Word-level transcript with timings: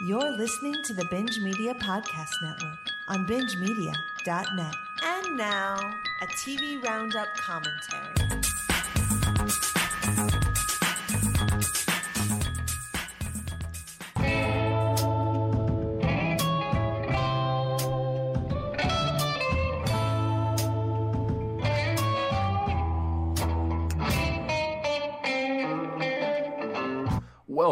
You're 0.00 0.36
listening 0.36 0.82
to 0.82 0.92
the 0.92 1.04
Binge 1.04 1.38
Media 1.38 1.72
Podcast 1.74 2.42
Network 2.42 2.78
on 3.06 3.26
bingemedia.net. 3.26 4.74
And 5.04 5.36
now, 5.36 5.76
a 6.20 6.26
TV 6.26 6.82
Roundup 6.82 7.28
commentary. 7.36 8.33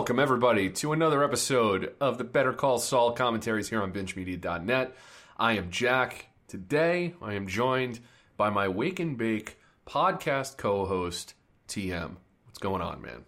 Welcome, 0.03 0.19
everybody, 0.19 0.69
to 0.69 0.93
another 0.93 1.23
episode 1.23 1.95
of 2.01 2.19
the 2.19 2.25
Better 2.25 2.53
Call 2.53 2.81
Saul 2.81 3.13
commentaries 3.13 3.69
here 3.69 3.81
on 3.81 3.93
BingeMedia.net. 3.93 4.97
I 5.39 5.53
am 5.53 5.71
Jack. 5.71 6.27
Today, 6.49 7.15
I 7.23 7.35
am 7.35 7.47
joined 7.47 8.01
by 8.37 8.51
my 8.51 8.67
Wake 8.67 8.99
and 8.99 9.17
Bake 9.17 9.61
podcast 9.87 10.57
co 10.57 10.87
host, 10.87 11.35
TM. 11.69 12.17
What's 12.47 12.59
going 12.59 12.83
on, 12.83 13.01
man? 13.01 13.25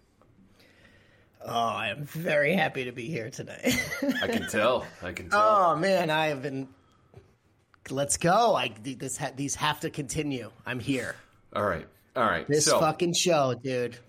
Oh, 1.45 1.53
I 1.53 1.91
am 1.91 2.07
very 2.07 2.55
happy 2.55 2.87
to 2.87 2.93
be 2.93 3.07
here 3.07 3.31
today. 3.31 3.73
I 4.21 4.27
can 4.27 4.49
tell. 4.51 4.85
I 5.01 5.13
can 5.13 5.31
tell. 5.31 5.41
oh 5.41 5.77
man, 5.77 6.11
I 6.11 6.27
have 6.27 6.43
been. 6.43 6.67
Let's 7.89 8.17
go! 8.17 8.57
I 8.57 8.75
this 8.83 9.17
ha- 9.17 9.31
these 9.37 9.55
have 9.55 9.79
to 9.81 9.91
continue. 9.91 10.51
I'm 10.67 10.81
here. 10.81 11.15
All 11.55 11.65
right. 11.65 11.87
All 12.17 12.25
right. 12.25 12.49
This 12.49 12.65
so, 12.65 12.81
fucking 12.81 13.15
show, 13.15 13.55
dude. 13.63 13.97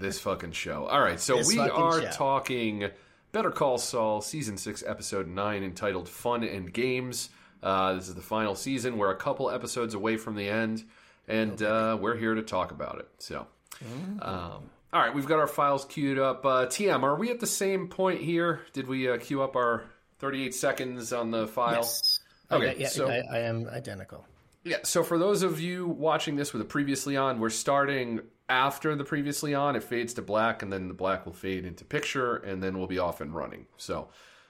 this 0.00 0.20
fucking 0.20 0.52
show. 0.52 0.86
All 0.86 1.00
right. 1.00 1.18
So 1.20 1.36
This 1.38 1.48
we 1.48 1.58
are 1.58 2.00
show. 2.02 2.10
talking 2.12 2.88
Better 3.32 3.50
Call 3.50 3.78
Saul, 3.78 4.20
season 4.20 4.56
six, 4.56 4.82
episode 4.86 5.28
nine, 5.28 5.62
entitled 5.62 6.08
Fun 6.08 6.42
and 6.44 6.72
Games. 6.72 7.28
Uh, 7.62 7.94
this 7.94 8.08
is 8.08 8.14
the 8.14 8.22
final 8.22 8.54
season. 8.54 8.98
We're 8.98 9.10
a 9.10 9.16
couple 9.16 9.50
episodes 9.50 9.94
away 9.94 10.16
from 10.16 10.36
the 10.36 10.48
end, 10.48 10.84
and 11.26 11.60
uh, 11.62 11.96
we're 12.00 12.16
here 12.16 12.34
to 12.34 12.42
talk 12.42 12.70
about 12.70 12.98
it. 13.00 13.08
So, 13.18 13.46
Mm-hmm. 13.84 14.22
um, 14.22 14.70
all 14.92 15.02
right, 15.02 15.14
we've 15.14 15.26
got 15.26 15.38
our 15.38 15.46
files 15.46 15.84
queued 15.84 16.18
up. 16.18 16.46
Uh, 16.46 16.64
TM, 16.66 17.02
are 17.02 17.14
we 17.16 17.30
at 17.30 17.40
the 17.40 17.46
same 17.46 17.88
point 17.88 18.22
here? 18.22 18.60
Did 18.72 18.86
we 18.88 19.06
uh, 19.10 19.18
queue 19.18 19.42
up 19.42 19.54
our 19.56 19.84
38 20.20 20.54
seconds 20.54 21.12
on 21.12 21.30
the 21.30 21.46
file? 21.46 21.74
Yes. 21.82 22.20
Okay, 22.50 22.76
yeah, 22.78 22.88
so- 22.88 23.08
I, 23.10 23.22
I 23.30 23.38
am 23.40 23.68
identical. 23.68 24.24
Yeah, 24.64 24.78
so 24.84 25.02
for 25.04 25.18
those 25.18 25.42
of 25.42 25.60
you 25.60 25.86
watching 25.86 26.36
this 26.36 26.52
with 26.54 26.62
a 26.62 26.64
previously 26.64 27.16
on, 27.16 27.38
we're 27.38 27.50
starting 27.50 28.20
after 28.48 28.94
the 28.94 29.04
previously 29.04 29.54
on. 29.54 29.76
It 29.76 29.82
fades 29.82 30.14
to 30.14 30.22
black, 30.22 30.62
and 30.62 30.72
then 30.72 30.88
the 30.88 30.94
black 30.94 31.26
will 31.26 31.32
fade 31.32 31.64
into 31.64 31.84
picture, 31.84 32.36
and 32.36 32.62
then 32.62 32.78
we'll 32.78 32.86
be 32.86 32.98
off 32.98 33.20
and 33.20 33.34
running. 33.34 33.66
So 33.76 34.08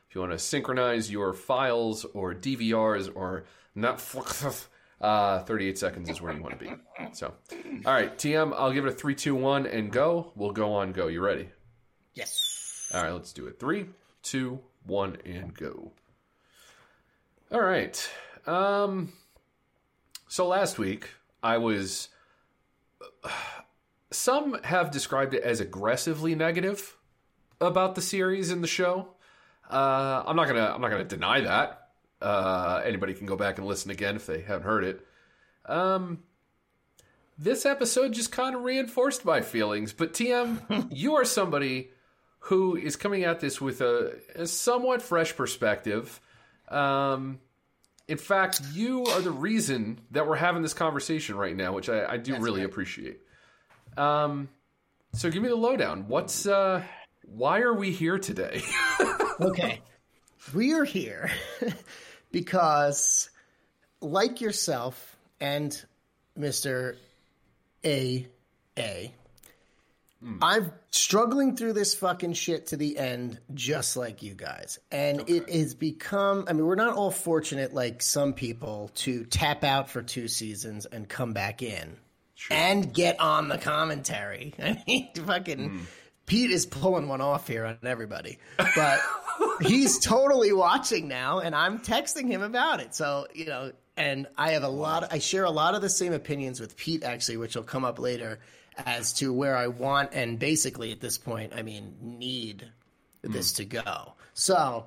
if 0.09 0.15
you 0.15 0.21
want 0.21 0.33
to 0.33 0.39
synchronize 0.39 1.11
your 1.11 1.33
files 1.33 2.05
or 2.05 2.35
DVRs 2.35 3.11
or 3.15 3.45
Netflix, 3.77 4.67
uh, 5.01 5.41
38 5.41 5.79
seconds 5.79 6.09
is 6.11 6.21
where 6.21 6.33
you 6.33 6.43
want 6.43 6.59
to 6.59 6.65
be. 6.65 6.73
So, 7.13 7.35
all 7.85 7.93
right, 7.93 8.17
TM, 8.17 8.55
I'll 8.57 8.73
give 8.73 8.87
it 8.87 8.93
a 8.93 8.95
three, 8.95 9.15
two, 9.15 9.35
one, 9.35 9.67
and 9.67 9.91
go. 9.91 10.33
We'll 10.35 10.53
go 10.53 10.73
on 10.75 10.93
go. 10.93 11.09
You 11.09 11.21
ready? 11.21 11.49
Yes. 12.15 12.91
All 12.95 13.03
right, 13.03 13.13
let's 13.13 13.33
do 13.33 13.47
it. 13.47 13.59
Three, 13.59 13.87
two, 14.23 14.61
one, 14.85 15.19
and 15.25 15.55
go. 15.55 15.93
All 17.53 17.61
right. 17.61 18.11
Um, 18.47 19.13
so 20.29 20.47
last 20.47 20.79
week 20.79 21.11
I 21.43 21.59
was. 21.59 22.09
Some 24.17 24.57
have 24.65 24.91
described 24.91 25.35
it 25.35 25.43
as 25.43 25.61
aggressively 25.61 26.35
negative 26.35 26.97
about 27.61 27.95
the 27.95 28.01
series 28.01 28.51
and 28.51 28.63
the 28.63 28.69
show. 28.69 29.09
Uh, 29.71 30.23
I'm 30.27 30.37
not 30.37 30.49
gonna. 30.49 30.73
I'm 30.75 30.81
not 30.81 30.91
gonna 30.91 31.05
deny 31.05 31.43
that. 31.43 31.89
Uh, 32.23 32.81
anybody 32.85 33.13
can 33.13 33.27
go 33.27 33.37
back 33.37 33.59
and 33.59 33.67
listen 33.67 33.91
again 33.91 34.17
if 34.17 34.27
they 34.27 34.41
haven't 34.41 34.63
heard 34.63 34.85
it. 34.85 35.07
Um, 35.67 36.23
this 37.37 37.67
episode 37.67 38.15
just 38.15 38.33
kind 38.33 38.57
of 38.57 38.63
reinforced 38.63 39.25
my 39.25 39.43
feelings. 39.43 39.93
But 39.93 40.15
TM, 40.15 40.89
you 40.91 41.17
are 41.17 41.25
somebody 41.25 41.91
who 42.39 42.75
is 42.75 42.97
coming 42.97 43.25
at 43.25 43.41
this 43.41 43.61
with 43.61 43.83
a, 43.83 44.15
a 44.35 44.47
somewhat 44.47 45.03
fresh 45.03 45.37
perspective. 45.37 46.21
Um, 46.69 47.41
in 48.09 48.19
fact, 48.19 48.63
you 48.73 49.05
are 49.05 49.21
the 49.21 49.31
reason 49.31 50.01
that 50.13 50.27
we're 50.27 50.37
having 50.37 50.63
this 50.63 50.75
conversation 50.75 51.37
right 51.37 51.55
now, 51.55 51.73
which 51.75 51.91
I, 51.91 52.13
I 52.13 52.17
do 52.17 52.39
really 52.39 52.63
appreciate. 52.63 53.21
Um, 53.97 54.49
so 55.13 55.31
give 55.31 55.43
me 55.43 55.49
the 55.49 55.57
lowdown. 55.57 56.09
What's 56.09 56.47
uh, 56.47 56.83
why 57.27 57.61
are 57.61 57.75
we 57.75 57.93
here 57.93 58.19
today? 58.19 58.63
Okay. 59.39 59.83
we 60.55 60.73
are 60.73 60.85
here 60.85 61.31
because, 62.33 63.29
like 64.01 64.41
yourself 64.41 65.15
and 65.43 65.85
Mister 66.35 66.97
A 67.85 68.27
A, 68.79 69.13
I'm 70.41 70.73
struggling 70.91 71.55
through 71.55 71.75
this 71.75 71.95
fucking 71.95 72.33
shit 72.33 72.69
to 72.69 72.79
the 72.79 72.97
end, 72.97 73.39
just 73.53 73.99
like 73.99 74.23
you 74.23 74.33
guys. 74.33 74.79
And 74.91 75.29
it 75.29 75.51
has 75.51 75.75
become, 75.75 76.47
I 76.49 76.55
mean, 76.55 76.65
we're 76.65 76.77
not 76.77 76.97
all 76.97 77.11
fortunate 77.11 77.75
like 77.75 78.01
some 78.01 78.33
people 78.33 78.91
to 78.97 79.25
tap 79.27 79.65
out 79.65 79.91
for 79.91 80.01
two 80.01 80.29
seasons 80.29 80.87
and 80.87 81.07
come 81.07 81.35
back 81.35 81.61
in 81.63 81.99
and 82.51 82.93
get 82.93 83.21
on 83.21 83.49
the 83.49 83.59
commentary. 83.59 84.55
I 84.63 84.83
mean, 84.87 85.11
fucking 85.15 85.71
hmm. 85.71 85.81
Pete 86.27 86.51
is 86.51 86.67
pulling 86.67 87.09
one 87.09 87.21
off 87.21 87.47
here 87.47 87.65
on 87.65 87.79
everybody. 87.83 88.39
But 88.57 89.01
he's 89.61 89.99
totally 89.99 90.53
watching 90.53 91.09
now, 91.09 91.39
and 91.39 91.55
I'm 91.55 91.79
texting 91.79 92.29
him 92.29 92.43
about 92.43 92.81
it. 92.81 92.95
So, 92.95 93.27
you 93.33 93.47
know, 93.47 93.73
and 93.97 94.27
I 94.37 94.51
have 94.51 94.65
a 94.65 94.69
lot, 94.69 95.13
I 95.13 95.19
share 95.21 95.45
a 95.45 95.51
lot 95.51 95.75
of 95.75 95.83
the 95.83 95.89
same 95.89 96.13
opinions 96.13 96.61
with 96.61 96.77
Pete, 96.77 97.05
actually, 97.05 97.39
which 97.39 97.57
will 97.57 97.63
come 97.63 97.85
up 97.85 97.99
later 97.99 98.41
as 98.85 99.13
to 99.15 99.33
where 99.33 99.57
I 99.57 99.69
want 99.69 100.11
and 100.13 100.39
basically 100.39 100.93
at 100.93 101.01
this 101.01 101.17
point, 101.17 101.53
I 101.57 101.63
mean, 101.63 101.97
need 102.03 102.71
this 103.23 103.53
hmm. 103.53 103.63
to 103.63 103.65
go. 103.65 104.13
So, 104.35 104.87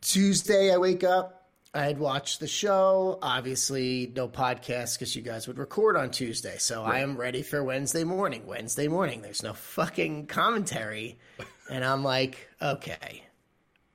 Tuesday, 0.00 0.72
I 0.72 0.76
wake 0.76 1.02
up. 1.02 1.45
I 1.76 1.84
had 1.84 1.98
watched 1.98 2.40
the 2.40 2.48
show. 2.48 3.18
Obviously, 3.20 4.10
no 4.16 4.28
podcast 4.28 4.94
because 4.94 5.14
you 5.14 5.20
guys 5.20 5.46
would 5.46 5.58
record 5.58 5.94
on 5.94 6.10
Tuesday. 6.10 6.56
So 6.56 6.82
I 6.82 7.00
am 7.00 7.18
ready 7.18 7.42
for 7.42 7.62
Wednesday 7.62 8.02
morning. 8.02 8.46
Wednesday 8.46 8.88
morning, 8.88 9.20
there's 9.20 9.42
no 9.42 9.52
fucking 9.52 10.26
commentary. 10.26 11.18
And 11.68 11.84
I'm 11.84 12.04
like, 12.04 12.48
okay, 12.62 13.24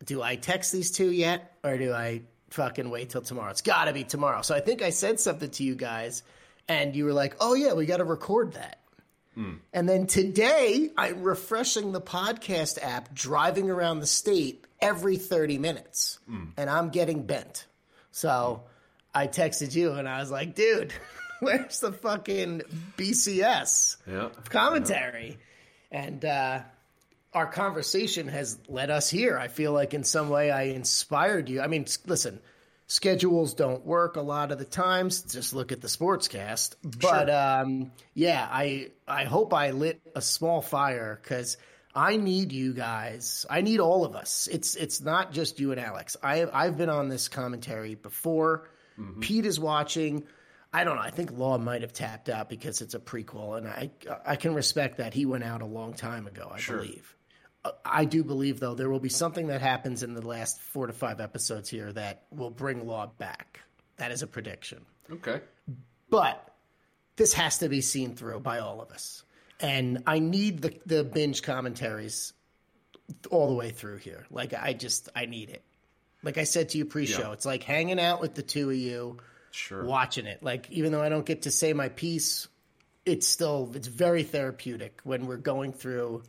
do 0.04 0.22
I 0.22 0.36
text 0.36 0.74
these 0.74 0.92
two 0.92 1.10
yet? 1.10 1.56
Or 1.64 1.78
do 1.78 1.94
I 1.94 2.24
fucking 2.50 2.90
wait 2.90 3.12
till 3.12 3.22
tomorrow? 3.22 3.50
It's 3.50 3.62
got 3.62 3.86
to 3.86 3.94
be 3.94 4.04
tomorrow. 4.04 4.42
So 4.42 4.54
I 4.54 4.60
think 4.60 4.82
I 4.82 4.90
said 4.90 5.22
something 5.22 5.50
to 5.52 5.64
you 5.64 5.76
guys, 5.76 6.22
and 6.68 6.94
you 6.94 7.06
were 7.06 7.14
like, 7.14 7.38
oh, 7.40 7.54
yeah, 7.54 7.72
we 7.72 7.86
got 7.86 7.98
to 7.98 8.04
record 8.04 8.56
that. 8.56 8.82
Hmm. 9.36 9.54
And 9.72 9.88
then 9.88 10.06
today, 10.06 10.90
I'm 10.98 11.24
refreshing 11.24 11.94
the 11.94 12.02
podcast 12.02 12.78
app, 12.84 13.14
driving 13.14 13.70
around 13.70 14.02
the 14.02 14.06
state 14.06 14.68
every 14.82 15.16
30 15.16 15.58
minutes, 15.58 16.20
hmm. 16.28 16.48
and 16.58 16.70
I'm 16.70 16.90
getting 16.90 17.26
bent. 17.26 17.68
So 18.12 18.64
I 19.14 19.28
texted 19.28 19.76
you 19.76 19.94
and 19.94 20.08
I 20.08 20.20
was 20.20 20.32
like, 20.32 20.56
dude, 20.56 20.94
where's 21.40 21.80
the 21.80 21.92
fucking 21.92 22.62
BCS 22.98 23.98
yeah. 24.08 24.30
commentary? 24.50 25.38
And 25.92 26.24
uh, 26.24 26.62
our 27.34 27.48
conversation 27.48 28.28
has 28.28 28.58
led 28.68 28.90
us 28.90 29.10
here. 29.10 29.38
I 29.38 29.48
feel 29.48 29.74
like 29.74 29.94
in 29.94 30.04
some 30.04 30.30
way 30.30 30.52
I 30.52 30.64
inspired 30.64 31.50
you. 31.50 31.62
I 31.62 31.68
mean, 31.68 31.86
listen, 32.06 32.40
schedules 32.88 33.54
don't 33.54 33.86
work 33.86 34.18
a 34.18 34.22
lot 34.22 34.52
of 34.52 34.60
the 34.60 34.66
times. 34.66 35.22
Just 35.22 35.54
look 35.54 35.72
at 35.72 35.82
the 35.82 35.88
sportscast. 35.88 36.76
But 37.02 37.30
um, 37.30 37.92
yeah, 38.14 38.48
I 38.50 38.92
I 39.08 39.24
hope 39.24 39.54
I 39.54 39.72
lit 39.72 40.02
a 40.16 40.22
small 40.22 40.62
fire 40.62 41.20
because 41.22 41.58
I 41.94 42.18
need 42.18 42.52
you 42.52 42.74
guys. 42.74 43.46
I 43.50 43.62
need 43.62 43.80
all 43.80 44.06
of 44.06 44.16
us. 44.16 44.48
It's 44.52 44.76
it's 44.76 45.02
not 45.02 45.34
just 45.34 45.60
you 45.60 45.72
and 45.72 45.80
Alex. 45.80 46.16
I 46.24 46.46
I've 46.52 46.78
been 46.78 46.90
on 46.90 47.10
this 47.10 47.28
commentary 47.28 47.96
before. 47.96 48.70
Pete 49.20 49.46
is 49.48 49.60
watching. 49.60 50.24
I 50.74 50.84
don't 50.84 50.96
know. 50.96 51.02
I 51.02 51.10
think 51.10 51.32
Law 51.32 51.58
might 51.58 51.82
have 51.82 51.92
tapped 51.92 52.30
out 52.30 52.50
because 52.50 52.82
it's 52.82 52.94
a 52.94 53.00
prequel, 53.00 53.58
and 53.58 53.68
I 53.68 53.90
I 54.26 54.36
can 54.36 54.54
respect 54.54 54.98
that. 54.98 55.14
He 55.14 55.26
went 55.26 55.44
out 55.44 55.62
a 55.62 55.66
long 55.66 55.94
time 55.94 56.28
ago, 56.28 56.52
I 56.54 56.62
believe. 56.66 57.16
Uh, 57.66 57.72
I 57.84 58.06
do 58.06 58.24
believe 58.24 58.60
though 58.60 58.76
there 58.76 58.90
will 58.90 59.00
be 59.00 59.10
something 59.10 59.48
that 59.48 59.62
happens 59.62 60.04
in 60.04 60.14
the 60.14 60.26
last 60.26 60.62
four 60.62 60.88
to 60.88 60.94
five 60.94 61.20
episodes 61.20 61.70
here 61.70 61.92
that 61.94 62.24
will 62.32 62.50
bring 62.52 62.88
Law 62.88 63.08
back. 63.18 63.62
That 63.98 64.12
is 64.12 64.22
a 64.22 64.28
prediction. 64.28 64.86
Okay. 65.12 65.42
But 66.10 66.56
this 67.16 67.34
has 67.34 67.60
to 67.60 67.70
be 67.70 67.82
seen 67.82 68.16
through 68.16 68.40
by 68.40 68.60
all 68.60 68.82
of 68.82 68.92
us. 68.92 69.24
And 69.62 70.04
I 70.08 70.20
need 70.20 70.62
the, 70.62 70.74
the 70.86 71.04
binge 71.04 71.44
commentaries 71.44 72.34
all 73.30 73.48
the 73.50 73.54
way 73.56 73.70
through 73.72 73.98
here. 73.98 74.26
Like, 74.32 74.54
I 74.54 74.74
just, 74.74 75.10
I 75.16 75.26
need 75.26 75.50
it. 75.50 75.64
Like 76.24 76.38
I 76.38 76.44
said 76.44 76.70
to 76.70 76.78
you 76.78 76.86
pre 76.86 77.06
show, 77.06 77.28
Yeah. 77.28 77.34
it's 77.34 77.46
like 77.46 77.64
hanging 77.64 78.00
out 78.00 78.22
with 78.22 78.34
the 78.36 78.42
two 78.44 78.70
of 78.70 78.76
you, 78.76 79.18
Sure. 79.52 79.84
watching 79.84 80.26
it. 80.26 80.42
Like, 80.44 80.70
even 80.72 80.92
though 80.92 81.02
I 81.02 81.10
don't 81.10 81.26
get 81.26 81.44
to 81.44 81.52
say 81.52 81.74
my 81.74 81.90
piece, 81.90 82.48
it's 83.06 83.28
still, 83.28 83.72
it's 83.76 83.88
very 83.88 84.24
therapeutic 84.24 85.00
when 85.04 85.26
we're 85.28 85.38
going 85.38 85.74
through 85.74 86.24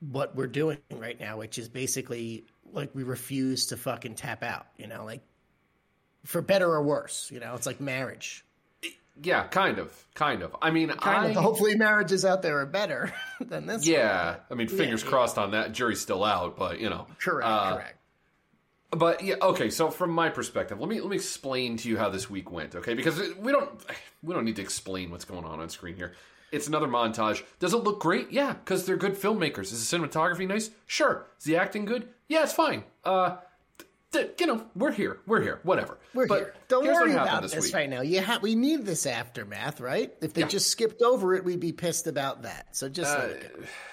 what 0.00 0.34
we're 0.34 0.46
doing 0.46 0.78
right 0.90 1.18
now, 1.20 1.38
which 1.38 1.58
is 1.58 1.68
basically 1.68 2.44
like 2.72 2.94
we 2.94 3.02
refuse 3.02 3.66
to 3.66 3.76
fucking 3.76 4.14
tap 4.14 4.42
out, 4.42 4.66
you 4.76 4.86
know, 4.86 5.04
like 5.04 5.20
for 6.24 6.40
better 6.40 6.68
or 6.70 6.82
worse, 6.82 7.30
you 7.32 7.40
know, 7.40 7.54
it's 7.54 7.66
like 7.66 7.80
marriage. 7.80 8.44
Yeah, 9.20 9.46
kind 9.48 9.78
of, 9.78 10.06
kind 10.14 10.42
of. 10.42 10.56
I 10.62 10.70
mean, 10.70 10.88
Kind 10.88 11.26
I, 11.26 11.28
of. 11.30 11.36
Hopefully, 11.36 11.74
marriages 11.76 12.24
out 12.24 12.42
there 12.42 12.58
are 12.60 12.66
better 12.66 13.12
than 13.40 13.66
this. 13.66 13.82
one. 13.82 13.90
yeah. 13.92 14.36
I 14.50 14.54
mean, 14.54 14.68
fingers 14.68 15.02
yeah. 15.02 15.10
crossed 15.10 15.38
on 15.38 15.50
that. 15.50 15.72
Jury's 15.72 16.00
still 16.00 16.24
out, 16.24 16.56
but 16.56 16.80
you 16.80 16.88
know, 16.88 17.06
correct, 17.20 17.46
Uh, 17.48 17.74
correct. 17.74 17.98
But 18.90 19.22
yeah, 19.24 19.36
okay. 19.40 19.70
So 19.70 19.90
from 19.90 20.10
my 20.10 20.28
perspective, 20.28 20.78
let 20.80 20.88
me 20.88 21.00
let 21.00 21.08
me 21.10 21.16
explain 21.16 21.76
to 21.78 21.88
you 21.88 21.96
how 21.96 22.08
this 22.10 22.28
week 22.28 22.50
went, 22.50 22.74
okay? 22.74 22.94
Because 22.94 23.20
we 23.38 23.50
don't 23.52 23.70
we 24.22 24.34
don't 24.34 24.44
need 24.44 24.56
to 24.56 24.62
explain 24.62 25.10
what's 25.10 25.24
going 25.24 25.44
on 25.44 25.60
on 25.60 25.68
screen 25.68 25.96
here. 25.96 26.12
It's 26.50 26.66
another 26.66 26.86
montage. 26.88 27.42
Does 27.60 27.72
it 27.72 27.78
look 27.78 28.00
great? 28.00 28.30
Yeah, 28.30 28.52
because 28.52 28.84
they're 28.84 28.98
good 28.98 29.14
filmmakers. 29.14 29.72
Is 29.72 29.88
the 29.90 29.98
cinematography 29.98 30.46
nice? 30.46 30.70
Sure. 30.86 31.24
Is 31.38 31.44
the 31.44 31.56
acting 31.56 31.86
good? 31.86 32.08
Yeah, 32.28 32.42
it's 32.42 32.52
fine. 32.52 32.84
Uh, 33.04 33.36
you 34.38 34.46
know, 34.46 34.66
we're 34.74 34.92
here. 34.92 35.18
We're 35.26 35.40
here. 35.42 35.60
Whatever. 35.62 35.98
We're 36.14 36.26
But 36.26 36.38
here. 36.38 36.54
Don't 36.68 36.84
worry 36.86 37.12
about 37.12 37.42
this, 37.42 37.54
week. 37.64 37.74
right 37.74 37.88
now. 37.88 38.02
You 38.02 38.22
ha- 38.22 38.38
we 38.42 38.54
need 38.54 38.84
this 38.84 39.06
aftermath, 39.06 39.80
right? 39.80 40.12
If 40.20 40.34
they 40.34 40.42
Yeah. 40.42 40.48
just 40.48 40.70
skipped 40.70 41.00
over 41.02 41.34
it, 41.34 41.44
we'd 41.44 41.60
be 41.60 41.72
pissed 41.72 42.06
about 42.06 42.42
that. 42.42 42.76
So 42.76 42.88
just 42.88 43.16
go. 43.16 43.34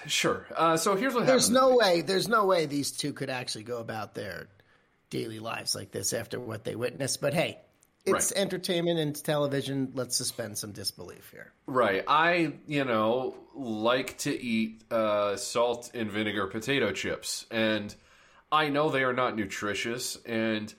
Sure. 0.06 0.46
Uh, 0.54 0.76
so 0.76 0.94
here's 0.96 1.14
what 1.14 1.26
there's 1.26 1.48
happened. 1.48 1.70
no 1.70 1.76
way. 1.76 2.02
There's 2.02 2.28
no 2.28 2.44
way 2.46 2.66
these 2.66 2.90
two 2.92 3.12
could 3.12 3.30
actually 3.30 3.64
go 3.64 3.78
about 3.78 4.14
their 4.14 4.48
daily 5.08 5.38
lives 5.38 5.74
like 5.74 5.90
this 5.90 6.12
after 6.12 6.38
what 6.38 6.64
they 6.64 6.76
witnessed. 6.76 7.20
But 7.20 7.34
hey, 7.34 7.58
it's 8.04 8.30
Right. 8.32 8.40
entertainment 8.40 8.98
and 8.98 9.14
television. 9.24 9.90
Let's 9.94 10.16
suspend 10.16 10.56
some 10.58 10.72
disbelief 10.72 11.30
here. 11.30 11.52
Right. 11.66 12.04
I, 12.06 12.54
you 12.66 12.84
know, 12.84 13.34
like 13.54 14.18
to 14.18 14.38
eat 14.40 14.84
uh, 14.90 15.36
salt 15.36 15.90
and 15.94 16.10
vinegar 16.10 16.46
potato 16.46 16.92
chips. 16.92 17.46
And 17.50 17.94
I 18.52 18.68
know 18.68 18.90
they 18.90 19.04
are 19.04 19.12
not 19.12 19.36
nutritious. 19.36 20.16
And 20.26 20.72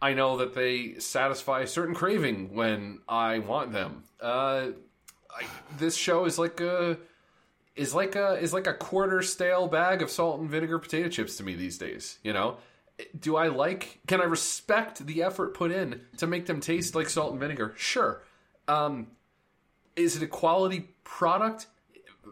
I 0.00 0.14
know 0.14 0.36
that 0.38 0.54
they 0.54 0.98
satisfy 0.98 1.60
a 1.60 1.66
certain 1.66 1.94
craving 1.94 2.54
when 2.54 3.00
I 3.08 3.38
want 3.38 3.72
them. 3.72 4.04
Uh, 4.20 4.68
I, 5.30 5.44
this 5.78 5.96
show 5.96 6.24
is 6.24 6.38
like 6.38 6.60
a. 6.60 6.98
Is 7.74 7.94
like 7.94 8.16
a 8.16 8.38
is 8.38 8.54
like 8.54 8.66
a 8.66 8.72
quarter 8.72 9.20
stale 9.20 9.68
bag 9.68 10.00
of 10.00 10.10
salt 10.10 10.40
and 10.40 10.48
vinegar 10.48 10.78
potato 10.78 11.10
chips 11.10 11.36
to 11.36 11.42
me 11.42 11.54
these 11.54 11.76
days. 11.76 12.18
You 12.22 12.32
know, 12.32 12.56
do 13.20 13.36
I 13.36 13.48
like? 13.48 14.00
Can 14.06 14.22
I 14.22 14.24
respect 14.24 15.06
the 15.06 15.22
effort 15.22 15.52
put 15.52 15.70
in 15.70 16.00
to 16.16 16.26
make 16.26 16.46
them 16.46 16.60
taste 16.60 16.94
like 16.94 17.10
salt 17.10 17.32
and 17.32 17.40
vinegar? 17.40 17.74
Sure. 17.76 18.22
Um, 18.66 19.08
is 19.94 20.16
it 20.16 20.22
a 20.22 20.26
quality 20.26 20.88
product? 21.04 21.66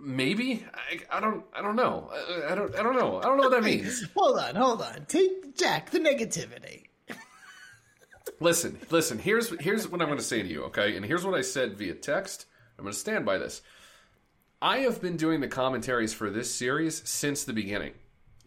Maybe. 0.01 0.65
I, 0.75 1.19
I 1.19 1.21
don't. 1.21 1.45
I 1.55 1.63
don't 1.63 1.77
know. 1.77 2.11
I, 2.13 2.53
I 2.53 2.55
don't. 2.55 2.75
I 2.77 2.83
don't 2.83 2.97
know. 2.97 3.19
I 3.19 3.23
don't 3.23 3.37
know 3.37 3.45
what 3.45 3.53
that 3.53 3.63
means. 3.65 4.05
Hold 4.17 4.39
on, 4.39 4.55
hold 4.55 4.83
on. 4.83 5.05
Take 5.07 5.57
Jack 5.57 5.91
the 5.91 5.99
negativity. 6.01 6.85
listen, 8.41 8.79
listen. 8.91 9.19
Here's 9.19 9.49
here's 9.61 9.89
what 9.89 10.01
I'm 10.01 10.09
going 10.09 10.19
to 10.19 10.25
say 10.25 10.43
to 10.43 10.49
you. 10.49 10.65
Okay, 10.65 10.97
and 10.97 11.05
here's 11.05 11.25
what 11.25 11.35
I 11.35 11.43
said 11.43 11.77
via 11.77 11.95
text. 11.95 12.47
I'm 12.79 12.85
going 12.85 12.93
to 12.93 12.99
stand 12.99 13.25
by 13.25 13.39
this. 13.39 13.63
I 14.61 14.79
have 14.79 15.01
been 15.01 15.17
doing 15.17 15.41
the 15.41 15.49
commentaries 15.49 16.13
for 16.15 16.31
this 16.31 16.53
series 16.55 17.07
since 17.09 17.45
the 17.45 17.53
beginning. 17.53 17.93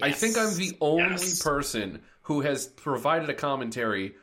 I 0.02 0.12
think 0.12 0.38
I'm 0.38 0.56
the 0.56 0.76
only 0.82 1.04
Yes. 1.12 1.42
person 1.42 2.02
who 2.24 2.42
has 2.42 2.68
provided 2.68 3.30
a 3.30 3.34
commentary 3.34 4.16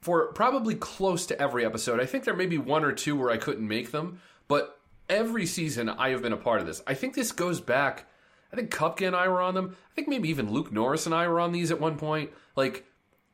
for 0.00 0.32
probably 0.32 0.74
close 0.74 1.26
to 1.26 1.40
every 1.40 1.64
episode. 1.64 2.00
I 2.00 2.06
think 2.06 2.24
there 2.24 2.34
may 2.36 2.46
be 2.46 2.58
one 2.58 2.84
or 2.84 2.92
two 2.92 3.16
where 3.16 3.30
I 3.30 3.36
couldn't 3.36 3.66
make 3.66 3.90
them, 3.92 4.20
but 4.46 4.77
every 5.08 5.46
season 5.46 5.88
I 5.88 6.10
have 6.10 6.22
been 6.22 6.32
a 6.32 6.36
part 6.36 6.60
of 6.60 6.66
this. 6.66 6.82
I 6.86 6.94
think 6.94 7.14
this 7.14 7.32
goes 7.32 7.60
back. 7.60 8.06
I 8.52 8.56
think 8.56 8.70
Kupka 8.70 9.06
and 9.06 9.16
I 9.16 9.28
were 9.28 9.42
on 9.42 9.54
them. 9.54 9.76
I 9.90 9.94
think 9.94 10.08
maybe 10.08 10.28
even 10.30 10.50
Luke 10.52 10.72
Norris 10.72 11.06
and 11.06 11.14
I 11.14 11.28
were 11.28 11.40
on 11.40 11.52
these 11.52 11.70
at 11.70 11.80
one 11.80 11.96
point. 11.98 12.30
Like 12.56 12.84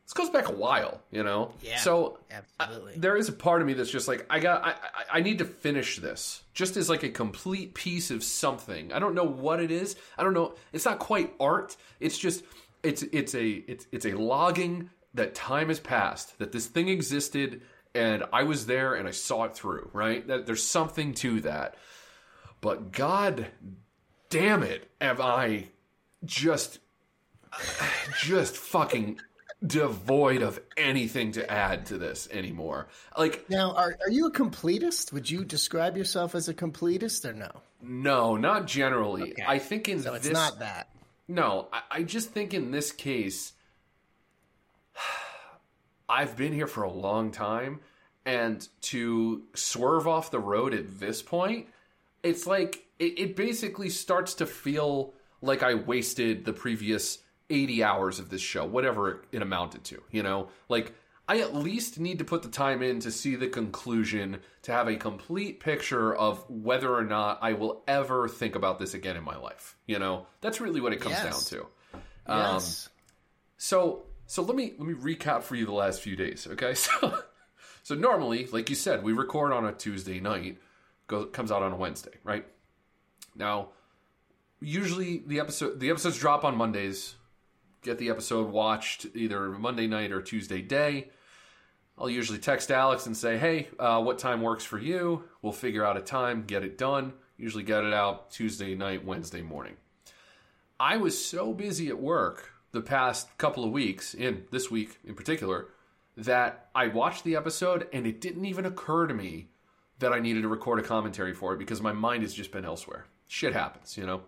this 0.04 0.12
goes 0.12 0.28
back 0.28 0.48
a 0.48 0.52
while, 0.52 1.00
you 1.10 1.22
know. 1.22 1.52
Yeah, 1.62 1.78
So 1.78 2.18
absolutely. 2.30 2.94
there 2.96 3.16
is 3.16 3.28
a 3.28 3.32
part 3.32 3.60
of 3.62 3.66
me 3.66 3.74
that's 3.74 3.90
just 3.90 4.08
like 4.08 4.26
I 4.28 4.40
got 4.40 4.64
I, 4.64 4.70
I 4.70 5.18
I 5.18 5.20
need 5.20 5.38
to 5.38 5.44
finish 5.44 5.98
this 5.98 6.42
just 6.52 6.76
as 6.76 6.88
like 6.90 7.04
a 7.04 7.08
complete 7.10 7.74
piece 7.74 8.10
of 8.10 8.22
something. 8.24 8.92
I 8.92 8.98
don't 8.98 9.14
know 9.14 9.24
what 9.24 9.60
it 9.60 9.70
is. 9.70 9.96
I 10.18 10.24
don't 10.24 10.34
know. 10.34 10.54
It's 10.72 10.84
not 10.84 10.98
quite 10.98 11.32
art. 11.38 11.76
It's 12.00 12.18
just 12.18 12.44
it's 12.82 13.02
it's 13.04 13.34
a 13.34 13.46
it's 13.48 13.86
it's 13.92 14.04
a 14.04 14.12
logging 14.12 14.90
that 15.14 15.34
time 15.34 15.68
has 15.68 15.78
passed 15.78 16.36
that 16.40 16.50
this 16.50 16.66
thing 16.66 16.88
existed 16.88 17.62
and 17.94 18.24
I 18.32 18.42
was 18.44 18.66
there 18.66 18.94
and 18.94 19.06
I 19.06 19.12
saw 19.12 19.44
it 19.44 19.54
through. 19.54 19.90
Right. 19.92 20.26
That 20.26 20.46
there's 20.46 20.62
something 20.62 21.14
to 21.14 21.40
that. 21.42 21.76
But 22.60 22.92
God 22.92 23.46
damn 24.30 24.62
it, 24.62 24.90
have 25.00 25.20
I 25.20 25.66
just 26.24 26.78
just 28.22 28.56
fucking 28.56 29.20
devoid 29.64 30.42
of 30.42 30.60
anything 30.76 31.32
to 31.32 31.50
add 31.50 31.86
to 31.86 31.98
this 31.98 32.28
anymore. 32.30 32.88
Like, 33.16 33.48
Now, 33.48 33.72
are 33.72 33.96
are 34.04 34.10
you 34.10 34.26
a 34.26 34.32
completist? 34.32 35.12
Would 35.12 35.30
you 35.30 35.44
describe 35.44 35.96
yourself 35.96 36.34
as 36.34 36.48
a 36.48 36.54
completist 36.54 37.24
or 37.24 37.32
no? 37.32 37.50
no, 37.82 38.36
not 38.36 38.66
generally. 38.66 39.32
Okay. 39.32 39.44
I 39.46 39.58
think 39.58 39.88
in 39.88 40.00
So 40.00 40.14
it's 40.14 40.24
this, 40.24 40.32
not 40.32 40.58
that. 40.60 40.88
no, 41.28 41.68
I, 41.72 41.80
I 41.90 42.02
just 42.02 42.30
think 42.30 42.54
in 42.54 42.70
this 42.70 42.92
case, 42.92 43.52
I've 46.14 46.36
been 46.36 46.52
here 46.52 46.68
for 46.68 46.84
a 46.84 46.90
long 46.90 47.32
time, 47.32 47.80
and 48.24 48.66
to 48.82 49.42
swerve 49.54 50.06
off 50.06 50.30
the 50.30 50.38
road 50.38 50.72
at 50.72 51.00
this 51.00 51.22
point, 51.22 51.66
it's 52.22 52.46
like 52.46 52.86
it, 53.00 53.18
it 53.18 53.36
basically 53.36 53.90
starts 53.90 54.34
to 54.34 54.46
feel 54.46 55.14
like 55.42 55.64
I 55.64 55.74
wasted 55.74 56.44
the 56.44 56.52
previous 56.52 57.18
80 57.50 57.82
hours 57.82 58.20
of 58.20 58.30
this 58.30 58.40
show, 58.40 58.64
whatever 58.64 59.24
it 59.32 59.42
amounted 59.42 59.82
to, 59.84 60.02
you 60.12 60.22
know? 60.22 60.48
Like, 60.68 60.94
I 61.28 61.40
at 61.40 61.52
least 61.54 61.98
need 61.98 62.18
to 62.20 62.24
put 62.24 62.42
the 62.42 62.48
time 62.48 62.80
in 62.80 63.00
to 63.00 63.10
see 63.10 63.34
the 63.34 63.48
conclusion, 63.48 64.38
to 64.62 64.72
have 64.72 64.86
a 64.86 64.94
complete 64.96 65.58
picture 65.58 66.14
of 66.14 66.48
whether 66.48 66.94
or 66.94 67.04
not 67.04 67.40
I 67.42 67.54
will 67.54 67.82
ever 67.88 68.28
think 68.28 68.54
about 68.54 68.78
this 68.78 68.94
again 68.94 69.16
in 69.16 69.24
my 69.24 69.36
life. 69.36 69.76
You 69.86 69.98
know, 69.98 70.26
that's 70.40 70.60
really 70.60 70.80
what 70.80 70.92
it 70.92 71.00
comes 71.00 71.16
Yes. 71.16 71.50
down 71.50 71.60
to. 71.60 71.66
Um, 72.32 72.54
Yes. 72.54 72.88
So 73.56 74.04
so 74.26 74.42
let 74.42 74.56
me 74.56 74.74
let 74.78 74.86
me 74.86 74.94
recap 74.94 75.42
for 75.42 75.56
you 75.56 75.66
the 75.66 75.72
last 75.72 76.00
few 76.00 76.16
days, 76.16 76.46
okay? 76.50 76.74
So 77.00 77.22
so 77.84 77.94
normally, 77.94 78.46
like 78.46 78.70
you 78.70 78.76
said, 78.76 79.02
we 79.02 79.12
record 79.12 79.52
on 79.52 79.66
a 79.66 79.72
Tuesday 79.72 80.18
night, 80.18 80.58
goes 81.06 81.28
comes 81.32 81.52
out 81.52 81.62
on 81.62 81.72
a 81.72 81.76
Wednesday, 81.76 82.14
right? 82.24 82.46
Now, 83.36 83.68
usually 84.58 85.22
the 85.26 85.38
episode 85.38 85.80
the 85.80 85.90
episodes 85.90 86.18
drop 86.18 86.44
on 86.44 86.56
Mondays. 86.56 87.14
Get 87.82 87.98
the 87.98 88.08
episode 88.08 88.50
watched 88.50 89.06
either 89.14 89.50
Monday 89.50 89.86
night 89.86 90.12
or 90.12 90.22
Tuesday 90.22 90.62
day. 90.62 91.10
I'll 91.98 92.08
usually 92.08 92.38
text 92.38 92.70
Alex 92.70 93.04
and 93.04 93.14
say, 93.14 93.36
"Hey, 93.36 93.68
uh, 93.78 94.02
what 94.02 94.18
time 94.18 94.40
works 94.40 94.64
for 94.64 94.78
you?" 94.78 95.24
We'll 95.42 95.52
figure 95.52 95.84
out 95.84 95.98
a 95.98 96.00
time, 96.00 96.44
get 96.46 96.64
it 96.64 96.78
done. 96.78 97.12
Usually 97.36 97.64
get 97.64 97.84
it 97.84 97.92
out 97.92 98.30
Tuesday 98.30 98.74
night, 98.74 99.04
Wednesday 99.04 99.42
morning. 99.42 99.76
I 100.80 100.96
was 100.96 101.22
so 101.22 101.52
busy 101.52 101.88
at 101.88 101.98
work 101.98 102.53
the 102.74 102.82
past 102.82 103.36
couple 103.38 103.64
of 103.64 103.70
weeks, 103.70 104.12
in 104.12 104.44
this 104.50 104.70
week 104.70 104.98
in 105.06 105.14
particular, 105.14 105.68
that 106.16 106.68
I 106.74 106.88
watched 106.88 107.24
the 107.24 107.36
episode 107.36 107.88
and 107.92 108.06
it 108.06 108.20
didn't 108.20 108.44
even 108.44 108.66
occur 108.66 109.06
to 109.06 109.14
me 109.14 109.48
that 110.00 110.12
I 110.12 110.18
needed 110.18 110.42
to 110.42 110.48
record 110.48 110.78
a 110.80 110.82
commentary 110.82 111.32
for 111.32 111.54
it 111.54 111.58
because 111.58 111.80
my 111.80 111.92
mind 111.92 112.22
has 112.22 112.34
just 112.34 112.52
been 112.52 112.64
elsewhere. 112.64 113.06
Shit 113.26 113.52
happens, 113.52 113.96
you 113.96 114.04
know? 114.04 114.22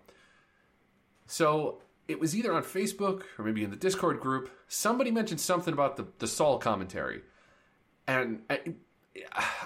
So 1.27 1.83
it 2.09 2.19
was 2.21 2.35
either 2.37 2.53
on 2.53 2.63
Facebook 2.63 3.23
or 3.39 3.45
maybe 3.45 3.65
in 3.65 3.71
the 3.71 3.77
Discord 3.77 4.21
group. 4.21 4.51
Somebody 4.69 5.11
mentioned 5.11 5.41
something 5.41 5.75
about 5.75 5.97
the, 5.97 6.07
the 6.19 6.27
Saul 6.27 6.59
commentary. 6.59 7.23
And 8.07 8.43
I, 8.49 8.61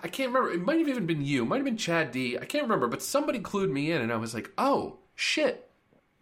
I 0.02 0.08
can't 0.08 0.32
remember. 0.32 0.50
It 0.52 0.64
might 0.64 0.78
have 0.78 0.88
even 0.88 1.06
been 1.06 1.22
you. 1.22 1.42
It 1.42 1.46
might 1.46 1.56
have 1.56 1.64
been 1.64 1.76
Chad 1.76 2.10
D. 2.12 2.38
I 2.38 2.46
can't 2.46 2.64
remember, 2.64 2.88
but 2.88 3.02
somebody 3.02 3.40
clued 3.40 3.70
me 3.70 3.92
in 3.92 4.00
and 4.00 4.12
I 4.12 4.16
was 4.16 4.34
like, 4.34 4.50
oh, 4.56 4.98
shit. 5.14 5.70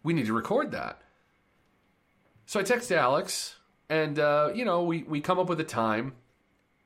We 0.03 0.13
need 0.13 0.25
to 0.27 0.33
record 0.33 0.71
that. 0.71 1.01
So 2.49 2.59
I 2.59 2.63
text 2.63 2.91
Alex, 2.91 3.53
and 3.89 4.17
uh, 4.17 4.49
you 4.55 4.65
know, 4.65 4.81
we 4.81 5.03
we 5.03 5.21
come 5.21 5.37
up 5.37 5.49
with 5.49 5.59
a 5.59 5.63
time, 5.63 6.15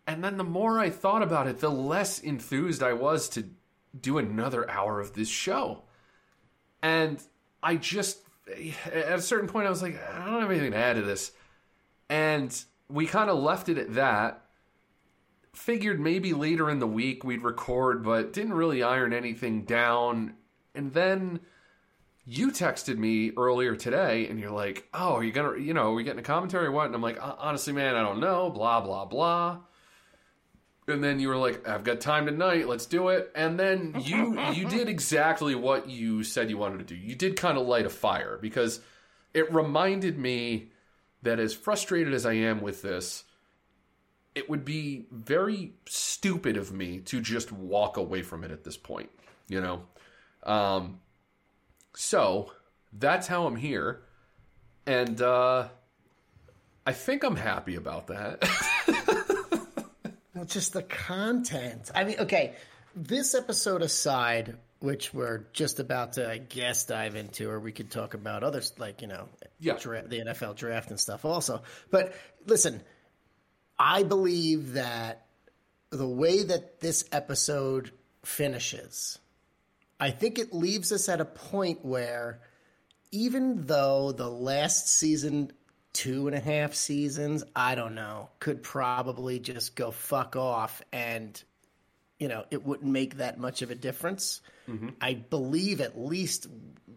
and 0.05 0.22
then 0.22 0.36
the 0.36 0.43
more 0.43 0.77
I 0.77 0.89
thought 0.89 1.24
about 1.24 1.48
it, 1.48 1.60
the 1.60 1.72
less 1.72 2.20
enthused 2.20 2.84
I 2.84 2.91
was 2.91 3.29
to 3.29 3.46
do 3.98 4.17
another 4.17 4.70
hour 4.70 5.00
of 5.00 5.13
this 5.13 5.29
show. 5.29 5.84
And 6.82 7.24
I 7.63 7.77
just 7.77 8.20
at 8.91 9.17
a 9.17 9.22
certain 9.22 9.48
point 9.48 9.67
I 9.67 9.70
was 9.70 9.82
like, 9.82 9.98
I 10.05 10.25
don't 10.25 10.41
have 10.41 10.51
anything 10.51 10.72
to 10.72 10.77
add 10.77 10.98
to 10.98 11.01
this. 11.01 11.32
And 12.10 12.53
we 12.89 13.05
kind 13.05 13.29
of 13.29 13.38
left 13.38 13.70
it 13.70 13.77
at 13.77 13.93
that. 13.93 14.43
Figured 15.53 15.98
maybe 15.98 16.34
later 16.34 16.70
in 16.70 16.79
the 16.79 16.88
week 16.88 17.24
we'd 17.24 17.41
record, 17.41 18.03
but 18.03 18.34
didn't 18.34 18.51
really 18.51 18.84
iron 18.84 19.13
anything 19.13 19.63
down. 19.63 20.34
And 20.75 20.91
then 20.91 21.39
you 22.25 22.51
texted 22.51 22.98
me 22.98 23.32
earlier 23.38 23.75
today 23.75 24.27
and 24.27 24.39
you're 24.39 24.51
like, 24.51 24.88
oh, 24.94 25.15
are 25.15 25.24
you 25.24 25.32
gonna, 25.32 25.58
you 25.58 25.74
know, 25.74 25.92
are 25.92 25.94
we 25.94 26.03
getting 26.03 26.20
a 26.20 26.24
commentary 26.24 26.68
or 26.68 26.72
what? 26.72 26.86
And 26.86 26.96
I'm 26.96 27.01
like, 27.01 27.22
"Uh, 27.22 27.36
honestly, 27.38 27.74
man, 27.74 27.96
I 27.96 28.01
don't 28.01 28.20
know, 28.20 28.50
blah, 28.50 28.80
blah, 28.82 29.06
blah. 29.06 29.60
and 30.88 31.03
then 31.03 31.20
you 31.20 31.30
were 31.30 31.38
like, 31.38 31.68
"I've 31.68 31.84
got 31.84 32.01
time 32.01 32.25
tonight. 32.25 32.68
Let's 32.68 32.86
do 32.86 33.10
it." 33.10 33.32
And 33.36 33.60
then 33.60 33.96
you 34.01 34.39
you 34.51 34.68
did 34.70 34.88
exactly 34.89 35.56
what 35.56 35.89
you 35.89 36.24
said 36.24 36.50
you 36.50 36.58
wanted 36.58 36.80
to 36.80 36.96
do. 36.96 36.96
You 36.96 37.15
did 37.15 37.36
kind 37.36 37.58
of 37.58 37.68
light 37.68 37.86
a 37.86 37.89
fire 37.89 38.38
because 38.42 38.80
it 39.34 39.53
reminded 39.53 40.18
me 40.18 40.72
that 41.24 41.39
as 41.39 41.53
frustrated 41.53 42.13
as 42.13 42.25
I 42.25 42.34
am 42.34 42.62
with 42.62 42.82
this, 42.82 43.24
it 44.36 44.50
would 44.50 44.65
be 44.65 45.08
very 45.12 45.74
stupid 45.88 46.58
of 46.58 46.72
me 46.72 47.00
to 47.00 47.22
just 47.22 47.51
walk 47.51 47.98
away 47.98 48.22
from 48.22 48.44
it 48.44 48.51
at 48.51 48.63
this 48.63 48.77
point. 48.77 49.10
You 49.48 49.62
know, 49.62 49.84
um, 50.44 51.00
so 51.95 52.51
that's 52.91 53.27
how 53.27 53.45
I'm 53.47 53.55
here, 53.55 54.01
and 54.85 55.21
uh, 55.21 55.67
I 56.85 56.91
think 56.93 57.23
I'm 57.23 57.35
happy 57.35 57.75
about 57.75 58.07
that. 58.07 58.43
Well, 60.35 60.45
just 60.45 60.73
the 60.73 60.81
content. 60.81 61.91
I 61.93 62.05
mean, 62.05 62.19
okay, 62.21 62.55
this 62.95 63.35
episode 63.35 63.83
aside, 63.83 64.57
which 64.79 65.13
we're 65.13 65.45
just 65.53 65.79
about 65.79 66.13
to, 66.13 66.27
I 66.27 66.39
guess, 66.39 66.85
dive 66.88 67.15
into, 67.15 67.51
or 67.51 67.59
we 67.59 67.71
could 67.71 67.91
talk 67.91 68.15
about 68.15 68.43
others, 68.43 68.73
like, 68.79 69.03
you 69.03 69.07
know, 69.07 69.29
Yeah. 69.59 69.77
dra- 69.79 70.07
the 70.07 70.21
NFL 70.21 70.55
draft 70.55 70.89
and 70.89 71.00
stuff 71.00 71.23
also. 71.23 71.62
But 71.91 72.15
listen, 72.47 72.81
I 73.77 74.01
believe 74.01 74.73
that 74.73 75.27
the 75.91 76.07
way 76.07 76.41
that 76.41 76.79
this 76.79 77.05
episode 77.12 77.91
finishes, 78.25 79.19
I 80.03 80.12
think 80.12 80.38
it 80.38 80.53
leaves 80.53 80.91
us 80.91 81.07
at 81.07 81.22
a 81.22 81.25
point 81.25 81.86
where 81.86 82.41
even 83.13 83.65
though 83.67 84.12
the 84.12 84.29
last 84.29 84.89
season, 84.89 85.53
two 85.93 86.27
and 86.27 86.36
a 86.36 86.41
half 86.41 86.74
seasons, 86.74 87.45
I 87.55 87.75
don't 87.75 87.95
know, 87.95 88.29
could 88.39 88.63
probably 88.63 89.39
just 89.39 89.77
go 89.77 89.91
fuck 89.91 90.36
off 90.36 90.81
and, 90.91 91.41
you 92.19 92.27
know, 92.27 92.43
it 92.51 92.65
wouldn't 92.65 92.91
make 92.91 93.15
that 93.17 93.39
much 93.39 93.62
of 93.62 93.72
a 93.72 93.75
difference. 93.75 94.41
Mm-hmm. 94.67 94.89
I 95.00 95.13
believe 95.13 95.79
at 95.79 95.98
least 95.98 96.48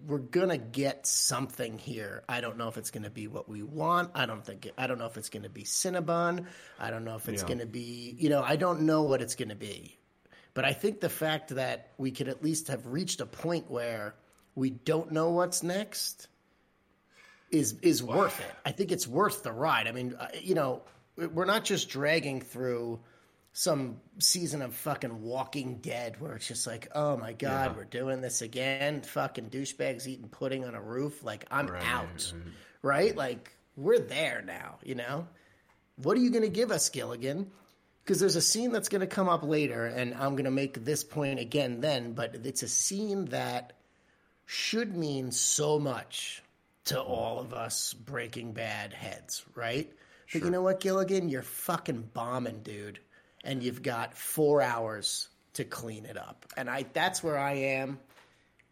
we're 0.05 0.19
gonna 0.19 0.59
get 0.59 1.07
something 1.07 1.79
here. 1.79 2.25
I 2.29 2.41
don't 2.41 2.59
know 2.59 2.67
if 2.67 2.77
it's 2.77 2.91
gonna 2.91 3.11
be 3.11 3.29
what 3.29 3.49
we 3.49 3.63
want. 3.63 4.11
I 4.17 4.27
don't 4.27 4.45
think. 4.45 4.69
I 4.77 4.89
don't 4.89 4.99
know 4.99 5.07
if 5.07 5.17
it's 5.17 5.29
gonna 5.29 5.49
be 5.49 5.63
Cinnabon. 5.63 6.47
I 6.81 6.91
don't 6.91 7.05
know 7.05 7.15
if 7.15 7.29
it's 7.29 7.43
Yeah. 7.43 7.49
gonna 7.51 7.67
be. 7.67 8.17
You 8.19 8.31
know, 8.31 8.43
I 8.43 8.57
don't 8.57 8.81
know 8.83 9.03
what 9.05 9.23
it's 9.23 9.37
gonna 9.37 9.55
be. 9.55 9.97
But 10.57 10.65
I 10.65 10.73
think 10.73 11.01
the 11.01 11.11
fact 11.11 11.51
that 11.51 11.91
we 11.99 12.11
could 12.11 12.29
at 12.29 12.43
least 12.43 12.69
have 12.69 12.87
reached 12.87 13.21
a 13.21 13.27
point 13.27 13.71
where 13.71 14.15
we 14.55 14.71
don't 14.71 15.13
know 15.13 15.29
what's 15.33 15.63
next 15.63 16.29
is 17.51 17.75
is 17.83 18.03
worth 18.03 18.41
it. 18.41 18.55
I 18.65 18.73
think 18.73 18.91
it's 18.91 19.07
worth 19.07 19.43
the 19.43 19.53
ride. 19.53 19.87
I 19.87 19.93
mean, 19.93 20.15
uh, 20.19 20.29
you 20.41 20.55
know, 20.55 20.81
we're 21.15 21.45
not 21.45 21.65
just 21.65 21.91
dragging 21.91 22.41
through 22.41 23.01
some 23.53 24.01
season 24.19 24.63
of 24.63 24.75
fucking 24.75 25.21
Walking 25.21 25.77
Dead 25.77 26.19
where 26.23 26.37
it's 26.37 26.49
just 26.49 26.67
like, 26.67 26.89
oh 26.95 27.19
my 27.19 27.35
god, 27.35 27.77
we're 27.77 27.85
doing 27.85 28.23
this 28.23 28.41
again. 28.41 29.03
Fucking 29.03 29.51
douchebags 29.51 30.07
eating 30.07 30.31
pudding 30.31 30.65
on 30.65 30.75
a 30.75 30.81
roof. 30.81 31.23
Like 31.23 31.45
I'm 31.51 31.69
out, 31.69 32.33
right? 32.81 33.15
Like 33.15 33.55
we're 33.77 33.99
there 33.99 34.43
now. 34.43 34.79
You 34.83 34.95
know, 34.95 35.29
what 35.97 36.17
are 36.17 36.21
you 36.21 36.31
going 36.31 36.45
to 36.45 36.49
give 36.49 36.71
us, 36.71 36.89
Gilligan? 36.89 37.51
Because 38.07 38.21
there's 38.21 38.37
a 38.37 38.41
scene 38.41 38.71
that's 38.71 38.89
going 38.89 39.01
to 39.01 39.09
come 39.09 39.29
up 39.29 39.43
later, 39.43 39.85
and 39.85 40.15
I'm 40.15 40.37
going 40.37 40.45
to 40.45 40.51
make 40.53 40.85
this 40.85 41.03
point 41.03 41.41
again 41.41 41.81
then. 41.81 42.13
But 42.13 42.37
it's 42.45 42.63
a 42.63 42.69
scene 42.69 43.25
that 43.27 43.73
should 44.45 44.97
mean 44.97 45.33
so 45.33 45.81
much 45.81 46.41
to 46.85 47.01
all 47.01 47.41
of 47.41 47.53
us 47.53 47.95
Breaking 47.95 48.53
Bad 48.53 48.93
heads, 48.93 49.45
right? 49.57 49.93
But 50.33 50.43
you 50.43 50.51
know 50.51 50.63
what, 50.63 50.79
Gilligan? 50.79 51.29
You're 51.29 51.43
fucking 51.43 52.11
bombing, 52.15 52.61
dude. 52.63 53.01
And 53.43 53.61
you've 53.61 53.83
got 53.83 54.17
four 54.17 54.63
hours 54.63 55.29
to 55.55 55.65
clean 55.65 56.05
it 56.05 56.17
up. 56.17 56.47
And 56.57 56.71
I 56.71 56.87
that's 56.93 57.25
where 57.25 57.39
I 57.39 57.55
am. 57.55 57.99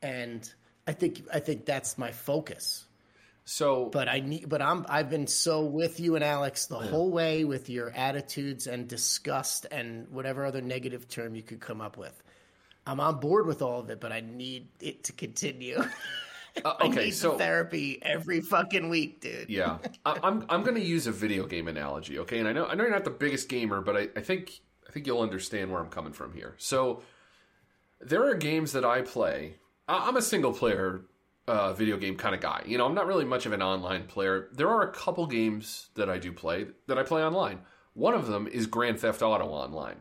And 0.00 0.48
I 0.86 0.92
think 0.92 1.22
I 1.32 1.40
think 1.40 1.64
that's 1.64 1.98
my 1.98 2.12
focus. 2.12 2.84
So 3.44 3.86
But 3.86 4.08
I 4.08 4.20
need 4.20 4.48
but 4.48 4.62
I'm 4.62 4.86
I've 4.88 5.10
been 5.10 5.26
so 5.26 5.64
with 5.64 6.00
you 6.00 6.14
and 6.14 6.24
Alex 6.24 6.66
the 6.66 6.78
whole 6.78 7.10
way 7.10 7.44
with 7.44 7.68
your 7.68 7.90
attitudes 7.90 8.66
and 8.66 8.88
disgust 8.88 9.66
and 9.70 10.08
whatever 10.08 10.44
other 10.44 10.62
negative 10.62 11.08
term 11.08 11.34
you 11.34 11.42
could 11.42 11.60
come 11.60 11.80
up 11.80 11.96
with. 11.98 12.22
I'm 12.86 13.00
on 13.00 13.20
board 13.20 13.46
with 13.46 13.62
all 13.62 13.80
of 13.80 13.90
it, 13.90 14.00
but 14.00 14.12
I 14.12 14.20
need 14.20 14.68
it 14.80 15.04
to 15.04 15.12
continue. 15.12 15.78
uh, 16.64 16.74
I 16.80 16.86
okay, 16.86 17.04
need 17.06 17.10
so 17.12 17.36
therapy 17.38 17.98
every 18.02 18.40
fucking 18.40 18.88
week, 18.88 19.20
dude. 19.20 19.48
yeah, 19.48 19.78
I, 20.04 20.18
I'm 20.22 20.44
I'm 20.48 20.62
going 20.62 20.76
to 20.76 20.84
use 20.84 21.06
a 21.06 21.12
video 21.12 21.46
game 21.46 21.68
analogy, 21.68 22.18
okay? 22.20 22.38
And 22.38 22.48
I 22.48 22.52
know 22.52 22.66
I 22.66 22.74
know 22.74 22.84
you're 22.84 22.92
not 22.92 23.04
the 23.04 23.10
biggest 23.10 23.48
gamer, 23.48 23.80
but 23.80 23.96
I, 23.96 24.08
I 24.16 24.20
think 24.20 24.60
I 24.88 24.92
think 24.92 25.06
you'll 25.06 25.22
understand 25.22 25.70
where 25.72 25.80
I'm 25.80 25.88
coming 25.90 26.12
from 26.12 26.32
here. 26.32 26.54
So 26.58 27.02
there 28.00 28.28
are 28.28 28.34
games 28.34 28.72
that 28.72 28.84
I 28.84 29.02
play. 29.02 29.56
I- 29.88 30.08
I'm 30.08 30.16
a 30.16 30.22
single 30.22 30.52
player 30.52 31.02
uh, 31.46 31.72
video 31.72 31.96
game 31.96 32.16
kind 32.16 32.34
of 32.34 32.40
guy. 32.40 32.62
You 32.66 32.78
know, 32.78 32.86
I'm 32.86 32.94
not 32.94 33.06
really 33.06 33.24
much 33.24 33.46
of 33.46 33.52
an 33.52 33.62
online 33.62 34.04
player. 34.04 34.48
There 34.52 34.68
are 34.68 34.82
a 34.82 34.92
couple 34.92 35.26
games 35.26 35.88
that 35.94 36.08
I 36.08 36.18
do 36.18 36.32
play 36.32 36.66
that 36.86 36.98
I 36.98 37.02
play 37.02 37.22
online. 37.22 37.60
One 37.94 38.14
of 38.14 38.26
them 38.26 38.48
is 38.48 38.66
Grand 38.66 38.98
Theft 38.98 39.22
Auto 39.22 39.46
Online. 39.46 39.96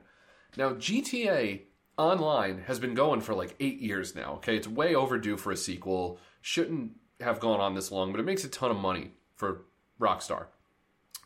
Now, 0.58 0.74
GTA 0.74 1.62
Online 1.98 2.64
has 2.66 2.80
been 2.80 2.96
going 2.96 3.22
for 3.22 3.36
like 3.36 3.56
eight 3.60 3.80
years 3.80 4.16
now. 4.16 4.36
Okay, 4.36 4.56
it's 4.56 4.68
way 4.68 4.96
overdue 4.96 5.38
for 5.38 5.52
a 5.52 5.58
sequel. 5.58 6.20
Shouldn't 6.42 6.94
have 7.20 7.40
gone 7.40 7.60
on 7.60 7.76
this 7.76 7.92
long, 7.92 8.12
but 8.12 8.20
it 8.20 8.26
makes 8.26 8.44
a 8.44 8.50
ton 8.50 8.72
of 8.72 8.78
money 8.78 9.12
for 9.36 9.66
Rockstar. 10.00 10.48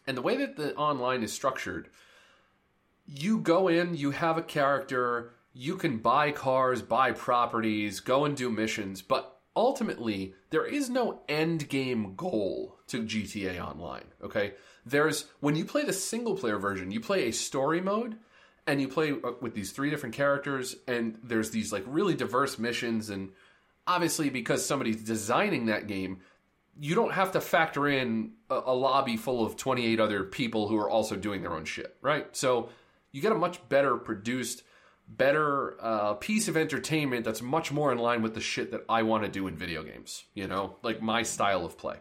And 0.06 0.18
the 0.18 0.22
way 0.22 0.38
that 0.38 0.56
the 0.56 0.76
online 0.76 1.24
is 1.24 1.32
structured, 1.32 1.90
you 3.06 3.40
go 3.40 3.68
in, 3.68 3.96
you 3.96 4.12
have 4.12 4.38
a 4.38 4.44
character, 4.44 5.34
you 5.54 5.76
can 5.76 5.98
buy 5.98 6.32
cars, 6.32 6.82
buy 6.82 7.12
properties, 7.12 8.00
go 8.00 8.26
and 8.26 8.36
do 8.36 8.50
missions, 8.50 9.02
but 9.02 9.37
ultimately 9.58 10.34
there 10.52 10.66
is 10.66 10.90
no 10.90 11.22
end 11.28 11.68
game 11.68 12.14
goal 12.16 12.78
to 12.88 13.04
GTA 13.04 13.60
Online, 13.60 14.06
okay? 14.24 14.54
There's 14.86 15.26
when 15.42 15.56
you 15.56 15.66
play 15.66 15.84
the 15.84 15.92
single 15.92 16.36
player 16.36 16.60
version, 16.60 16.92
you 16.92 17.02
play 17.02 17.28
a 17.28 17.34
story 17.34 17.82
mode 17.82 18.18
and 18.66 18.80
you 18.80 18.88
play 18.88 19.12
uh, 19.12 19.32
with 19.42 19.56
these 19.56 19.72
three 19.72 19.90
different 19.90 20.16
characters 20.16 20.76
and 20.88 21.18
there's 21.24 21.50
these 21.50 21.74
like 21.74 21.84
really 21.88 22.14
diverse 22.14 22.60
missions 22.60 23.10
and 23.10 23.32
obviously 23.86 24.30
because 24.30 24.66
somebody's 24.66 25.04
designing 25.04 25.66
that 25.66 25.88
game 25.88 26.20
you 26.80 26.94
don't 26.94 27.14
have 27.14 27.32
to 27.32 27.42
factor 27.42 27.88
in 27.88 28.34
a, 28.50 28.62
a 28.68 28.76
lobby 28.76 29.18
full 29.18 29.44
of 29.44 29.58
28 29.58 30.00
other 30.00 30.24
people 30.24 30.68
who 30.68 30.78
are 30.78 30.90
also 30.90 31.16
doing 31.16 31.42
their 31.42 31.54
own 31.54 31.66
shit, 31.66 31.96
right? 32.02 32.28
So 32.36 32.70
you 33.12 33.22
get 33.22 33.32
a 33.32 33.36
much 33.36 33.68
better 33.68 33.98
produced, 33.98 34.62
better 35.08 35.78
uh, 35.80 36.14
piece 36.16 36.48
of 36.48 36.58
entertainment 36.58 37.24
that's 37.26 37.42
much 37.42 37.72
more 37.72 37.92
in 37.92 37.98
line 37.98 38.22
with 38.22 38.34
the 38.34 38.42
shit 38.42 38.72
that 38.72 38.84
I 38.90 39.04
want 39.04 39.24
to 39.24 39.30
do 39.30 39.48
in 39.48 39.56
video 39.56 39.84
games, 39.84 40.26
you 40.34 40.48
know, 40.48 40.76
like 40.84 41.02
my 41.02 41.24
style 41.24 41.66
of 41.66 41.78
play. 41.78 41.98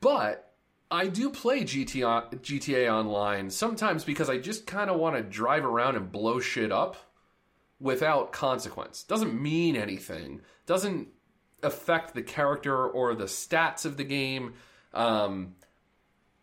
But 0.00 0.52
I 0.90 1.06
do 1.06 1.30
play 1.30 1.62
GTA, 1.62 2.40
GTA 2.40 2.92
Online 2.92 3.48
sometimes 3.48 4.04
because 4.04 4.28
I 4.28 4.38
just 4.38 4.66
kind 4.66 4.90
of 4.90 4.98
want 4.98 5.16
to 5.16 5.22
drive 5.22 5.64
around 5.64 5.96
and 5.96 6.12
blow 6.12 6.40
shit 6.40 6.70
up 6.70 6.96
without 7.80 8.32
consequence. 8.32 9.02
Doesn't 9.02 9.40
mean 9.40 9.74
anything. 9.74 10.42
Doesn't 10.66 11.08
affect 11.62 12.14
the 12.14 12.22
character 12.22 12.86
or 12.86 13.14
the 13.14 13.24
stats 13.24 13.86
of 13.86 13.96
the 13.96 14.04
game. 14.04 14.54
Um, 14.92 15.54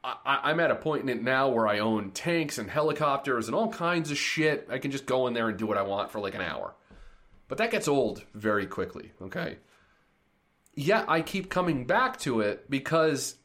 I, 0.04 0.40
I'm 0.44 0.60
at 0.60 0.72
a 0.72 0.76
point 0.76 1.04
in 1.04 1.10
it 1.10 1.22
now 1.22 1.50
where 1.50 1.68
I 1.68 1.80
own 1.80 2.12
tanks 2.12 2.58
and 2.58 2.70
helicopters 2.70 3.48
and 3.48 3.56
all 3.56 3.70
kinds 3.70 4.12
of 4.12 4.18
shit. 4.18 4.68
I 4.70 4.78
can 4.78 4.92
just 4.92 5.06
go 5.06 5.28
in 5.28 5.34
there 5.34 5.50
and 5.50 5.58
do 5.58 5.66
what 5.66 5.78
I 5.78 5.82
want 5.82 6.12
for 6.12 6.20
like 6.20 6.36
an 6.36 6.42
hour. 6.42 6.74
But 7.48 7.58
that 7.58 7.72
gets 7.72 7.88
old 7.88 8.24
very 8.34 8.66
quickly, 8.66 9.12
okay? 9.22 9.58
Yet 10.76 11.06
I 11.10 11.22
keep 11.22 11.50
coming 11.50 11.86
back 11.86 12.20
to 12.20 12.42
it 12.42 12.70
because 12.70 13.36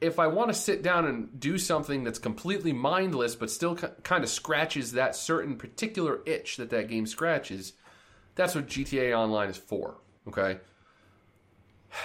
if 0.00 0.18
I 0.18 0.26
want 0.26 0.48
to 0.48 0.54
sit 0.54 0.82
down 0.82 1.06
and 1.06 1.40
do 1.40 1.56
something 1.56 2.04
that's 2.04 2.18
completely 2.18 2.72
mindless 2.74 3.34
but 3.34 3.50
still 3.50 3.74
kind 3.74 4.22
of 4.24 4.28
scratches 4.28 4.92
that 4.92 5.16
certain 5.16 5.56
particular 5.56 6.20
itch 6.26 6.58
that 6.58 6.68
that 6.70 6.88
game 6.88 7.06
scratches, 7.06 7.72
that's 8.34 8.54
what 8.54 8.66
GTA 8.66 9.16
Online 9.16 9.48
is 9.48 9.56
for, 9.56 9.96
okay? 10.28 10.58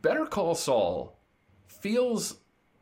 Better 0.00 0.24
Call 0.24 0.54
Saul 0.54 1.18
feels 1.84 2.36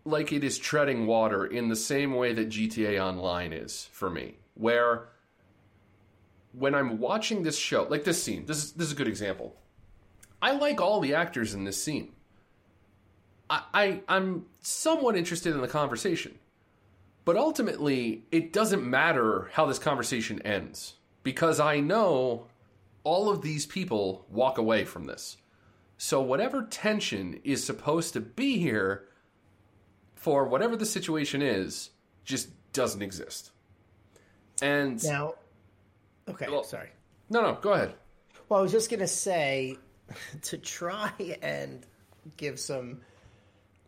like 0.04 0.32
it 0.32 0.44
is 0.44 0.56
treading 0.58 1.08
water 1.08 1.44
in 1.44 1.66
the 1.66 1.74
same 1.74 2.14
way 2.14 2.32
that 2.32 2.48
GTA 2.48 3.02
Online 3.02 3.52
is 3.52 3.88
for 3.90 4.08
me, 4.08 4.36
where 4.54 5.08
when 6.52 6.72
I'm 6.72 7.00
watching 7.00 7.42
this 7.42 7.58
show, 7.58 7.82
like 7.90 8.04
this 8.04 8.22
scene, 8.22 8.46
this 8.46 8.58
is 8.58 8.72
this 8.74 8.86
is 8.86 8.92
a 8.92 8.96
good 8.96 9.08
example. 9.08 9.56
I 10.40 10.52
like 10.52 10.80
all 10.80 11.00
the 11.00 11.16
actors 11.16 11.52
in 11.52 11.64
this 11.64 11.82
scene. 11.82 12.12
I, 13.50 13.62
I 13.74 14.00
I'm 14.06 14.46
somewhat 14.60 15.16
interested 15.16 15.52
in 15.52 15.62
the 15.62 15.66
conversation. 15.66 16.38
But 17.24 17.36
ultimately, 17.36 18.24
it 18.30 18.52
doesn't 18.52 18.88
matter 18.88 19.50
how 19.54 19.66
this 19.66 19.80
conversation 19.80 20.40
ends 20.42 20.94
because 21.24 21.58
I 21.58 21.80
know 21.80 22.46
all 23.02 23.30
of 23.30 23.42
these 23.42 23.66
people 23.66 24.26
walk 24.30 24.58
away 24.58 24.84
from 24.84 25.06
this. 25.06 25.38
So, 26.04 26.20
whatever 26.20 26.64
tension 26.64 27.40
is 27.44 27.62
supposed 27.62 28.14
to 28.14 28.20
be 28.20 28.58
here 28.58 29.04
for 30.16 30.44
whatever 30.48 30.74
the 30.74 30.84
situation 30.84 31.42
is, 31.42 31.90
just 32.24 32.48
doesn't 32.72 33.02
exist. 33.02 33.52
And 34.60 35.00
Now, 35.04 35.36
okay, 36.26 36.48
Well- 36.50 36.64
sorry. 36.64 36.90
no, 37.30 37.40
no, 37.40 37.54
go 37.54 37.74
ahead. 37.74 37.94
Well, 38.48 38.58
I 38.58 38.62
was 38.64 38.72
just 38.72 38.90
gonna 38.90 39.06
say 39.06 39.78
to 40.42 40.58
try 40.58 41.12
and 41.40 41.86
give 42.36 42.58
some 42.58 43.02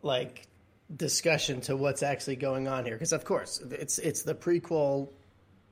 like 0.01 0.47
discussion 0.95 1.59
to 1.61 1.75
what's 1.75 2.01
actually 2.01 2.37
going 2.37 2.69
on 2.69 2.85
here, 2.85 2.95
because 2.95 3.11
of 3.11 3.25
course 3.25 3.59
it's 3.59 3.99
it's 3.99 4.21
the 4.23 4.35
prequel, 4.35 5.09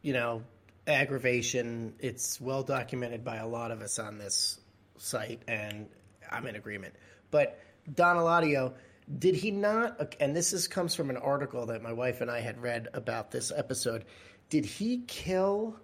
you 0.01 0.11
know, 0.11 0.43
aggravation. 0.87 1.95
It's 1.99 2.41
well 2.41 2.63
documented 2.63 3.23
by 3.23 3.37
a 3.37 3.47
lot 3.47 3.71
of 3.71 3.81
us 3.81 3.97
on 3.97 4.17
this 4.17 4.59
site, 4.97 5.41
and 5.47 5.87
I'm 6.33 6.47
in 6.47 6.55
agreement. 6.55 6.95
But 7.31 7.59
Don 7.93 8.17
Eladio, 8.17 8.73
did 9.19 9.35
he 9.35 9.51
not? 9.51 10.15
And 10.19 10.35
this 10.35 10.53
is 10.53 10.67
comes 10.67 10.95
from 10.95 11.09
an 11.09 11.17
article 11.17 11.65
that 11.67 11.81
my 11.81 11.93
wife 11.93 12.21
and 12.21 12.29
I 12.31 12.39
had 12.41 12.61
read 12.61 12.87
about 12.93 13.31
this 13.31 13.51
episode. 13.55 14.05
Did 14.49 14.65
he 14.65 14.99
kill 15.07 15.75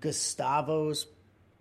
Gustavo's 0.00 1.06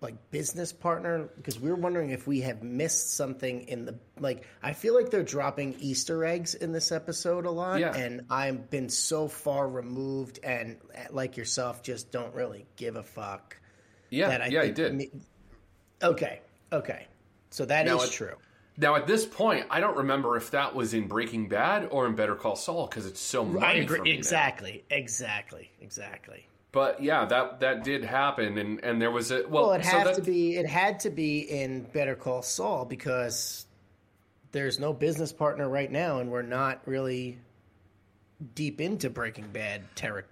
like 0.02 0.16
business 0.32 0.72
partner 0.72 1.30
because 1.36 1.60
we 1.60 1.70
were 1.70 1.76
wondering 1.76 2.12
if 2.12 2.26
we 2.26 2.40
have 2.42 2.64
missed 2.64 3.16
something 3.16 3.68
in 3.68 3.84
the 3.84 4.00
like 4.18 4.46
I 4.64 4.72
feel 4.72 4.96
like 4.96 5.10
they're 5.10 5.24
dropping 5.24 5.76
Easter 5.80 6.24
eggs 6.24 6.56
in 6.56 6.72
this 6.72 6.94
episode 6.94 7.46
a 7.46 7.52
lot 7.52 7.82
Yeah. 7.82 7.94
and 7.94 8.22
I've 8.30 8.70
been 8.70 8.88
so 8.88 9.28
far 9.28 9.68
removed 9.68 10.40
and 10.42 10.78
like 11.10 11.36
yourself 11.36 11.84
just 11.84 12.14
don't 12.14 12.34
really 12.34 12.66
give 12.78 12.96
a 12.96 13.04
fuck 13.04 13.58
Yeah, 14.10 14.30
that 14.30 14.42
I 14.42 14.46
yeah, 14.48 14.64
he 14.64 14.72
did. 14.72 14.96
me- 14.96 15.12
okay 16.02 16.40
okay 16.72 17.08
so 17.50 17.66
that 17.66 17.86
is 17.88 17.92
Now 17.94 18.02
it- 18.02 18.12
true 18.12 18.36
Now, 18.78 18.96
at 18.96 19.08
this 19.08 19.26
point, 19.26 19.66
I 19.70 19.82
don't 19.82 19.98
remember 19.98 20.38
if 20.38 20.52
that 20.52 20.74
was 20.74 20.94
in 20.94 21.08
Breaking 21.08 21.50
Bad 21.50 21.90
or 21.92 22.06
in 22.08 22.16
Better 22.16 22.36
Call 22.36 22.56
Saul 22.56 22.88
because 22.88 23.06
it's 23.06 23.20
so 23.20 23.44
I 23.62 23.86
for 23.86 23.98
me 24.02 24.12
now. 24.14 24.18
exactly 24.18 24.84
exactly 24.90 25.70
exactly 25.82 26.48
But 26.72 27.02
yeah, 27.04 27.26
that 27.26 27.60
that 27.62 27.84
did 27.84 28.06
happen, 28.06 28.58
and 28.58 28.82
and 28.84 29.02
there 29.02 29.12
was 29.12 29.32
a 29.32 29.44
well. 29.50 29.68
Well, 29.70 29.74
it 29.74 29.84
so 29.84 29.90
had 29.98 30.08
that- 30.08 30.16
to 30.16 30.22
be. 30.22 30.56
It 30.56 30.68
had 30.68 31.00
to 31.02 31.10
be 31.10 31.40
in 31.40 31.82
Better 31.84 32.16
Call 32.16 32.42
Saul 32.44 32.86
because 32.86 33.66
there's 34.52 34.80
no 34.80 34.94
business 34.94 35.34
partner 35.34 35.68
right 35.68 35.92
now, 35.92 36.20
and 36.20 36.30
we're 36.32 36.42
not 36.44 36.82
really 36.86 37.40
deep 38.56 38.80
into 38.82 39.10
Breaking 39.10 39.48
Bad 39.52 39.82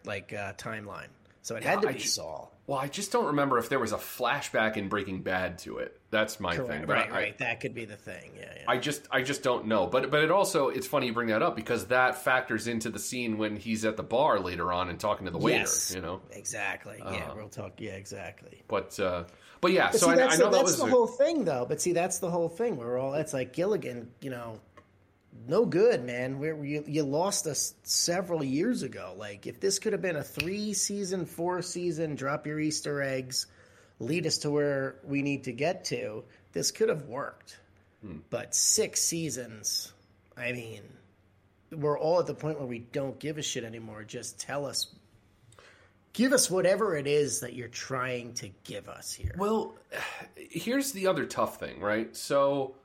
like 0.06 0.32
uh, 0.32 0.54
timeline. 0.54 1.08
So 1.42 1.56
it 1.56 1.64
had 1.64 1.82
to 1.82 1.88
be 1.88 1.94
ju- 1.96 2.08
Saul. 2.08 2.52
Well, 2.68 2.78
I 2.78 2.90
just 2.90 3.14
don't 3.14 3.28
remember 3.28 3.58
if 3.58 3.70
there 3.70 3.80
was 3.80 3.94
a 3.94 3.98
flashback 3.98 4.76
in 4.76 4.90
Breaking 4.90 5.22
Bad 5.22 5.58
to 5.60 5.78
it. 5.78 6.02
That's 6.10 6.38
my 6.42 6.58
thing. 6.58 6.84
But 6.86 6.90
Right, 6.90 7.10
I, 7.10 7.16
right. 7.16 7.38
That 7.38 7.62
could 7.62 7.74
be 7.74 7.86
the 7.86 7.96
thing. 7.96 8.32
Yeah, 8.38 8.52
yeah. 8.54 8.64
I 8.68 8.78
just 8.78 9.08
I 9.10 9.22
just 9.22 9.42
don't 9.42 9.68
know. 9.68 9.88
But 9.88 10.12
but 10.12 10.22
it 10.22 10.32
also 10.32 10.68
it's 10.68 10.86
funny 10.86 11.08
you 11.08 11.14
bring 11.14 11.30
that 11.30 11.42
up 11.42 11.56
because 11.56 11.88
that 11.88 12.22
factors 12.24 12.68
into 12.68 12.90
the 12.90 13.00
scene 13.00 13.38
when 13.38 13.56
he's 13.56 13.86
at 13.86 13.96
the 13.96 14.04
bar 14.04 14.42
later 14.42 14.74
on 14.74 14.90
and 14.90 15.00
talking 15.00 15.26
to 15.28 15.32
the 15.32 15.38
waiter. 15.38 15.60
yes. 15.60 15.94
You 15.96 16.02
know. 16.02 16.22
Exactly. 16.32 16.98
yeah, 17.00 17.34
we'll 17.34 17.48
talk. 17.48 17.80
Yeah, 17.80 17.94
exactly. 17.94 18.62
But 18.68 19.00
uh, 19.00 19.24
but 19.62 19.72
yeah. 19.72 19.90
But 19.92 20.00
so 20.02 20.08
see, 20.08 20.12
I, 20.12 20.16
that's, 20.18 20.36
I 20.36 20.38
know 20.38 20.52
the, 20.52 20.58
that 20.58 20.64
was 20.66 20.78
the 20.78 20.86
whole 20.88 21.08
thing, 21.08 21.46
though. 21.46 21.66
But 21.68 21.82
see, 21.82 21.94
that's 21.94 22.20
the 22.20 22.30
whole 22.30 22.50
thing. 22.50 22.76
We're 22.76 22.98
all. 22.98 23.14
It's 23.14 23.34
like 23.34 23.54
Gilligan. 23.54 24.10
You 24.20 24.32
know, 24.32 24.60
no 25.48 25.66
good, 25.66 26.04
man. 26.04 26.40
We're, 26.40 26.64
you 26.64 26.84
you 26.88 27.04
lost 27.04 27.48
us 27.48 27.74
several 27.84 28.44
years 28.44 28.84
ago. 28.84 29.14
Like, 29.18 29.48
if 29.48 29.60
this 29.60 29.80
could 29.80 29.94
have 29.94 30.02
been 30.02 30.16
a 30.16 30.24
three 30.24 30.74
season, 30.74 31.26
four 31.26 31.62
season, 31.62 32.16
drop 32.16 32.48
your 32.48 32.60
Easter 32.60 33.02
eggs, 33.02 33.48
lead 34.00 34.26
us 34.26 34.40
to 34.40 34.52
where 34.52 34.96
we 35.04 35.22
need 35.22 35.46
to 35.46 35.52
get 35.52 35.86
to. 35.86 36.24
This 36.54 36.72
could 36.72 36.90
have 36.90 37.04
worked. 37.04 37.58
Hmm. 38.02 38.18
But 38.30 38.56
six 38.56 39.02
seasons. 39.02 39.94
I 40.36 40.52
mean, 40.52 40.82
we're 41.72 42.00
all 42.00 42.20
at 42.20 42.28
the 42.28 42.34
point 42.34 42.60
where 42.60 42.68
we 42.68 42.80
don't 42.80 43.20
give 43.20 43.38
a 43.38 43.42
shit 43.42 43.64
anymore. 43.64 44.04
Just 44.04 44.40
tell 44.40 44.66
us. 44.66 44.88
Give 46.14 46.34
us 46.34 46.50
whatever 46.50 46.98
it 46.98 47.06
is 47.06 47.42
that 47.42 47.54
you're 47.54 47.68
trying 47.68 48.34
to 48.36 48.50
give 48.64 48.90
us 48.90 49.14
here. 49.14 49.36
Well, 49.38 49.76
here's 50.36 50.92
the 50.92 51.08
other 51.08 51.26
tough 51.26 51.60
thing, 51.60 51.80
right? 51.80 52.16
So, 52.16 52.76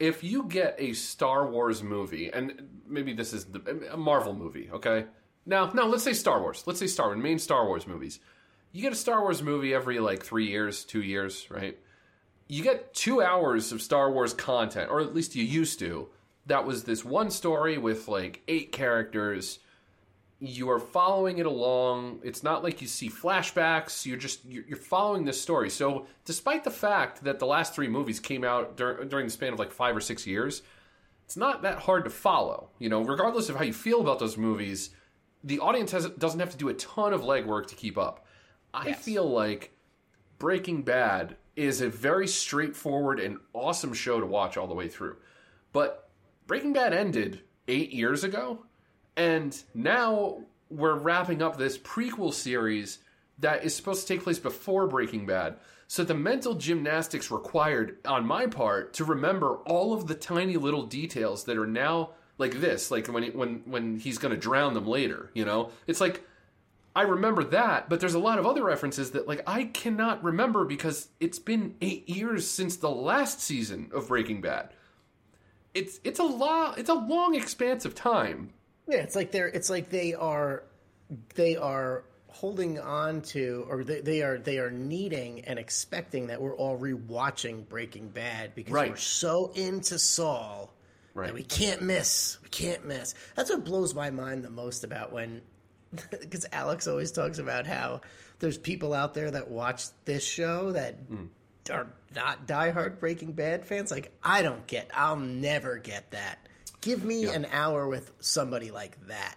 if 0.00 0.24
you 0.24 0.44
get 0.44 0.74
a 0.78 0.94
Star 0.94 1.46
Wars 1.48 1.82
movie, 1.82 2.32
and 2.32 2.80
maybe 2.88 3.12
this 3.12 3.32
is 3.34 3.44
the, 3.44 3.90
a 3.92 3.96
Marvel 3.98 4.34
movie, 4.34 4.70
okay? 4.72 5.04
Now, 5.44 5.70
no, 5.74 5.86
let's 5.86 6.02
say 6.02 6.14
Star 6.14 6.40
Wars. 6.40 6.64
Let's 6.66 6.80
say 6.80 6.86
Star 6.86 7.08
Wars, 7.08 7.22
main 7.22 7.38
Star 7.38 7.66
Wars 7.66 7.86
movies. 7.86 8.18
You 8.72 8.82
get 8.82 8.92
a 8.92 8.96
Star 8.96 9.20
Wars 9.20 9.42
movie 9.42 9.74
every 9.74 10.00
like 10.00 10.24
three 10.24 10.48
years, 10.48 10.84
two 10.84 11.02
years, 11.02 11.46
right? 11.50 11.78
You 12.48 12.62
get 12.62 12.94
two 12.94 13.22
hours 13.22 13.72
of 13.72 13.82
Star 13.82 14.10
Wars 14.10 14.32
content, 14.32 14.90
or 14.90 15.00
at 15.00 15.14
least 15.14 15.36
you 15.36 15.44
used 15.44 15.78
to. 15.80 16.08
That 16.46 16.64
was 16.64 16.84
this 16.84 17.04
one 17.04 17.30
story 17.30 17.76
with 17.76 18.08
like 18.08 18.42
eight 18.48 18.72
characters 18.72 19.58
you 20.40 20.70
are 20.70 20.78
following 20.80 21.38
it 21.38 21.46
along. 21.46 22.20
It's 22.24 22.42
not 22.42 22.62
like 22.64 22.80
you 22.80 22.88
see 22.88 23.10
flashbacks. 23.10 24.06
You're 24.06 24.16
just 24.16 24.44
you're 24.44 24.64
you're 24.66 24.78
following 24.78 25.24
this 25.24 25.40
story. 25.40 25.68
So, 25.68 26.06
despite 26.24 26.64
the 26.64 26.70
fact 26.70 27.22
that 27.24 27.38
the 27.38 27.46
last 27.46 27.74
three 27.74 27.88
movies 27.88 28.18
came 28.18 28.42
out 28.42 28.76
dur- 28.76 29.04
during 29.04 29.26
the 29.26 29.32
span 29.32 29.52
of 29.52 29.58
like 29.58 29.70
five 29.70 29.94
or 29.94 30.00
six 30.00 30.26
years, 30.26 30.62
it's 31.26 31.36
not 31.36 31.62
that 31.62 31.80
hard 31.80 32.04
to 32.04 32.10
follow. 32.10 32.70
You 32.78 32.88
know, 32.88 33.02
regardless 33.02 33.50
of 33.50 33.56
how 33.56 33.64
you 33.64 33.74
feel 33.74 34.00
about 34.00 34.18
those 34.18 34.38
movies, 34.38 34.90
the 35.44 35.58
audience 35.58 35.92
has, 35.92 36.08
doesn't 36.10 36.40
have 36.40 36.50
to 36.50 36.56
do 36.56 36.68
a 36.68 36.74
ton 36.74 37.12
of 37.12 37.20
legwork 37.20 37.66
to 37.68 37.74
keep 37.74 37.98
up. 37.98 38.26
I 38.72 38.92
feel 38.92 39.28
like 39.28 39.72
Breaking 40.38 40.82
Bad 40.82 41.36
is 41.54 41.82
a 41.82 41.88
very 41.88 42.26
straightforward 42.26 43.20
and 43.20 43.38
awesome 43.52 43.92
show 43.92 44.20
to 44.20 44.26
watch 44.26 44.56
all 44.56 44.66
the 44.66 44.74
way 44.74 44.88
through. 44.88 45.16
But 45.72 46.08
Breaking 46.46 46.72
Bad 46.72 46.94
ended 46.94 47.42
eight 47.68 47.92
years 47.92 48.24
ago, 48.24 48.64
and 49.16 49.60
now 49.74 50.42
we're 50.70 50.94
wrapping 50.94 51.42
up 51.42 51.56
this 51.56 51.76
prequel 51.78 52.32
series 52.32 52.98
that 53.38 53.64
is 53.64 53.74
supposed 53.74 54.06
to 54.06 54.14
take 54.14 54.22
place 54.22 54.38
before 54.38 54.86
Breaking 54.86 55.26
Bad. 55.26 55.56
So 55.88 56.04
the 56.04 56.14
mental 56.14 56.54
gymnastics 56.54 57.30
required 57.30 57.98
on 58.04 58.26
my 58.26 58.46
part 58.46 58.92
to 58.94 59.04
remember 59.04 59.56
all 59.66 59.92
of 59.92 60.06
the 60.06 60.14
tiny 60.14 60.56
little 60.56 60.86
details 60.86 61.44
that 61.44 61.56
are 61.56 61.66
now 61.66 62.10
like 62.38 62.60
this, 62.60 62.90
like 62.90 63.08
when 63.08 63.24
when 63.32 63.62
when 63.66 63.98
he's 63.98 64.18
going 64.18 64.32
to 64.32 64.40
drown 64.40 64.74
them 64.74 64.86
later, 64.86 65.30
you 65.34 65.44
know? 65.44 65.70
It's 65.86 66.00
like 66.00 66.24
I 66.94 67.02
remember 67.02 67.44
that, 67.44 67.88
but 67.88 68.00
there's 68.00 68.14
a 68.14 68.20
lot 68.20 68.38
of 68.38 68.46
other 68.46 68.62
references 68.64 69.12
that 69.12 69.26
like 69.26 69.42
I 69.46 69.64
cannot 69.64 70.22
remember 70.22 70.64
because 70.64 71.08
it's 71.18 71.38
been 71.38 71.74
8 71.80 72.08
years 72.08 72.48
since 72.48 72.76
the 72.76 72.90
last 72.90 73.40
season 73.40 73.90
of 73.92 74.08
Breaking 74.08 74.40
Bad. 74.40 74.70
It's 75.74 76.00
it's 76.04 76.18
a 76.18 76.24
long 76.24 76.74
it's 76.76 76.88
a 76.88 76.94
long 76.94 77.34
expanse 77.34 77.84
of 77.84 77.94
time. 77.94 78.52
Yeah, 78.90 78.98
it's 78.98 79.14
like 79.14 79.30
they're 79.30 79.46
it's 79.46 79.70
like 79.70 79.88
they 79.88 80.14
are 80.14 80.64
they 81.36 81.56
are 81.56 82.04
holding 82.26 82.80
on 82.80 83.22
to 83.22 83.64
or 83.68 83.84
they, 83.84 84.00
they 84.00 84.22
are 84.22 84.38
they 84.38 84.58
are 84.58 84.70
needing 84.70 85.44
and 85.44 85.60
expecting 85.60 86.26
that 86.26 86.42
we're 86.42 86.56
all 86.56 86.76
rewatching 86.76 87.68
Breaking 87.68 88.08
Bad 88.08 88.54
because 88.56 88.72
Right. 88.72 88.90
we're 88.90 88.96
so 88.96 89.52
into 89.54 89.96
Saul 89.98 90.74
Right. 91.14 91.26
that 91.28 91.34
we 91.34 91.44
can't 91.44 91.82
miss. 91.82 92.38
We 92.42 92.48
can't 92.48 92.84
miss. 92.84 93.14
That's 93.36 93.50
what 93.50 93.64
blows 93.64 93.94
my 93.94 94.10
mind 94.10 94.42
the 94.42 94.50
most 94.50 94.82
about 94.82 95.12
when 95.12 95.42
because 96.10 96.46
Alex 96.50 96.88
always 96.88 97.12
talks 97.12 97.38
about 97.38 97.66
how 97.66 98.00
there's 98.40 98.58
people 98.58 98.92
out 98.92 99.14
there 99.14 99.30
that 99.30 99.50
watch 99.50 99.84
this 100.04 100.24
show 100.24 100.72
that 100.72 100.94
hmm. 101.08 101.26
are 101.70 101.86
not 102.16 102.48
diehard 102.48 102.98
Breaking 102.98 103.32
Bad 103.32 103.66
fans. 103.66 103.92
Like 103.92 104.10
I 104.20 104.42
don't 104.42 104.66
get. 104.66 104.90
I'll 104.94 105.16
never 105.16 105.78
get 105.78 106.10
that. 106.10 106.48
Give 106.80 107.04
me 107.04 107.24
an 107.26 107.46
hour 107.52 107.86
with 107.88 108.12
somebody 108.20 108.70
like 108.70 108.98
that, 109.08 109.36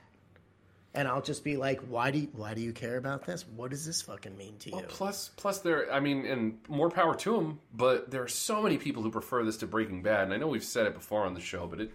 and 0.93 1.07
I'll 1.07 1.21
just 1.21 1.43
be 1.43 1.57
like, 1.57 1.81
"Why 1.81 2.11
do 2.11 2.19
you, 2.19 2.29
Why 2.33 2.53
do 2.53 2.61
you 2.61 2.71
care 2.71 2.97
about 2.97 3.25
this? 3.25 3.45
What 3.55 3.71
does 3.71 3.85
this 3.85 4.01
fucking 4.01 4.37
mean 4.37 4.57
to 4.59 4.69
you?" 4.69 4.81
Plus, 4.87 5.29
plus 5.35 5.59
there. 5.59 5.91
I 5.91 5.99
mean, 5.99 6.25
and 6.25 6.57
more 6.69 6.89
power 6.89 7.15
to 7.15 7.35
them. 7.35 7.59
But 7.73 8.11
there 8.11 8.23
are 8.23 8.27
so 8.29 8.61
many 8.61 8.77
people 8.77 9.03
who 9.03 9.11
prefer 9.11 9.43
this 9.43 9.57
to 9.57 9.67
Breaking 9.67 10.01
Bad, 10.03 10.23
and 10.25 10.33
I 10.33 10.37
know 10.37 10.47
we've 10.47 10.63
said 10.63 10.85
it 10.87 10.93
before 10.93 11.25
on 11.25 11.33
the 11.33 11.41
show, 11.41 11.67
but 11.67 11.81
it 11.81 11.91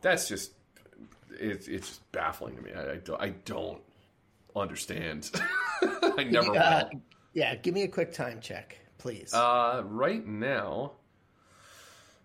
that's 0.00 0.28
just 0.28 0.52
it's 1.30 1.66
it's 1.66 1.88
just 1.88 2.12
baffling 2.12 2.54
to 2.56 2.62
me. 2.62 2.72
I, 2.72 2.92
I, 2.92 2.96
don't, 2.96 3.20
I 3.20 3.28
don't 3.44 3.80
understand. 4.54 5.30
I 5.82 6.24
never 6.30 6.56
Uh, 6.56 6.84
will. 6.92 7.00
yeah, 7.32 7.56
give 7.56 7.74
me 7.74 7.82
a 7.82 7.88
quick 7.88 8.12
time 8.12 8.40
check, 8.40 8.78
please. 8.98 9.34
Uh, 9.34 9.82
right 9.84 10.24
now, 10.24 10.92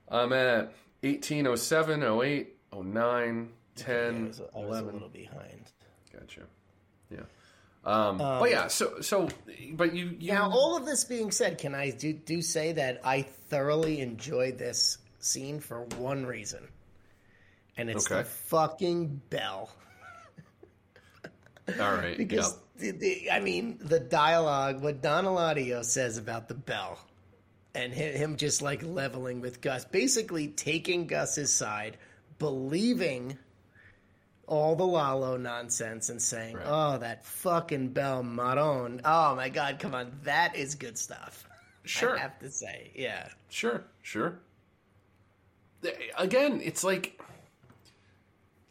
I'm 0.08 0.32
at 0.34 0.74
1807, 1.01 2.03
08, 2.03 2.55
09, 2.73 3.49
10, 3.75 4.15
I 4.15 4.27
was, 4.27 4.41
I 4.55 4.59
was 4.59 4.79
a 4.79 4.83
little 4.83 5.09
behind. 5.09 5.71
Gotcha. 6.13 6.41
Yeah. 7.09 7.19
Um, 7.85 8.17
but 8.17 8.49
yeah, 8.49 8.67
so 8.67 8.99
so, 8.99 9.29
but 9.73 9.95
you 9.95 10.15
you 10.19 10.33
Now, 10.33 10.51
all 10.51 10.75
of 10.75 10.85
this 10.85 11.05
being 11.05 11.31
said, 11.31 11.57
can 11.57 11.73
I 11.73 11.91
do, 11.91 12.12
do 12.12 12.41
say 12.41 12.73
that 12.73 12.99
I 13.05 13.21
thoroughly 13.21 14.01
enjoyed 14.01 14.57
this 14.57 14.97
scene 15.19 15.62
for 15.62 15.83
one 15.97 16.25
reason, 16.25 16.67
and 17.77 17.89
it's 17.89 18.09
the 18.09 18.25
fucking 18.25 19.21
bell. 19.29 19.71
all 21.79 21.95
right 21.95 22.17
Because 22.17 22.57
yeah. 22.79 22.91
the, 22.91 22.97
the, 22.97 23.31
I 23.31 23.39
mean, 23.39 23.79
the 23.81 23.99
dialogue, 23.99 24.81
what 24.81 25.01
Don 25.01 25.23
Eladio 25.23 25.83
says 25.83 26.17
about 26.17 26.49
the 26.49 26.55
bell, 26.55 26.99
and 27.75 27.93
him, 27.93 28.15
him 28.15 28.38
just 28.38 28.62
like 28.62 28.82
leveling 28.84 29.41
with 29.41 29.62
Gus, 29.62 29.86
basically 29.86 30.47
taking 30.47 31.08
Gus's 31.08 31.51
side, 31.51 31.97
believing 32.38 33.38
all 34.47 34.75
the 34.75 34.86
Lalo 34.86 35.38
nonsense 35.38 36.10
and 36.10 36.21
saying, 36.21 36.55
Right. 36.55 36.65
"Oh, 36.67 36.97
that 36.97 37.25
fucking 37.25 37.89
Bel 37.89 38.23
Maron." 38.23 39.01
Oh 39.05 39.36
my 39.36 39.49
god, 39.49 39.79
come 39.79 39.93
on, 39.93 40.12
that 40.23 40.55
is 40.55 40.75
good 40.75 40.97
stuff. 40.97 41.47
Sure. 41.86 42.17
I 42.17 42.21
have 42.21 42.39
to 42.39 42.51
say, 42.51 42.91
yeah. 42.95 43.29
Sure, 43.49 43.84
sure. 44.01 44.39
Again, 46.17 46.62
it's 46.63 46.84
like 46.84 47.19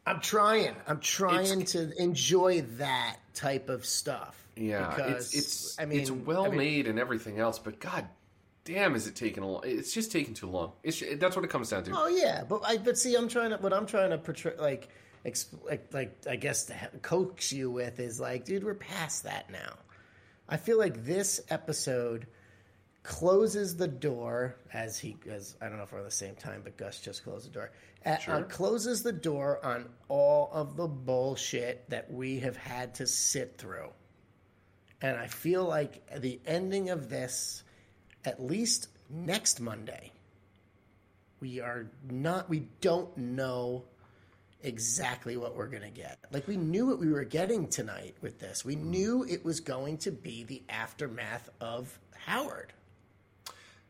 I'm 0.06 0.20
trying. 0.20 0.74
I'm 0.86 1.00
trying 1.00 1.64
to 1.66 1.90
enjoy 2.00 2.62
that 2.78 3.16
type 3.34 3.68
of 3.68 3.84
stuff. 3.84 4.36
yeah, 4.56 4.88
because, 4.88 5.34
it's 5.34 5.36
it's 5.36 5.80
I 5.80 5.84
mean, 5.84 6.00
it's 6.00 6.10
well 6.10 6.46
I 6.46 6.48
mean, 6.48 6.58
made 6.58 6.86
and 6.86 6.98
everything 6.98 7.38
else, 7.38 7.58
but 7.58 7.78
god 7.80 8.08
damn, 8.68 8.94
is 8.94 9.06
it 9.06 9.14
taking 9.16 9.42
a 9.42 9.48
long? 9.48 9.62
It's 9.64 9.92
just 9.92 10.12
taking 10.12 10.34
too 10.34 10.46
long. 10.48 10.72
It's 10.82 11.02
that's 11.16 11.34
what 11.34 11.44
it 11.44 11.50
comes 11.50 11.70
down 11.70 11.84
to. 11.84 11.92
Oh 11.94 12.06
yeah, 12.08 12.44
but 12.48 12.60
I 12.64 12.76
but 12.76 12.98
see, 12.98 13.14
I'm 13.16 13.28
trying 13.28 13.50
to 13.50 13.56
what 13.56 13.72
I'm 13.72 13.86
trying 13.86 14.10
to 14.10 14.18
portray 14.18 14.52
like. 14.58 14.88
Exp- 15.26 15.64
like, 15.68 15.92
like 15.92 16.16
I 16.30 16.36
guess 16.36 16.66
to 16.66 16.74
coax 17.02 17.52
you 17.52 17.70
with 17.72 17.98
is 17.98 18.20
like, 18.20 18.44
dude, 18.44 18.62
we're 18.62 18.74
past 18.74 19.24
that 19.24 19.50
now. 19.50 19.74
I 20.48 20.56
feel 20.56 20.78
like 20.78 21.04
this 21.04 21.40
episode 21.50 22.28
closes 23.02 23.76
the 23.76 23.88
door 23.88 24.56
as 24.72 24.98
he 24.98 25.16
as 25.28 25.56
I 25.60 25.68
don't 25.68 25.76
know 25.76 25.82
if 25.82 25.92
we're 25.92 25.98
at 25.98 26.04
the 26.04 26.10
same 26.10 26.36
time, 26.36 26.60
but 26.62 26.76
Gus 26.76 27.00
just 27.00 27.24
closed 27.24 27.46
the 27.46 27.50
door. 27.50 27.70
Uh, 28.06 28.10
uh, 28.10 28.18
Sure. 28.18 28.42
closes 28.44 29.02
the 29.02 29.12
door 29.12 29.58
on 29.64 29.88
all 30.08 30.50
of 30.52 30.76
the 30.76 30.86
bullshit 30.86 31.90
that 31.90 32.10
we 32.12 32.38
have 32.38 32.56
had 32.56 32.94
to 32.94 33.06
sit 33.06 33.58
through. 33.58 33.88
And 35.02 35.16
I 35.16 35.26
feel 35.26 35.64
like 35.64 36.20
the 36.20 36.40
ending 36.46 36.90
of 36.90 37.08
this, 37.10 37.64
at 38.24 38.42
least 38.42 38.88
next 39.10 39.60
Monday, 39.60 40.12
we 41.40 41.60
are 41.60 41.86
not 42.10 42.48
we 42.48 42.68
don't 42.80 43.16
know 43.16 43.84
exactly 44.62 45.36
what 45.36 45.54
we're 45.56 45.68
going 45.68 45.82
to 45.82 45.90
get. 45.90 46.18
Like 46.32 46.48
we 46.48 46.56
knew 46.56 46.86
what 46.86 46.98
we 46.98 47.10
were 47.10 47.24
getting 47.24 47.68
tonight 47.68 48.16
with 48.20 48.38
this. 48.38 48.64
We 48.64 48.76
mm-hmm. 48.76 48.90
knew 48.90 49.24
it 49.24 49.44
was 49.44 49.60
going 49.60 49.98
to 49.98 50.10
be 50.10 50.44
the 50.44 50.62
aftermath 50.68 51.48
of 51.60 51.98
Howard. 52.26 52.72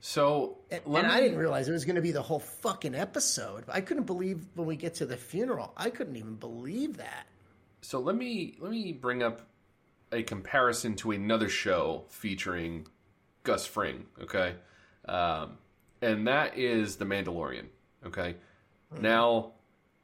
So 0.01 0.59
And, 0.71 0.83
and 0.85 0.93
me, 0.95 1.01
I 1.03 1.21
didn't 1.21 1.39
realize 1.39 1.69
it 1.69 1.73
was 1.73 1.85
going 1.85 1.97
to 1.97 2.03
be 2.03 2.13
the 2.13 2.23
whole 2.23 2.39
fucking 2.39 2.95
episode. 2.95 3.65
I 3.69 3.81
couldn't 3.81 4.05
believe 4.05 4.45
when 4.55 4.67
we 4.67 4.77
get 4.77 4.95
to 4.97 5.07
the 5.07 5.17
funeral. 5.17 5.73
I 5.77 5.91
couldn't 5.91 6.17
even 6.17 6.37
believe 6.37 6.99
that. 6.99 7.27
So 7.81 7.99
let 7.99 8.17
me 8.17 8.57
let 8.61 8.71
me 8.71 8.93
bring 8.93 9.23
up 9.23 9.43
a 10.13 10.23
comparison 10.23 10.95
to 10.97 11.11
another 11.13 11.49
show 11.49 12.05
featuring 12.09 12.87
Gus 13.49 13.65
Fring. 13.65 14.05
Okay, 14.23 14.57
um, 15.07 15.57
and 16.03 16.29
that 16.29 16.59
is 16.59 16.97
The 16.97 17.07
Mandalorian. 17.07 17.65
Okay, 18.07 18.37
now 19.01 19.53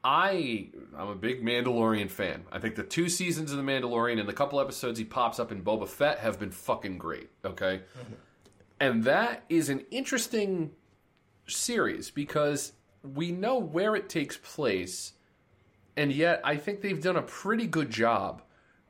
I 0.03 0.69
I'm 0.97 1.09
a 1.09 1.15
big 1.15 1.45
Mandalorian 1.45 2.09
fan. 2.09 2.45
I 2.51 2.57
think 2.57 2.75
the 2.75 2.83
two 2.83 3.07
seasons 3.07 3.51
of 3.51 3.57
The 3.57 3.63
Mandalorian 3.63 4.19
and 4.19 4.27
the 4.27 4.33
couple 4.33 4.59
episodes 4.59 4.97
he 4.97 5.05
pops 5.05 5.39
up 5.39 5.51
in 5.51 5.63
Boba 5.63 5.87
Fett 5.87 6.17
have 6.17 6.39
been 6.39 6.49
fucking 6.49 6.97
great. 6.97 7.29
Okay, 7.45 7.81
and 8.79 9.03
that 9.03 9.45
is 9.47 9.69
an 9.69 9.85
interesting 9.91 10.71
series 11.45 12.09
because 12.09 12.73
we 13.03 13.31
know 13.31 13.59
where 13.59 13.95
it 13.95 14.09
takes 14.09 14.37
place 14.37 15.13
and 15.95 16.11
yet 16.11 16.41
I 16.43 16.57
think 16.57 16.81
they've 16.81 17.01
done 17.01 17.15
a 17.15 17.21
pretty 17.21 17.67
good 17.67 17.91
job 17.91 18.41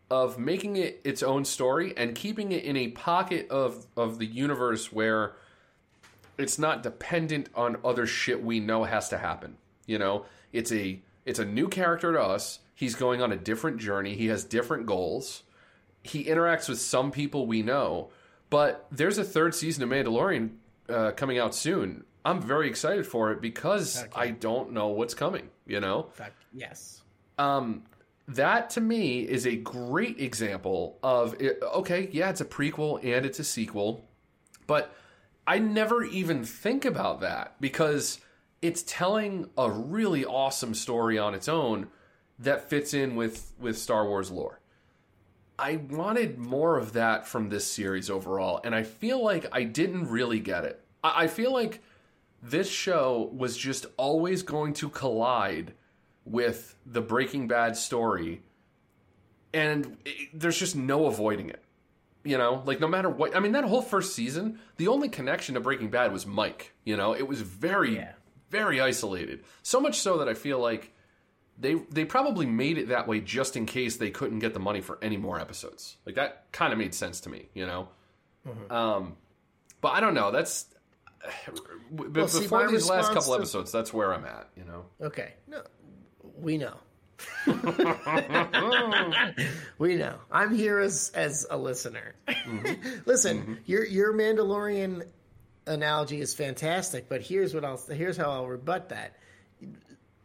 of 0.10 0.38
making 0.38 0.76
it 0.76 1.02
its 1.04 1.24
own 1.24 1.46
story 1.46 1.94
and 1.98 2.16
keeping 2.16 2.52
it 2.52 2.64
in 2.64 2.78
a 2.78 2.90
pocket 2.90 3.50
of 3.50 3.86
of 3.98 4.20
the 4.20 4.26
universe 4.26 4.92
where 4.92 5.36
it's 6.38 6.60
not 6.60 6.84
dependent 6.84 7.50
on 7.56 7.78
other 7.84 8.06
shit 8.06 8.44
we 8.44 8.60
know 8.60 8.84
has 8.84 9.10
to 9.10 9.18
happen. 9.18 9.58
You 9.86 9.98
know, 9.98 10.26
it's 10.54 10.72
a 10.72 11.00
it's 11.26 11.40
a 11.40 11.46
new 11.46 11.68
character 11.68 12.14
to 12.14 12.22
us. 12.22 12.60
He's 12.74 12.96
going 12.96 13.22
on 13.22 13.32
a 13.32 13.38
different 13.38 13.78
journey. 13.78 14.16
He 14.16 14.28
has 14.28 14.44
different 14.44 14.86
goals. 14.86 15.44
He 16.04 16.26
interacts 16.26 16.70
with 16.70 16.80
some 16.80 17.12
people 17.12 17.48
we 17.48 17.64
know, 17.64 18.10
but 18.50 18.86
there's 18.92 19.18
a 19.18 19.24
third 19.24 19.56
season 19.56 19.84
of 19.84 19.90
Mandalorian 19.90 20.52
uh, 20.88 21.12
coming 21.12 21.40
out 21.40 21.56
soon. 21.56 22.04
I'm 22.24 22.42
very 22.42 22.68
excited 22.68 23.08
for 23.08 23.32
it 23.32 23.42
because 23.42 24.04
I 24.16 24.32
don't 24.32 24.72
know 24.72 24.88
what's 24.88 25.14
coming. 25.14 25.50
You 25.66 25.80
know, 25.80 26.10
fact, 26.14 26.36
yes. 26.54 27.02
um, 27.40 27.84
that 28.28 28.72
to 28.72 28.82
me 28.82 29.20
is 29.22 29.46
a 29.46 29.56
great 29.56 30.20
example 30.20 30.98
of 31.04 31.40
it, 31.40 31.60
okay, 31.62 32.10
yeah, 32.12 32.30
it's 32.30 32.42
a 32.42 32.46
prequel 32.46 33.04
and 33.04 33.26
it's 33.26 33.40
a 33.40 33.44
sequel, 33.44 34.04
but 34.68 34.96
I 35.46 35.60
never 35.60 36.04
even 36.04 36.44
think 36.44 36.86
about 36.86 37.22
that 37.22 37.56
because 37.62 38.20
it's 38.62 38.84
telling 38.88 39.50
a 39.58 39.70
really 39.70 40.26
awesome 40.26 40.74
story 40.74 41.20
on 41.20 41.36
its 41.36 41.48
own 41.48 41.88
that 42.40 42.70
fits 42.70 42.94
in 42.94 43.16
with 43.16 43.54
with 43.60 43.78
Star 43.78 44.08
Wars 44.08 44.32
lore. 44.32 44.60
I 45.58 45.78
wanted 45.78 46.38
more 46.38 46.78
of 46.78 46.94
that 46.94 47.28
from 47.28 47.50
this 47.50 47.66
series 47.66 48.10
overall, 48.10 48.60
and 48.64 48.76
I 48.76 48.84
feel 48.84 49.24
like 49.24 49.46
I 49.52 49.64
didn't 49.64 50.10
really 50.10 50.40
get 50.40 50.66
it. 50.66 50.84
I, 51.04 51.24
I 51.24 51.28
feel 51.28 51.54
like 51.54 51.82
this 52.42 52.70
show 52.70 53.30
was 53.34 53.56
just 53.56 53.86
always 53.98 54.44
going 54.44 54.74
to 54.74 54.90
collide 54.90 55.74
with 56.26 56.76
the 56.86 57.02
Breaking 57.02 57.48
Bad 57.48 57.78
story, 57.78 58.42
and 59.54 59.98
it, 60.06 60.30
there's 60.34 60.58
just 60.58 60.76
no 60.76 61.06
avoiding 61.06 61.50
it. 61.50 61.62
You 62.24 62.38
know, 62.40 62.64
like 62.66 62.80
no 62.80 62.88
matter 62.88 63.10
what. 63.10 63.36
I 63.36 63.40
mean, 63.40 63.52
that 63.52 63.64
whole 63.66 63.84
first 63.84 64.16
season, 64.16 64.60
the 64.78 64.88
only 64.88 65.10
connection 65.10 65.54
to 65.56 65.62
Breaking 65.62 65.90
Bad 65.90 66.12
was 66.12 66.26
Mike. 66.26 66.74
You 66.84 66.98
know, 66.98 67.14
it 67.14 67.28
was 67.28 67.42
very, 67.42 67.96
Yeah. 67.98 68.14
very 68.50 68.82
isolated. 68.82 69.44
So 69.62 69.80
much 69.80 70.00
so 70.00 70.18
that 70.18 70.28
I 70.28 70.34
feel 70.34 70.58
like 70.60 70.92
they 71.60 71.76
they 71.92 72.04
probably 72.04 72.48
made 72.48 72.80
it 72.80 72.88
that 72.90 73.08
way 73.08 73.20
just 73.22 73.56
in 73.56 73.68
case 73.68 73.98
they 73.98 74.10
couldn't 74.10 74.40
get 74.40 74.54
the 74.56 74.60
money 74.60 74.82
for 74.82 74.98
any 75.04 75.18
more 75.18 75.40
episodes. 75.40 75.98
Like 76.06 76.16
that 76.16 76.46
kind 76.52 76.74
of 76.74 76.80
made 76.80 76.96
sense 76.96 77.20
to 77.22 77.30
me. 77.30 77.50
You 77.54 77.68
know, 77.68 77.90
um, 78.72 79.18
but 79.82 79.90
I 79.90 80.00
don't 80.00 80.16
know. 80.16 80.32
That's 80.32 80.66
Well, 81.92 82.10
before 82.10 82.66
my 82.66 82.72
these 82.72 82.90
last 82.90 83.14
couple 83.14 83.34
to- 83.34 83.40
episodes. 83.40 83.72
That's 83.72 83.94
where 83.94 84.12
I'm 84.16 84.26
at. 84.26 84.50
You 84.58 84.64
know. 84.66 84.86
Okay. 85.00 85.34
No, 85.48 85.62
we 86.40 86.58
know. 86.58 86.78
we 89.78 89.96
know. 89.96 90.16
I'm 90.32 90.54
here 90.54 90.80
as 90.80 91.12
as 91.16 91.46
a 91.50 91.58
listener. 91.58 92.16
Mm-hmm. 92.28 93.00
Listen, 93.06 93.42
mm-hmm. 93.42 93.54
your 93.66 93.86
your 93.86 94.14
Mandalorian 94.14 95.06
analogy 95.68 96.22
is 96.22 96.34
fantastic, 96.34 97.08
but 97.10 97.22
here's 97.22 97.54
what 97.54 97.64
I'll 97.64 97.78
here's 97.78 98.18
how 98.18 98.32
I'll 98.32 98.48
rebut 98.48 98.90
that. 98.90 99.16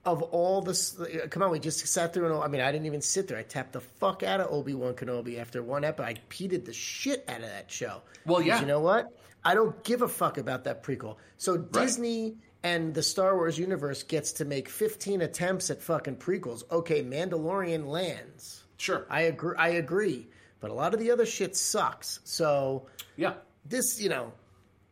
Of 0.03 0.23
all 0.23 0.63
this, 0.63 0.99
come 1.29 1.43
on, 1.43 1.51
we 1.51 1.59
just 1.59 1.87
sat 1.87 2.15
through 2.15 2.33
and 2.33 2.43
I 2.43 2.49
mean, 2.49 2.63
I 2.63 2.73
didn't 2.73 2.87
even 2.87 3.03
sit 3.03 3.29
there. 3.29 3.37
I 3.37 3.43
tapped 3.43 3.75
the 3.75 3.81
fuck 3.81 4.23
out 4.23 4.41
of 4.41 4.51
Obi 4.51 4.73
Wan 4.73 4.95
Kenobi 4.95 5.39
after 5.39 5.63
one 5.63 5.85
episode. 5.85 6.09
I 6.09 6.15
peated 6.31 6.65
the 6.65 6.73
shit 6.73 7.23
out 7.29 7.43
of 7.43 7.49
that 7.49 7.71
show. 7.71 8.01
Well, 8.25 8.41
yeah. 8.41 8.61
you 8.61 8.67
know 8.67 8.81
what? 8.81 9.13
I 9.45 9.55
don't 9.55 9.83
give 9.85 10.01
a 10.01 10.09
fuck 10.09 10.39
about 10.39 10.65
that 10.65 10.83
prequel. 10.83 11.17
So 11.37 11.59
Disney 11.59 12.37
and 12.63 12.95
the 12.95 13.03
Star 13.03 13.37
Wars 13.37 13.59
universe 13.59 14.03
gets 14.03 14.33
to 14.33 14.45
make 14.45 14.69
15 14.69 15.23
attempts 15.23 15.71
at 15.71 15.81
fucking 15.83 16.17
prequels. 16.17 16.63
Okay, 16.71 17.03
Mandalorian 17.03 17.87
lands. 17.87 18.65
Sure. 18.77 19.07
I 19.09 19.23
agree. 19.23 19.55
I 19.59 19.69
agree. 19.71 20.29
But 20.61 20.71
a 20.71 20.75
lot 20.75 20.93
of 20.93 21.01
the 21.01 21.11
other 21.11 21.27
shit 21.27 21.57
sucks. 21.57 22.21
So 22.25 22.87
yeah. 23.17 23.35
this, 23.65 24.01
you 24.01 24.09
know, 24.11 24.33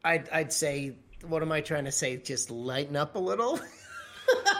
I'd, 0.03 0.29
I'd 0.31 0.53
say, 0.53 0.97
what 1.27 1.43
am 1.43 1.53
I 1.53 1.61
trying 1.61 1.85
to 1.85 1.93
say? 1.93 2.17
Just 2.17 2.51
lighten 2.51 2.97
up 2.97 3.17
a 3.17 3.21
little. 3.21 3.61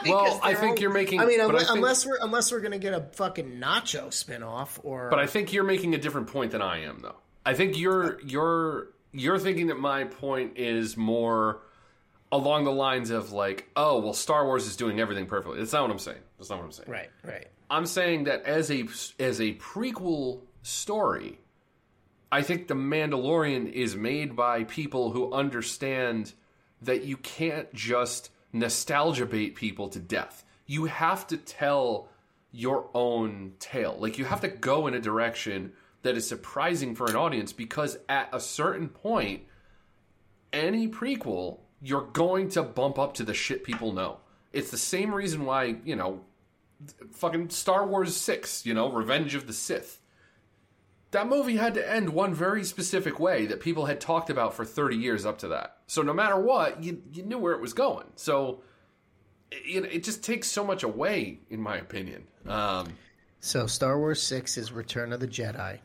Well, 0.07 0.39
I 0.41 0.55
think 0.55 0.77
all- 0.77 0.79
you're 0.79 0.93
making. 0.93 1.19
I 1.19 1.25
mean, 1.25 1.41
unless, 1.41 1.67
think- 1.67 1.77
unless 1.77 2.05
we're 2.05 2.17
unless 2.21 2.51
we're 2.51 2.61
gonna 2.61 2.79
get 2.79 2.93
a 2.93 3.01
fucking 3.13 3.59
nacho 3.59 4.07
spinoff 4.07 4.79
or. 4.81 5.09
But 5.09 5.19
I 5.19 5.27
think 5.27 5.53
you're 5.53 5.63
making 5.63 5.93
a 5.93 5.97
different 5.97 6.27
point 6.27 6.51
than 6.53 6.61
I 6.61 6.83
am, 6.83 6.99
though. 7.01 7.17
I 7.45 7.53
think 7.53 7.77
you're 7.77 8.19
you're 8.21 8.87
you're 9.11 9.37
thinking 9.37 9.67
that 9.67 9.79
my 9.79 10.05
point 10.05 10.57
is 10.57 10.97
more 10.97 11.61
along 12.31 12.65
the 12.65 12.71
lines 12.71 13.09
of 13.09 13.31
like, 13.31 13.69
oh, 13.75 13.99
well, 13.99 14.13
Star 14.13 14.45
Wars 14.45 14.67
is 14.67 14.75
doing 14.75 14.99
everything 14.99 15.25
perfectly. 15.25 15.59
That's 15.59 15.73
not 15.73 15.83
what 15.83 15.91
I'm 15.91 15.99
saying. 15.99 16.21
That's 16.37 16.49
not 16.49 16.59
what 16.59 16.65
I'm 16.65 16.71
saying. 16.71 16.89
right, 16.89 17.09
right. 17.23 17.47
I'm 17.71 17.85
saying 17.85 18.23
that 18.23 18.43
as 18.45 18.71
a 18.71 18.87
as 19.19 19.39
a 19.39 19.53
prequel 19.55 20.41
story, 20.63 21.39
I 22.31 22.41
think 22.41 22.67
The 22.67 22.73
Mandalorian 22.73 23.71
is 23.71 23.95
made 23.95 24.35
by 24.35 24.63
people 24.63 25.11
who 25.11 25.31
understand 25.31 26.33
that 26.81 27.03
you 27.03 27.17
can't 27.17 27.71
just 27.73 28.31
nostalgia 28.53 29.25
bait 29.25 29.55
people 29.55 29.89
to 29.89 29.99
death. 29.99 30.43
You 30.65 30.85
have 30.85 31.27
to 31.27 31.37
tell 31.37 32.09
your 32.51 32.89
own 32.93 33.53
tale. 33.59 33.95
Like 33.99 34.17
you 34.17 34.25
have 34.25 34.41
to 34.41 34.47
go 34.47 34.87
in 34.87 34.93
a 34.93 34.99
direction 34.99 35.73
that 36.01 36.15
is 36.17 36.27
surprising 36.27 36.95
for 36.95 37.07
an 37.07 37.15
audience 37.15 37.53
because 37.53 37.97
at 38.07 38.29
a 38.33 38.39
certain 38.39 38.89
point 38.89 39.43
any 40.51 40.87
prequel 40.87 41.59
you're 41.81 42.07
going 42.13 42.49
to 42.49 42.63
bump 42.63 42.99
up 42.99 43.13
to 43.15 43.23
the 43.23 43.33
shit 43.33 43.63
people 43.63 43.93
know. 43.93 44.17
It's 44.51 44.71
the 44.71 44.77
same 44.77 45.13
reason 45.13 45.45
why, 45.45 45.75
you 45.85 45.95
know, 45.95 46.21
fucking 47.11 47.49
Star 47.49 47.85
Wars 47.85 48.15
6, 48.15 48.65
you 48.65 48.73
know, 48.73 48.91
Revenge 48.91 49.35
of 49.35 49.47
the 49.47 49.53
Sith. 49.53 49.99
That 51.11 51.27
movie 51.27 51.55
had 51.55 51.73
to 51.75 51.91
end 51.91 52.09
one 52.09 52.33
very 52.33 52.63
specific 52.63 53.19
way 53.19 53.47
that 53.47 53.61
people 53.61 53.85
had 53.85 53.99
talked 53.99 54.29
about 54.29 54.53
for 54.53 54.63
30 54.63 54.95
years 54.95 55.25
up 55.25 55.39
to 55.39 55.47
that. 55.49 55.77
So 55.87 56.01
no 56.01 56.13
matter 56.13 56.39
what, 56.39 56.83
you, 56.83 57.01
you 57.11 57.23
knew 57.23 57.39
where 57.39 57.53
it 57.53 57.61
was 57.61 57.73
going. 57.73 58.05
So 58.15 58.61
it, 59.51 59.85
it 59.85 60.03
just 60.03 60.23
takes 60.23 60.47
so 60.47 60.63
much 60.63 60.83
away, 60.83 61.39
in 61.49 61.61
my 61.61 61.77
opinion. 61.77 62.27
Um, 62.45 62.93
So 63.39 63.67
Star 63.67 63.97
Wars 63.97 64.21
Six 64.21 64.57
is 64.57 64.71
Return 64.71 65.13
of 65.13 65.19
the 65.19 65.27
Jedi. 65.27 65.79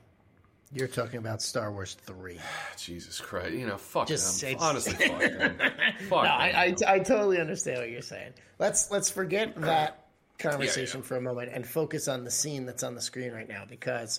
You're 0.74 0.88
talking 0.88 1.18
about 1.18 1.40
Star 1.40 1.70
Wars 1.72 1.94
Three. 1.94 2.38
Jesus 2.76 3.20
Christ, 3.20 3.54
you 3.54 3.66
know, 3.66 3.78
fuck 3.78 4.08
Just 4.08 4.40
them. 4.40 4.50
say- 4.50 4.56
Honestly, 4.58 4.92
fuck 5.06 5.20
them. 5.20 5.58
Fuck 6.08 6.10
No, 6.10 6.22
them. 6.24 6.30
I, 6.32 6.50
I, 6.52 6.74
I 6.94 6.98
totally 6.98 7.40
understand 7.40 7.78
what 7.78 7.90
you're 7.90 8.02
saying. 8.02 8.32
Let's 8.58 8.90
let's 8.90 9.08
forget 9.08 9.54
that 9.60 10.06
conversation 10.38 11.00
yeah. 11.00 11.06
for 11.06 11.16
a 11.16 11.20
moment 11.20 11.50
and 11.54 11.64
focus 11.66 12.08
on 12.08 12.24
the 12.24 12.30
scene 12.30 12.66
that's 12.66 12.82
on 12.82 12.94
the 12.96 13.00
screen 13.00 13.32
right 13.32 13.48
now 13.48 13.64
because 13.68 14.18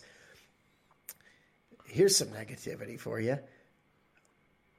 here's 1.85 2.15
some 2.15 2.29
negativity 2.29 2.97
for 2.99 3.19
you. 3.19 3.37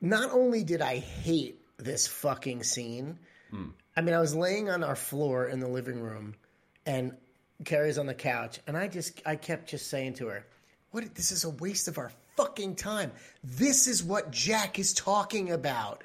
Not 0.00 0.30
only 0.32 0.64
did 0.64 0.80
I 0.80 0.96
hate 0.98 1.60
this 1.76 2.06
fucking 2.06 2.62
scene, 2.62 3.18
hmm. 3.50 3.68
I 3.96 4.00
mean, 4.00 4.14
I 4.14 4.20
was 4.20 4.34
laying 4.34 4.70
on 4.70 4.82
our 4.82 4.96
floor 4.96 5.46
in 5.46 5.60
the 5.60 5.68
living 5.68 6.00
room 6.00 6.34
and 6.86 7.12
Carrie's 7.64 7.98
on 7.98 8.06
the 8.06 8.14
couch, 8.14 8.60
and 8.66 8.76
I 8.76 8.88
just 8.88 9.20
I 9.26 9.36
kept 9.36 9.68
just 9.70 9.88
saying 9.90 10.14
to 10.14 10.26
her, 10.28 10.46
"What? 10.96 11.14
This 11.14 11.30
is 11.30 11.44
a 11.44 11.50
waste 11.50 11.88
of 11.88 11.98
our 11.98 12.10
fucking 12.36 12.76
time. 12.76 13.12
This 13.44 13.86
is 13.86 14.02
what 14.02 14.30
Jack 14.30 14.78
is 14.78 14.94
talking 14.94 15.50
about. 15.50 16.02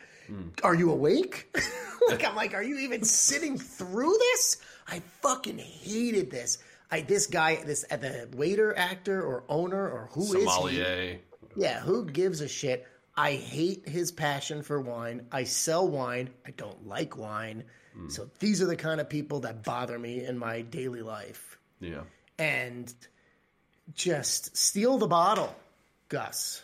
Are 0.63 0.75
you 0.75 0.91
awake? 0.91 1.47
like 2.09 2.25
I'm 2.25 2.35
like, 2.35 2.53
are 2.53 2.61
you 2.61 2.77
even 2.79 3.05
sitting 3.05 3.57
through 3.57 4.13
this? 4.19 4.57
I 4.87 5.01
fucking 5.21 5.59
hated 5.59 6.29
this. 6.29 6.57
I 6.91 7.01
this 7.01 7.27
guy, 7.27 7.63
this 7.63 7.85
uh, 7.89 7.95
the 7.95 8.27
waiter, 8.35 8.77
actor, 8.77 9.21
or 9.21 9.45
owner, 9.47 9.89
or 9.89 10.09
who 10.11 10.23
is 10.23 10.33
he? 10.33 10.45
Sommelier. 10.45 11.19
Yeah, 11.55 11.79
who 11.79 12.05
gives 12.05 12.41
a 12.41 12.49
shit? 12.49 12.85
I 13.15 13.31
hate 13.31 13.87
his 13.87 14.11
passion 14.11 14.61
for 14.61 14.81
wine. 14.81 15.25
I 15.31 15.45
sell 15.45 15.87
wine. 15.87 16.31
I 16.45 16.51
don't 16.51 16.85
like 16.85 17.17
wine. 17.17 17.63
So 18.09 18.29
these 18.39 18.61
are 18.61 18.67
the 18.67 18.75
kind 18.75 18.99
of 18.99 19.09
people 19.09 19.41
that 19.41 19.63
bother 19.63 19.97
me 19.97 20.25
in 20.25 20.37
my 20.37 20.61
daily 20.61 21.01
life. 21.01 21.57
Yeah. 21.79 22.01
And 22.37 22.93
just 23.95 24.55
steal 24.57 24.97
the 24.97 25.07
bottle, 25.07 25.55
Gus. 26.09 26.61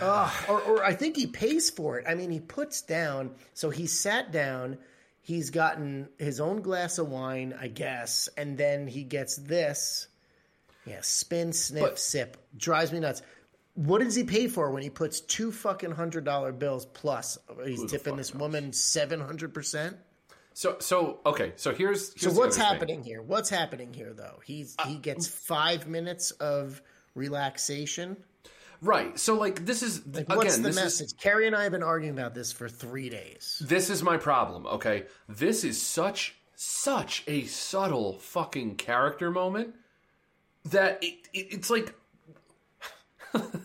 Ugh, 0.00 0.32
or, 0.48 0.60
or 0.62 0.84
I 0.84 0.94
think 0.94 1.16
he 1.16 1.26
pays 1.26 1.70
for 1.70 1.98
it. 1.98 2.06
I 2.08 2.14
mean, 2.14 2.30
he 2.30 2.40
puts 2.40 2.82
down, 2.82 3.30
so 3.52 3.70
he 3.70 3.86
sat 3.86 4.32
down, 4.32 4.78
he's 5.20 5.50
gotten 5.50 6.08
his 6.18 6.40
own 6.40 6.62
glass 6.62 6.98
of 6.98 7.08
wine, 7.08 7.54
I 7.58 7.68
guess, 7.68 8.28
and 8.36 8.58
then 8.58 8.88
he 8.88 9.04
gets 9.04 9.36
this. 9.36 10.08
Yeah, 10.84 10.98
spin, 11.02 11.52
sniff, 11.52 11.82
But- 11.82 11.98
sip. 11.98 12.36
Drives 12.56 12.92
me 12.92 13.00
nuts. 13.00 13.22
What 13.74 14.00
does 14.02 14.14
he 14.14 14.22
pay 14.22 14.46
for 14.46 14.70
when 14.70 14.84
he 14.84 14.90
puts 14.90 15.20
two 15.20 15.50
fucking 15.50 15.90
hundred 15.90 16.24
dollar 16.24 16.52
bills 16.52 16.86
plus? 16.86 17.38
He's 17.64 17.84
tipping 17.90 18.14
this 18.16 18.32
knows? 18.32 18.40
woman 18.40 18.72
seven 18.72 19.18
hundred 19.20 19.52
percent. 19.52 19.96
So 20.54 20.76
so 20.78 21.18
okay. 21.26 21.52
So 21.56 21.74
here's, 21.74 22.12
here's 22.14 22.32
So 22.34 22.38
what's 22.40 22.56
other 22.56 22.64
thing. 22.64 22.72
happening 22.74 23.02
here? 23.04 23.20
What's 23.22 23.50
happening 23.50 23.92
here, 23.92 24.12
though? 24.14 24.40
He's 24.44 24.74
Uh, 24.78 24.86
he 24.86 24.96
gets 24.96 25.26
five 25.26 25.86
minutes 25.88 26.30
of 26.32 26.80
relaxation. 27.14 28.16
Right. 28.80 29.18
So 29.18 29.34
like 29.34 29.66
this 29.66 29.82
is 29.82 30.06
Like, 30.06 30.26
again 30.26 30.36
what's 30.36 30.56
the 30.56 30.62
this 30.64 30.76
message? 30.76 31.06
is 31.08 31.12
Carrie 31.14 31.46
and 31.46 31.56
I 31.56 31.62
have 31.64 31.72
been 31.72 31.82
arguing 31.82 32.16
about 32.18 32.34
this 32.34 32.52
for 32.52 32.68
three 32.68 33.08
days. 33.08 33.60
this 33.66 33.90
is 33.90 34.02
my 34.02 34.16
problem. 34.16 34.66
Okay. 34.66 35.04
This 35.28 35.64
is 35.64 35.80
such 35.80 36.36
such 36.54 37.24
a 37.26 37.44
subtle 37.46 38.18
fucking 38.20 38.76
character 38.76 39.30
moment 39.30 39.74
that 40.66 41.02
it, 41.02 41.14
it 41.32 41.46
it's 41.52 41.70
like. 41.70 41.94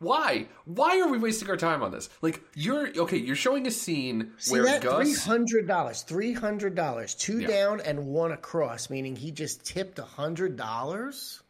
Why? 0.00 0.48
Why 0.64 0.98
are 1.00 1.08
we 1.08 1.18
wasting 1.18 1.48
our 1.50 1.56
time 1.58 1.82
on 1.82 1.90
this? 1.92 2.08
Like 2.22 2.42
you're 2.54 2.88
okay. 3.02 3.18
You're 3.18 3.36
showing 3.36 3.66
a 3.66 3.70
scene 3.70 4.32
See 4.38 4.52
where 4.54 4.64
that 4.64 4.80
Gus. 4.82 5.24
hundred 5.24 5.68
dollars, 5.68 6.02
three 6.02 6.32
hundred 6.32 6.74
dollars, 6.74 7.14
two 7.14 7.40
Yeah. 7.40 7.48
down 7.48 7.80
and 7.82 8.06
one 8.06 8.32
across, 8.32 8.88
meaning 8.90 9.14
he 9.14 9.30
just 9.30 9.64
tipped 9.64 9.98
a 9.98 10.04
hundred 10.04 10.56
dollars 10.56 11.42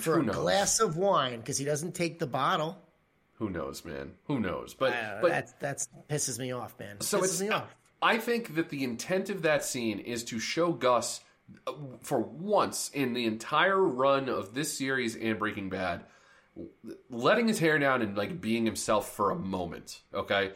for 0.00 0.18
a 0.18 0.24
glass 0.24 0.80
of 0.80 0.96
wine 0.96 1.38
because 1.38 1.58
he 1.58 1.64
doesn't 1.64 1.94
take 1.94 2.18
the 2.18 2.26
bottle. 2.26 2.76
Who 3.34 3.50
knows, 3.50 3.84
man? 3.84 4.14
Who 4.24 4.40
knows? 4.40 4.74
But 4.74 4.92
Uh, 4.92 5.18
but 5.20 5.30
that 5.30 5.60
that's 5.60 5.88
pisses 6.10 6.38
me 6.40 6.50
off, 6.52 6.74
man. 6.80 7.00
So 7.02 7.18
pisses 7.20 7.24
it's 7.24 7.40
me 7.42 7.48
off. 7.50 7.74
I 8.02 8.18
think 8.18 8.56
that 8.56 8.68
the 8.70 8.82
intent 8.82 9.30
of 9.30 9.42
that 9.42 9.64
scene 9.64 10.00
is 10.00 10.24
to 10.24 10.38
show 10.40 10.72
Gus 10.72 11.20
uh, 11.68 11.72
for 12.00 12.18
once 12.18 12.90
in 12.92 13.12
the 13.14 13.26
entire 13.26 13.80
run 13.80 14.28
of 14.28 14.54
this 14.54 14.76
series 14.76 15.14
and 15.14 15.38
Breaking 15.38 15.68
Bad 15.70 16.04
letting 17.10 17.48
his 17.48 17.58
hair 17.58 17.78
down 17.78 18.02
and 18.02 18.16
like 18.16 18.40
being 18.40 18.64
himself 18.64 19.14
for 19.14 19.30
a 19.30 19.36
moment, 19.36 20.00
okay? 20.14 20.52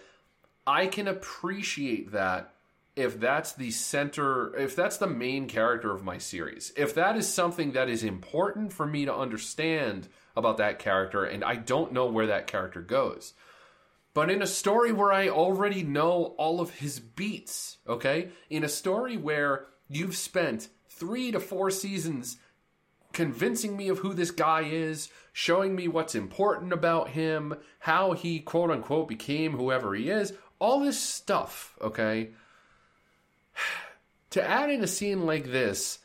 I 0.67 0.87
can 0.87 1.09
appreciate 1.09 2.13
that 2.13 2.55
if 2.97 3.19
that's 3.19 3.53
the 3.53 3.71
center 3.71 4.55
if 4.57 4.77
that's 4.77 4.99
the 4.99 5.07
main 5.07 5.47
character 5.47 5.93
of 5.93 6.05
my 6.05 6.19
series. 6.19 6.73
If 6.77 6.95
that 6.95 7.17
is 7.17 7.33
something 7.33 7.73
that 7.73 7.89
is 7.89 8.05
important 8.05 8.73
for 8.73 8.87
me 8.87 9.05
to 9.05 9.15
understand 9.15 10.09
about 10.37 10.59
that 10.59 10.79
character 10.79 11.25
and 11.25 11.45
I 11.45 11.57
don't 11.57 11.93
know 11.93 12.07
where 12.07 12.27
that 12.27 12.47
character 12.47 12.81
goes. 12.81 13.35
But 14.13 14.31
in 14.31 14.43
a 14.43 14.47
story 14.47 14.93
where 14.93 15.13
I 15.13 15.29
already 15.29 15.83
know 15.83 16.35
all 16.37 16.61
of 16.61 16.71
his 16.71 16.99
beats, 16.99 17.79
okay? 17.87 18.31
In 18.49 18.65
a 18.65 18.69
story 18.69 19.17
where 19.17 19.67
you've 19.89 20.17
spent 20.17 20.69
three 20.89 21.31
to 21.31 21.39
four 21.39 21.71
seasons 21.71 22.37
convincing 23.13 23.77
me 23.77 23.89
of 23.89 23.99
who 23.99 24.15
this 24.15 24.31
guy 24.31 24.63
is, 24.63 25.09
showing 25.33 25.75
me 25.75 25.89
what's 25.89 26.15
important 26.15 26.73
about 26.73 27.11
him, 27.11 27.55
how 27.81 28.13
he 28.13 28.41
quote 28.41 28.71
unquote 28.71 29.09
became 29.09 29.53
whoever 29.53 29.95
he 29.95 30.11
is, 30.11 30.33
all 30.59 30.81
this 30.81 30.99
stuff, 30.99 31.77
okay? 31.81 32.31
To 34.31 34.49
add 34.49 34.71
in 34.71 34.81
a 34.85 34.87
scene 34.87 35.27
like 35.27 35.51
this, 35.51 35.99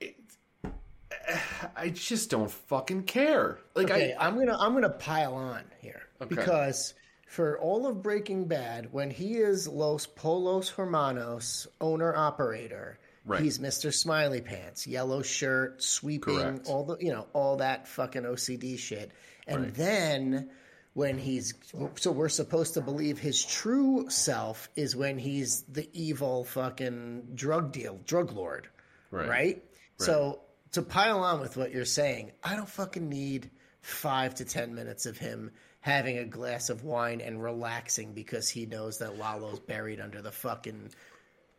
it, 0.00 0.16
I 1.74 1.88
just 1.88 2.28
don't 2.28 2.50
fucking 2.50 3.04
care. 3.04 3.58
Like 3.74 3.90
Okay, 3.90 4.12
I, 4.12 4.26
I'm 4.26 4.36
gonna 4.36 4.54
I'm 4.58 4.74
gonna 4.74 4.90
pile 4.90 5.32
on 5.32 5.62
here 5.80 6.02
because 6.28 6.92
for 7.26 7.58
all 7.58 7.86
of 7.86 8.02
Breaking 8.02 8.44
Bad, 8.44 8.92
when 8.92 9.10
he 9.10 9.36
is 9.36 9.66
Los 9.66 10.06
Pollos 10.06 10.68
Hermanos 10.68 11.66
owner 11.80 12.14
operator, 12.14 12.98
Right. 13.26 13.42
he's 13.42 13.58
Mr. 13.58 13.92
Smiley 13.92 14.40
Pants, 14.40 14.86
yellow 14.86 15.20
shirt, 15.20 15.82
sweeping, 15.82 16.36
Correct. 16.38 16.68
all 16.68 16.84
the 16.84 16.96
you 16.98 17.12
know 17.12 17.26
all 17.32 17.56
that 17.56 17.88
fucking 17.88 18.22
OCD 18.22 18.78
shit, 18.78 19.12
and 19.46 19.74
then. 19.74 20.50
When 20.94 21.18
he's 21.18 21.52
so 21.96 22.10
we're 22.10 22.30
supposed 22.30 22.72
to 22.72 22.80
believe 22.80 23.18
his 23.18 23.44
true 23.44 24.08
self 24.08 24.70
is 24.76 24.96
when 24.96 25.18
he's 25.18 25.60
the 25.64 25.86
evil 25.92 26.44
fucking 26.44 27.32
drug 27.34 27.70
deal 27.70 28.00
drug 28.06 28.32
lord, 28.32 28.66
Right. 29.10 29.28
right? 29.28 29.64
So 29.98 30.40
to 30.72 30.80
pile 30.80 31.18
on 31.22 31.40
with 31.40 31.54
what 31.58 31.70
you're 31.70 31.84
saying, 31.84 32.32
I 32.42 32.56
don't 32.56 32.66
fucking 32.66 33.06
need 33.10 33.50
five 33.82 34.36
to 34.36 34.46
ten 34.46 34.74
minutes 34.74 35.04
of 35.04 35.18
him 35.18 35.50
having 35.80 36.16
a 36.16 36.24
glass 36.24 36.70
of 36.70 36.82
wine 36.82 37.20
and 37.20 37.42
relaxing 37.42 38.14
because 38.14 38.48
he 38.48 38.64
knows 38.64 38.96
that 39.00 39.18
Lalo's 39.18 39.60
buried 39.60 40.00
under 40.00 40.22
the 40.22 40.32
fucking 40.32 40.92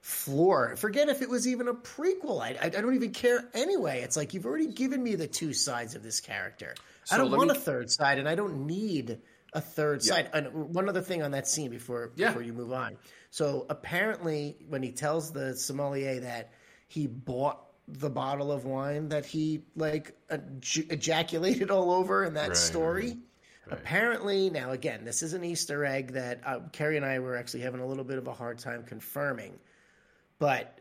floor. 0.07 0.73
Forget 0.77 1.09
if 1.09 1.21
it 1.21 1.29
was 1.29 1.45
even 1.49 1.67
a 1.67 1.73
prequel. 1.73 2.41
I, 2.41 2.55
I, 2.61 2.65
I 2.67 2.69
don't 2.69 2.95
even 2.95 3.11
care 3.11 3.43
anyway. 3.53 4.01
It's 4.03 4.15
like 4.15 4.33
you've 4.33 4.45
already 4.45 4.67
given 4.67 5.03
me 5.03 5.15
the 5.15 5.27
two 5.27 5.53
sides 5.53 5.95
of 5.95 6.01
this 6.03 6.21
character. 6.21 6.75
I 7.11 7.17
don't 7.17 7.29
want 7.29 7.51
me- 7.51 7.57
a 7.57 7.59
third 7.59 7.91
side, 7.91 8.17
and 8.17 8.27
I 8.27 8.35
don't 8.35 8.65
need 8.67 9.19
a 9.51 9.59
third 9.59 10.01
side. 10.01 10.29
And 10.33 10.73
one 10.73 10.87
other 10.87 11.01
thing 11.01 11.23
on 11.23 11.31
that 11.31 11.45
scene 11.45 11.69
before 11.71 12.13
Yeah. 12.15 12.29
before 12.29 12.41
you 12.41 12.53
move 12.53 12.71
on. 12.71 12.95
So 13.31 13.65
apparently, 13.69 14.55
when 14.69 14.81
he 14.81 14.93
tells 14.93 15.31
the 15.33 15.57
sommelier 15.57 16.21
that 16.21 16.53
he 16.87 17.07
bought 17.07 17.65
the 17.89 18.09
bottle 18.09 18.49
of 18.51 18.63
wine 18.63 19.09
that 19.09 19.25
he 19.25 19.63
like 19.75 20.13
ej- 20.31 20.89
ejaculated 20.89 21.69
all 21.69 21.91
over 21.91 22.23
in 22.23 22.33
that 22.35 22.49
Right, 22.49 22.57
story. 22.57 23.17
Apparently, 23.69 24.49
now 24.49 24.71
again, 24.71 25.03
this 25.03 25.21
is 25.21 25.33
an 25.33 25.43
Easter 25.43 25.83
egg 25.85 26.13
that 26.13 26.39
uh, 26.45 26.59
Carrie 26.71 26.95
and 26.95 27.05
I 27.05 27.19
were 27.19 27.35
actually 27.35 27.61
having 27.61 27.81
a 27.81 27.85
little 27.85 28.05
bit 28.05 28.17
of 28.17 28.27
a 28.27 28.33
hard 28.33 28.57
time 28.59 28.83
confirming, 28.83 29.59
but 30.39 30.79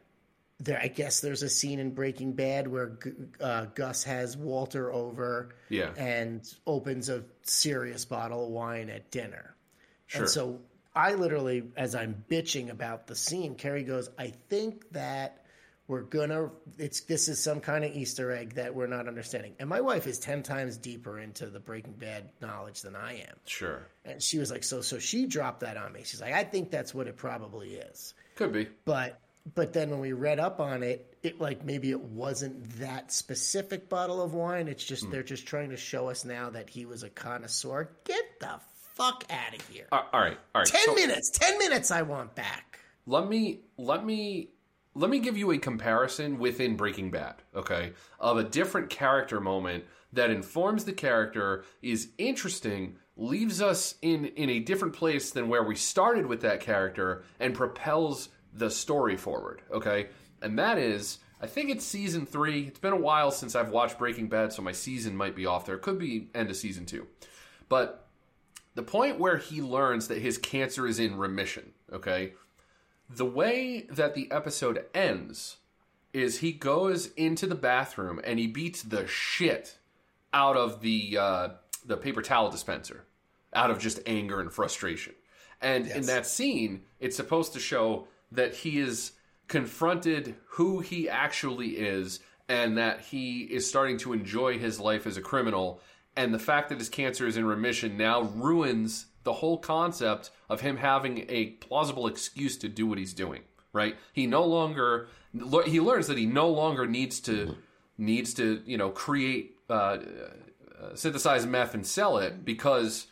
there, 0.59 0.81
I 0.83 0.89
guess 0.89 1.21
there's 1.21 1.43
a 1.43 1.49
scene 1.51 1.79
in 1.79 1.91
Breaking 1.91 2.33
Bad 2.33 2.67
where 2.67 2.99
uh, 3.41 3.67
Gus 3.75 4.05
has 4.05 4.37
Walter 4.37 4.91
over 4.93 5.51
Yeah. 5.69 5.91
and 5.97 6.43
opens 6.67 7.09
a 7.11 7.25
serious 7.43 8.05
bottle 8.05 8.47
of 8.47 8.51
wine 8.51 8.89
at 8.89 9.11
dinner. 9.11 9.55
Sure. 10.07 10.23
And 10.23 10.31
so 10.31 10.61
I 10.95 11.13
literally, 11.15 11.65
as 11.77 11.95
I'm 11.95 12.25
bitching 12.31 12.71
about 12.71 13.07
the 13.07 13.15
scene, 13.15 13.55
Carrie 13.55 13.83
goes, 13.85 14.09
I 14.19 14.33
think 14.49 14.91
that 14.93 15.43
we're 15.89 16.03
gonna 16.03 16.51
it's 16.79 17.03
this 17.03 17.29
is 17.29 17.39
some 17.39 17.61
kind 17.61 17.85
of 17.85 17.95
Easter 17.95 18.33
egg 18.33 18.55
that 18.55 18.75
we're 18.75 18.89
not 18.89 19.07
understanding. 19.07 19.55
And 19.61 19.69
my 19.69 19.81
wife 19.81 20.09
is 20.09 20.19
ten 20.19 20.43
times 20.43 20.77
deeper 20.79 21.21
into 21.21 21.47
the 21.47 21.61
Breaking 21.61 21.93
Bad 21.93 22.31
knowledge 22.41 22.81
than 22.83 22.97
I 22.97 23.19
am. 23.21 23.37
Sure. 23.45 23.87
And 24.05 24.21
she 24.21 24.39
was 24.39 24.51
like, 24.51 24.65
so 24.65 24.81
so 24.81 24.99
she 24.99 25.27
dropped 25.27 25.61
that 25.61 25.77
on 25.77 25.93
me. 25.93 26.01
She's 26.05 26.21
like, 26.21 26.33
I 26.33 26.43
think 26.43 26.71
that's 26.73 26.93
what 26.93 27.07
it 27.07 27.17
probably 27.17 27.75
is. 27.75 28.15
Could 28.35 28.53
be. 28.53 28.67
But 28.85 29.21
but 29.55 29.73
then 29.73 29.91
when 29.91 30.01
we 30.01 30.13
read 30.13 30.41
up 30.41 30.61
on 30.61 30.83
it, 30.83 31.17
it 31.23 31.41
like 31.41 31.65
maybe 31.65 31.91
it 31.91 32.01
wasn't 32.01 32.79
that 32.79 33.13
specific 33.13 33.89
bottle 33.89 34.21
of 34.21 34.35
wine. 34.35 34.69
It's 34.69 34.85
just 34.85 35.05
hmm. 35.05 35.11
they're 35.11 35.23
just 35.23 35.47
trying 35.47 35.71
to 35.71 35.77
show 35.77 36.09
us 36.09 36.25
now 36.25 36.51
that 36.51 36.69
he 36.69 36.87
was 36.87 37.03
a 37.03 37.11
connoisseur. 37.11 37.91
Get 38.05 38.41
the 38.41 38.61
fuck 38.95 39.25
out 39.31 39.55
of 39.55 39.69
here. 39.69 39.87
All 39.93 40.05
right. 40.13 40.39
All 40.55 40.63
right. 40.63 40.67
Ten 40.67 40.87
so 40.87 40.95
minutes. 40.95 41.31
Ten 41.31 41.59
minutes 41.59 41.91
I 41.91 42.03
want 42.03 42.35
back. 42.35 42.81
let 43.07 43.29
me 43.29 43.61
let 43.77 44.05
me 44.05 44.51
let 44.95 45.11
me 45.11 45.19
give 45.19 45.37
you 45.37 45.53
a 45.53 45.59
comparison 45.59 46.39
within 46.39 46.77
Breaking 46.77 47.11
Bad, 47.11 47.35
okay, 47.55 47.93
of 48.19 48.39
a 48.39 48.45
different 48.45 48.89
character 48.89 49.41
moment 49.41 49.85
that 50.13 50.31
informs 50.31 50.87
the 50.87 50.93
character, 50.93 51.65
is 51.83 52.09
interesting, 52.17 52.97
leaves 53.17 53.61
us 53.61 53.97
in 54.01 54.27
in 54.27 54.49
a 54.49 54.59
different 54.59 54.95
place 54.95 55.31
than 55.31 55.49
where 55.49 55.63
we 55.63 55.77
started 55.77 56.27
with 56.27 56.41
that 56.41 56.61
character, 56.61 57.23
and 57.39 57.55
propels 57.55 58.31
the 58.59 58.71
story 58.71 59.17
forward, 59.17 59.63
okay? 59.71 60.09
And 60.43 60.59
that 60.59 60.79
is, 60.79 61.19
I 61.41 61.47
think 61.47 61.71
it's 61.71 61.85
season 61.85 62.27
three. 62.27 62.65
It's 62.67 62.79
been 62.79 62.93
a 62.93 62.97
while 62.97 63.31
since 63.31 63.55
I've 63.55 63.71
watched 63.71 63.99
Breaking 63.99 64.29
Bad, 64.29 64.53
so 64.53 64.63
my 64.63 64.73
season 64.73 65.17
might 65.17 65.35
be 65.35 65.47
off 65.47 65.67
there. 65.67 65.77
It 65.77 65.83
could 65.83 65.99
be 65.99 66.29
end 66.35 66.51
of 66.51 66.57
season 66.57 66.87
two, 66.87 67.07
but 67.69 68.09
the 68.75 68.83
point 68.83 69.19
where 69.19 69.39
he 69.39 69.63
learns 69.63 70.09
that 70.09 70.19
his 70.19 70.37
cancer 70.39 70.87
is 70.87 70.99
in 70.99 71.17
remission, 71.17 71.73
okay? 71.93 72.35
The 73.09 73.25
way 73.25 73.87
that 73.91 74.15
the 74.15 74.31
episode 74.31 74.85
ends 74.95 75.57
is 76.13 76.39
he 76.39 76.53
goes 76.53 77.09
into 77.17 77.47
the 77.47 77.55
bathroom 77.55 78.21
and 78.25 78.39
he 78.39 78.47
beats 78.47 78.83
the 78.83 79.07
shit 79.07 79.79
out 80.33 80.57
of 80.57 80.81
the 80.81 81.17
uh, 81.19 81.49
the 81.85 81.97
paper 81.97 82.21
towel 82.23 82.51
dispenser 82.51 83.05
out 83.55 83.71
of 83.71 83.79
just 83.79 84.01
anger 84.07 84.41
and 84.41 84.53
frustration. 84.53 85.15
And 85.61 85.87
in 85.87 86.07
that 86.07 86.27
scene, 86.27 86.83
it's 87.01 87.17
supposed 87.17 87.55
to 87.55 87.61
show 87.61 88.09
that 88.33 88.55
he 88.55 88.79
is 88.79 89.13
confronted 89.49 90.35
who 90.51 90.81
he 90.81 91.09
actually 91.09 91.79
is 91.79 92.21
and 92.49 92.79
that 92.79 93.01
he 93.01 93.43
is 93.43 93.69
starting 93.69 93.97
to 93.99 94.13
enjoy 94.13 94.59
his 94.59 94.79
life 94.79 95.07
as 95.07 95.17
a 95.17 95.23
criminal. 95.23 95.81
And 96.17 96.33
the 96.33 96.39
fact 96.39 96.69
that 96.69 96.79
his 96.79 96.89
cancer 96.89 97.27
is 97.27 97.37
in 97.37 97.45
remission 97.45 97.97
now 97.97 98.23
ruins 98.23 99.07
the 99.25 99.35
whole 99.35 99.59
concept 99.59 100.31
of 100.49 100.61
him 100.61 100.77
having 100.77 101.27
a 101.29 101.47
plausible 101.47 102.07
excuse 102.07 102.57
to 102.59 102.69
do 102.69 102.87
what 102.87 102.99
he's 102.99 103.13
doing 103.13 103.43
right? 103.77 103.97
He 104.13 104.27
no 104.27 104.45
longer 104.45 105.09
he 105.67 105.81
learns 105.81 106.07
that 106.07 106.17
he 106.17 106.27
no 106.27 106.49
longer 106.49 106.87
needs 106.87 107.21
to 107.21 107.57
needs 107.99 108.35
to 108.35 108.63
you 108.67 108.79
know 108.79 108.91
create 108.91 109.57
uh, 109.69 109.73
uh, 109.73 109.99
synthesize 110.95 111.47
meth 111.47 111.75
and 111.75 111.87
sell 111.87 112.19
it 112.19 112.45
because 112.45 113.07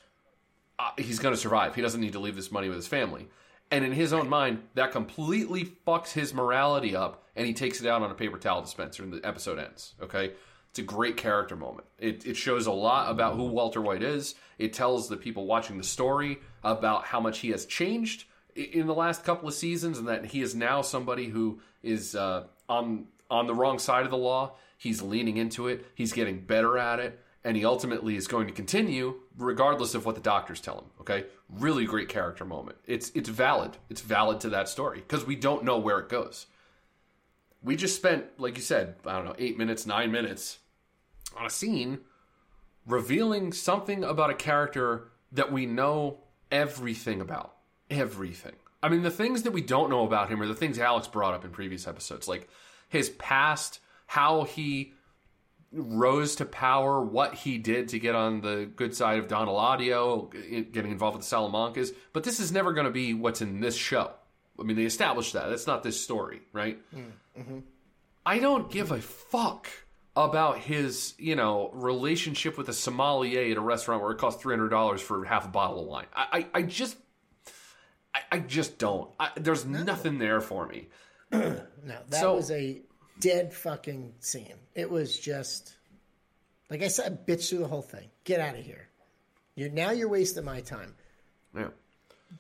uh, 0.79 0.91
he's 0.97 1.19
going 1.19 1.35
to 1.35 1.41
survive. 1.41 1.75
He 1.75 1.83
doesn't 1.83 2.01
need 2.01 2.15
to 2.15 2.19
leave 2.19 2.35
this 2.35 2.51
money 2.51 2.69
with 2.69 2.77
his 2.77 2.89
family 2.89 3.29
and 3.71 3.85
in 3.85 3.93
his 3.93 4.13
own 4.13 4.29
mind 4.29 4.63
that 4.75 4.93
completely 4.93 5.65
fucks 5.87 6.13
his 6.13 6.33
morality 6.35 6.95
up 6.95 7.25
and 7.37 7.47
he 7.47 7.53
takes 7.53 7.81
it 7.81 7.87
out 7.87 8.03
on 8.03 8.11
a 8.11 8.15
paper 8.15 8.39
towel 8.39 8.61
dispenser 8.61 9.03
and 9.03 9.13
the 9.13 9.27
episode 9.27 9.59
ends 9.59 9.95
okay 10.01 10.33
it's 10.75 10.81
a 10.81 10.83
great 10.83 11.17
character 11.17 11.55
moment. 11.55 11.87
It, 12.01 12.27
it 12.27 12.37
shows 12.37 12.67
a 12.67 12.73
lot 12.73 13.09
about 13.09 13.37
who 13.37 13.45
Walter 13.45 13.81
White 13.81 14.03
is. 14.03 14.35
It 14.59 14.73
tells 14.73 15.09
the 15.09 15.17
people 15.17 15.47
watching 15.47 15.79
the 15.79 15.85
story 15.85 16.41
about 16.65 17.05
how 17.05 17.21
much 17.21 17.39
he 17.39 17.51
has 17.51 17.65
changed 17.65 18.25
in 18.57 18.89
the 18.89 18.95
last 18.95 19.23
couple 19.23 19.47
of 19.47 19.55
seasons, 19.55 20.01
and 20.01 20.09
that 20.09 20.25
he 20.25 20.43
is 20.43 20.57
now 20.57 20.83
somebody 20.83 21.27
who 21.27 21.61
is 21.85 22.17
uh, 22.17 22.47
on 22.69 23.07
on 23.31 23.47
the 23.47 23.55
wrong 23.55 23.79
side 23.79 24.05
of 24.05 24.11
the 24.11 24.17
law. 24.17 24.57
He's 24.77 25.01
leaning 25.01 25.37
into 25.37 25.69
it. 25.69 25.87
He's 25.95 26.13
getting 26.13 26.41
better 26.41 26.77
at 26.77 26.99
it, 26.99 27.21
and 27.45 27.57
he 27.57 27.65
ultimately 27.65 28.17
is 28.17 28.27
going 28.27 28.47
to 28.47 28.53
continue, 28.53 29.21
regardless 29.37 29.95
of 29.95 30.07
what 30.07 30.15
the 30.15 30.21
doctors 30.21 30.61
tell 30.61 30.79
him. 30.79 30.85
Okay, 31.01 31.27
really 31.49 31.85
great 31.85 32.09
character 32.09 32.45
moment. 32.45 32.79
It's 32.87 33.11
it's 33.15 33.29
valid. 33.29 33.77
It's 33.91 34.01
valid 34.01 34.41
to 34.41 34.49
that 34.51 34.69
story 34.69 34.99
because 34.99 35.27
we 35.27 35.37
don't 35.37 35.65
know 35.65 35.79
where 35.79 35.99
it 35.99 36.09
goes. 36.09 36.47
We 37.63 37.77
just 37.77 37.97
spent, 37.97 38.27
like 38.39 38.57
you 38.57 38.63
said, 38.63 38.97
I 39.07 39.17
don't 39.17 39.25
know, 39.25 39.37
eight 39.39 39.57
minutes, 39.57 39.87
nine 39.87 40.11
minutes 40.11 40.59
on 41.37 41.47
a 41.47 41.51
scene 41.51 42.01
revealing 42.87 43.53
something 43.53 44.05
about 44.05 44.31
a 44.31 44.35
character 44.35 45.09
that 45.33 45.51
we 45.51 45.67
know 45.67 46.21
everything 46.51 47.21
about. 47.21 47.55
Everything. 47.91 48.55
I 48.83 48.91
mean, 48.91 49.03
the 49.03 49.11
things 49.11 49.43
that 49.43 49.53
we 49.53 49.63
don't 49.63 49.89
know 49.89 50.05
about 50.05 50.29
him 50.29 50.43
are 50.43 50.47
the 50.47 50.55
things 50.55 50.79
Alex 50.79 51.09
brought 51.09 51.33
up 51.33 51.45
in 51.45 51.51
previous 51.51 51.87
episodes, 51.87 52.29
like 52.29 52.49
his 52.89 53.09
past, 53.11 53.81
how 54.07 54.45
he 54.45 54.93
rose 55.75 56.37
to 56.37 56.45
power, 56.45 57.03
what 57.03 57.35
he 57.35 57.59
did 57.59 57.89
to 57.89 57.99
get 57.99 58.15
on 58.15 58.41
the 58.41 58.71
good 58.77 58.95
side 58.95 59.19
of 59.19 59.29
Don 59.29 59.49
Eladio, 59.49 60.31
getting 60.73 60.93
involved 60.93 61.17
with 61.17 61.29
the 61.29 61.37
Salamancas. 61.37 61.95
But 62.13 62.25
this 62.25 62.41
is 62.41 62.53
never 62.53 62.73
going 62.73 62.87
to 62.87 62.93
be 62.93 63.15
what's 63.15 63.43
in 63.43 63.61
this 63.61 63.77
show. 63.77 64.13
I 64.59 64.63
mean, 64.63 64.77
they 64.77 64.85
established 64.85 65.33
that. 65.33 65.49
That's 65.49 65.67
not 65.67 65.83
this 65.83 66.01
story, 66.01 66.43
right? 66.53 66.79
Mm-hmm. 66.95 67.61
I 68.25 68.39
don't 68.39 68.71
give 68.71 68.91
a 68.91 69.01
fuck 69.01 69.69
about 70.17 70.59
his, 70.59 71.15
you 71.19 71.35
know, 71.35 71.71
relationship 71.75 72.57
with 72.57 72.69
a 72.69 72.73
sommelier 72.73 73.51
at 73.51 73.57
a 73.57 73.61
restaurant 73.61 74.03
where 74.03 74.13
it 74.13 74.19
costs 74.19 74.41
three 74.41 74.55
hundred 74.55 74.69
dollars 74.69 75.01
for 75.01 75.25
half 75.25 75.45
a 75.45 75.49
bottle 75.49 75.81
of 75.81 75.87
wine. 75.87 76.07
I, 76.15 76.27
I, 76.33 76.59
I 76.59 76.63
just, 76.63 76.97
I, 78.15 78.21
I, 78.33 78.39
just 78.39 78.79
don't. 78.79 79.11
I, 79.19 79.31
there's 79.37 79.65
no. 79.65 79.83
nothing 79.83 80.19
there 80.19 80.41
for 80.41 80.67
me. 80.69 80.89
no, 81.33 81.59
that 81.85 82.15
so, 82.15 82.37
was 82.37 82.51
a 82.51 82.81
dead 83.21 83.53
fucking 83.53 84.15
scene. 84.21 84.55
It 84.75 84.91
was 84.91 85.19
just, 85.19 85.75
like 86.71 86.83
I 86.83 86.89
said, 86.89 87.27
bitch 87.27 87.49
through 87.49 87.61
the 87.61 87.69
whole 87.69 87.83
thing. 87.83 88.09
Get 88.25 88.41
out 88.41 88.59
of 88.59 88.65
here. 88.65 88.89
You're 89.55 89.71
now 89.71 89.91
you're 89.91 90.09
wasting 90.09 90.45
my 90.45 90.61
time. 90.61 90.95
Yeah. 91.57 91.69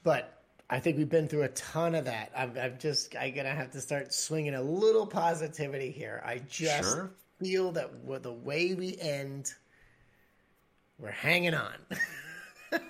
But 0.03 0.43
I 0.69 0.81
think 0.81 0.97
we've 0.97 1.09
been 1.09 1.29
through 1.29 1.43
a 1.43 1.49
ton 1.49 1.95
of 1.95 2.07
that. 2.07 2.33
I'm, 2.37 2.57
I'm 2.61 2.79
just 2.79 3.15
I'm 3.17 3.35
gonna 3.35 3.51
have 3.51 3.71
to 3.73 3.81
start 3.81 4.13
swinging 4.13 4.55
a 4.55 4.63
little 4.63 5.07
positivity 5.07 5.91
here. 5.91 6.23
I 6.25 6.39
just 6.49 6.91
sure 6.93 7.11
feel 7.39 7.73
that 7.73 8.05
with 8.05 8.23
the 8.23 8.33
way 8.33 8.75
we 8.75 8.97
end, 8.99 9.53
we're 10.99 11.11
hanging 11.11 11.55
on. 11.55 11.75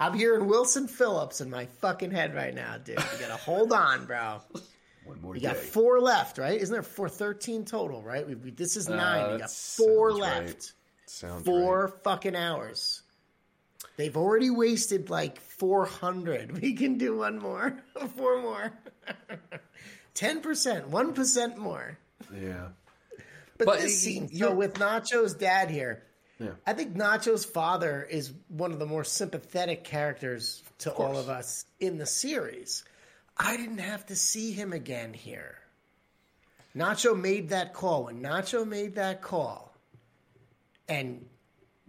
I'm 0.00 0.14
hearing 0.14 0.46
Wilson 0.46 0.88
Phillips 0.88 1.40
in 1.40 1.50
my 1.50 1.66
fucking 1.66 2.10
head 2.10 2.34
right 2.34 2.54
now, 2.54 2.78
dude. 2.78 2.98
You 2.98 3.20
gotta 3.20 3.36
hold 3.36 3.72
on, 3.72 4.06
bro. 4.06 4.40
One 5.10 5.20
more. 5.22 5.34
You 5.34 5.40
day. 5.40 5.48
got 5.48 5.56
four 5.56 6.00
left, 6.00 6.38
right? 6.38 6.60
Isn't 6.60 6.72
there 6.72 6.84
four 6.84 7.08
thirteen 7.08 7.64
total? 7.64 8.00
Right? 8.00 8.24
We, 8.24 8.36
we, 8.36 8.50
this 8.52 8.76
is 8.76 8.88
uh, 8.88 8.94
nine. 8.94 9.24
Uh, 9.24 9.32
we 9.32 9.38
got 9.38 9.50
four 9.50 10.12
left. 10.12 10.46
Right. 10.46 10.72
Sounds 11.06 11.44
four 11.44 11.86
right. 11.86 12.04
fucking 12.04 12.36
hours. 12.36 13.02
They've 13.96 14.16
already 14.16 14.50
wasted 14.50 15.10
like 15.10 15.40
four 15.40 15.84
hundred. 15.84 16.52
We 16.62 16.74
can 16.74 16.96
do 16.96 17.16
one 17.16 17.40
more, 17.40 17.76
four 18.16 18.40
more, 18.40 18.72
ten 20.14 20.42
percent, 20.42 20.86
one 20.86 21.12
percent 21.12 21.58
more. 21.58 21.98
Yeah. 22.32 22.68
But, 23.58 23.66
but 23.66 23.80
this 23.80 24.00
scene, 24.00 24.28
so 24.32 24.54
with 24.54 24.74
Nacho's 24.74 25.34
dad 25.34 25.70
here, 25.70 26.04
yeah. 26.38 26.52
I 26.64 26.72
think 26.72 26.94
Nacho's 26.94 27.44
father 27.44 28.06
is 28.08 28.32
one 28.46 28.70
of 28.72 28.78
the 28.78 28.86
more 28.86 29.02
sympathetic 29.04 29.82
characters 29.82 30.62
to 30.78 30.92
of 30.92 31.00
all 31.00 31.18
of 31.18 31.28
us 31.28 31.64
in 31.80 31.98
the 31.98 32.06
series. 32.06 32.84
I 33.42 33.56
didn't 33.56 33.78
have 33.78 34.04
to 34.06 34.16
see 34.16 34.52
him 34.52 34.74
again 34.74 35.14
here. 35.14 35.56
Nacho 36.76 37.18
made 37.18 37.48
that 37.48 37.72
call. 37.72 38.04
When 38.04 38.22
Nacho 38.22 38.66
made 38.68 38.96
that 38.96 39.22
call, 39.22 39.74
and 40.88 41.24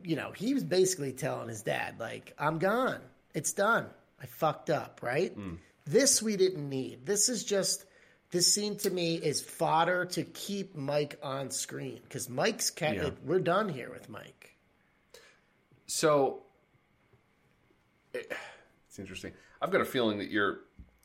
you 0.02 0.16
know, 0.16 0.32
he 0.32 0.54
was 0.54 0.64
basically 0.64 1.12
telling 1.12 1.50
his 1.50 1.62
dad, 1.62 2.00
like, 2.00 2.34
I'm 2.40 2.58
gone. 2.58 3.02
It's 3.34 3.52
done. 3.52 3.88
I 4.22 4.26
fucked 4.28 4.70
up, 4.70 5.02
right? 5.04 5.38
Mm. 5.38 5.58
This 5.86 6.22
we 6.22 6.38
didn't 6.38 6.70
need. 6.70 7.06
This 7.06 7.28
is 7.28 7.44
just 7.44 7.86
this 8.32 8.52
scene 8.54 8.78
to 8.78 8.90
me 8.90 9.16
is 9.16 9.42
fodder 9.42 10.06
to 10.06 10.24
keep 10.24 10.76
Mike 10.76 11.20
on 11.22 11.52
screen 11.52 12.00
because 12.04 12.30
Mike's 12.30 12.70
ca- 12.70 12.92
yeah. 12.92 13.10
we're 13.26 13.40
done 13.40 13.68
here 13.68 13.90
with 13.92 14.10
Mike. 14.10 14.56
So 15.88 16.44
it's 18.14 19.00
interesting. 19.00 19.34
I've 19.62 19.72
got 19.72 19.82
a 19.82 19.86
feeling 19.86 20.20
that 20.20 20.30
you're 20.30 20.62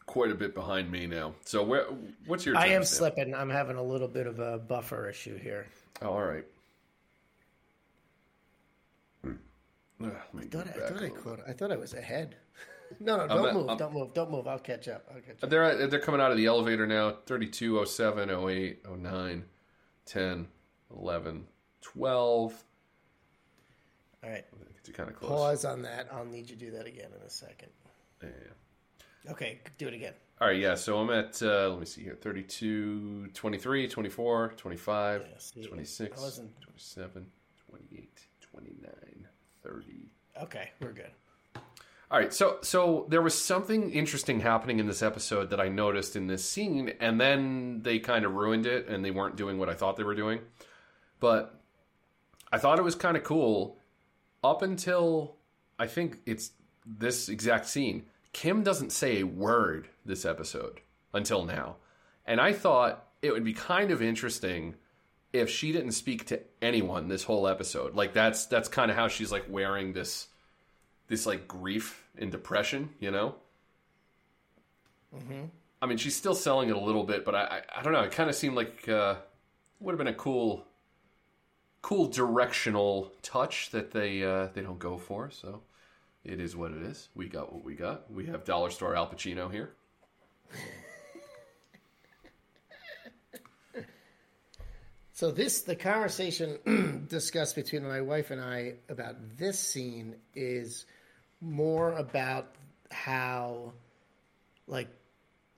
quite 0.07 0.31
a 0.31 0.35
bit 0.35 0.55
behind 0.55 0.90
me 0.90 1.07
now. 1.07 1.35
So 1.45 1.62
where, 1.62 1.87
what's 2.27 2.47
your? 2.47 2.57
I 2.57 2.69
am 2.69 2.85
slipping. 2.85 3.35
I'm 3.35 3.51
having 3.51 3.77
a 3.77 3.83
little 3.83 4.09
bit 4.09 4.27
of 4.27 4.38
a 4.38 4.59
buffer 4.59 5.09
issue 5.09 5.37
here. 5.37 5.66
Oh, 6.03 6.09
all 6.09 6.23
right. 6.23 6.45
Hmm. 9.23 9.35
I 10.03 10.09
thought 10.51 10.66
I, 10.69 10.88
thought 10.88 11.03
I, 11.03 11.09
quote, 11.09 11.40
I 11.47 11.53
thought 11.53 11.73
I 11.73 11.77
was 11.77 11.95
ahead. 11.95 12.37
No, 13.01 13.16
no, 13.16 13.27
don't 13.27 13.53
move, 13.53 13.69
I'm, 13.69 13.77
don't 13.77 13.92
move, 13.92 14.14
don't 14.14 14.31
move. 14.31 14.47
I'll 14.47 14.61
catch 14.61 14.87
up. 14.87 15.05
I'll 15.12 15.21
catch 15.21 15.42
up. 15.42 15.51
They're 15.51 15.88
they're 15.88 15.99
coming 15.99 16.21
out 16.21 16.31
of 16.31 16.37
the 16.37 16.47
elevator 16.47 16.87
now. 16.87 17.16
32, 17.27 17.85
07, 17.85 18.31
08, 18.31 18.88
09, 18.88 19.45
10, 20.05 20.49
11, 20.97 21.47
12. 21.81 22.65
All 24.23 24.31
right. 24.31 24.44
It's 24.79 24.88
kind 24.90 25.11
of 25.11 25.17
close. 25.17 25.31
Pause 25.31 25.65
on 25.65 25.83
that. 25.83 26.07
I'll 26.13 26.25
need 26.25 26.48
you 26.48 26.54
to 26.54 26.65
do 26.67 26.71
that 26.71 26.87
again 26.87 27.11
in 27.19 27.27
a 27.27 27.29
second. 27.29 27.71
Yeah. 28.23 28.29
Okay, 29.31 29.60
do 29.79 29.88
it 29.88 29.94
again. 29.94 30.14
All 30.40 30.48
right, 30.48 30.58
yeah. 30.58 30.74
So 30.74 30.98
I'm 30.98 31.10
at, 31.10 31.40
uh, 31.42 31.70
let 31.70 31.81
me 31.81 31.87
see 31.87 32.02
here 32.02 32.16
32, 32.20 33.29
23, 33.33 33.88
24, 33.88 34.52
25, 34.56 35.22
yeah, 35.22 35.66
26, 35.66 36.20
27, 36.62 37.27
28, 37.70 38.20
29, 38.40 39.29
30. 39.62 40.10
Okay, 40.42 40.70
we're 40.81 40.92
good. 40.92 41.10
All 42.08 42.20
right, 42.20 42.33
so 42.33 42.58
so 42.62 43.06
there 43.08 43.22
was 43.22 43.35
something 43.35 43.90
interesting 43.90 44.38
happening 44.38 44.79
in 44.79 44.87
this 44.87 45.02
episode 45.02 45.50
that 45.50 45.60
I 45.60 45.68
noticed 45.68 46.14
in 46.14 46.29
this 46.29 46.48
scene, 46.48 46.92
and 47.00 47.20
then 47.20 47.81
they 47.83 47.98
kind 47.98 48.24
of 48.24 48.35
ruined 48.35 48.64
it, 48.64 48.87
and 48.87 49.04
they 49.04 49.10
weren't 49.10 49.35
doing 49.35 49.58
what 49.58 49.68
I 49.68 49.74
thought 49.74 49.96
they 49.96 50.04
were 50.04 50.14
doing. 50.14 50.40
But 51.18 51.60
I 52.52 52.58
thought 52.58 52.79
it 52.79 52.83
was 52.83 52.94
kind 52.94 53.16
of 53.16 53.24
cool 53.24 53.79
up 54.44 54.62
until 54.62 55.37
I 55.81 55.88
think 55.88 56.18
it's 56.27 56.52
this 56.87 57.29
exact 57.29 57.66
scene. 57.66 58.04
Kim 58.37 58.62
doesn't 58.62 58.92
say 58.92 59.20
a 59.20 59.26
word 59.26 59.88
this 60.04 60.26
episode 60.26 60.82
until 61.14 61.46
now, 61.46 61.76
And 62.26 62.38
I 62.38 62.52
thought 62.52 63.08
it 63.22 63.32
would 63.32 63.44
be 63.44 63.54
kind 63.54 63.90
of 63.90 64.02
interesting 64.02 64.74
if 65.32 65.48
she 65.48 65.72
didn't 65.72 65.92
speak 65.92 66.26
to 66.26 66.42
anyone 66.60 67.08
this 67.08 67.24
whole 67.24 67.48
episode. 67.48 67.94
Like 67.94 68.12
that's 68.12 68.44
that's 68.44 68.68
kind 68.68 68.90
of 68.90 68.96
how 68.98 69.08
she's 69.08 69.32
like 69.32 69.46
wearing 69.48 69.94
this 69.94 70.28
this 71.08 71.24
like 71.24 71.48
grief 71.48 72.06
and 72.18 72.30
depression, 72.30 72.90
you 73.00 73.10
know? 73.10 73.37
Mm-hmm. 75.16 75.44
I 75.80 75.87
mean, 75.87 75.96
she's 75.96 76.14
still 76.14 76.34
selling 76.34 76.68
it 76.68 76.76
a 76.76 76.80
little 76.80 77.04
bit, 77.04 77.24
but 77.24 77.34
I 77.34 77.40
I, 77.40 77.80
I 77.80 77.82
don't 77.82 77.94
know. 77.94 78.02
It 78.02 78.12
kind 78.12 78.28
of 78.28 78.37
seemed 78.37 78.54
like 78.54 78.87
uh, 78.87 79.14
would 79.80 79.92
have 79.92 79.98
been 79.98 80.08
a 80.08 80.12
cool 80.12 80.66
cool 81.80 82.06
directional 82.06 83.12
touch 83.22 83.70
that 83.70 83.92
they 83.92 84.22
uh, 84.22 84.48
they 84.52 84.60
don't 84.60 84.78
go 84.78 84.98
for. 84.98 85.30
So 85.30 85.62
it 86.27 86.40
is 86.40 86.56
what 86.56 86.72
it 86.72 86.83
is. 86.83 87.08
We 87.14 87.29
got 87.29 87.52
what 87.52 87.64
we 87.64 87.74
got. 87.74 88.12
We 88.12 88.27
have 88.27 88.44
dollar 88.44 88.70
store 88.70 88.94
Al 88.94 89.06
Pacino 89.08 89.50
here. 89.50 89.72
So 95.16 95.31
this 95.31 95.62
the 95.62 95.74
conversation 95.74 97.06
discussed 97.08 97.56
between 97.56 97.88
my 97.88 98.02
wife 98.02 98.31
and 98.31 98.38
I 98.38 98.74
about 98.90 99.16
this 99.38 99.58
scene 99.58 100.16
is 100.35 100.85
more 101.40 101.92
about 101.92 102.54
how 102.90 103.72
like 104.66 104.88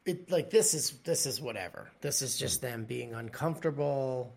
it 0.07 0.31
like 0.31 0.51
this 0.51 0.75
is 0.75 0.93
this 1.03 1.27
is 1.27 1.41
whatever. 1.41 1.91
This 2.03 2.23
is 2.23 2.39
just 2.39 2.63
them 2.63 2.85
being 2.85 3.15
uncomfortable, 3.15 4.33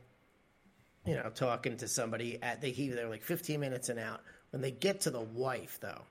you 1.05 1.13
know, 1.13 1.29
talking 1.35 1.77
to 1.77 1.87
somebody 1.87 2.41
at 2.41 2.59
they 2.59 2.71
they're 2.71 3.07
like 3.07 3.21
15 3.21 3.59
minutes 3.59 3.89
and 3.89 3.99
out. 3.99 4.21
When 4.49 4.63
they 4.63 4.71
get 4.71 5.01
to 5.01 5.11
the 5.11 5.21
wife 5.21 5.77
though. 5.79 6.01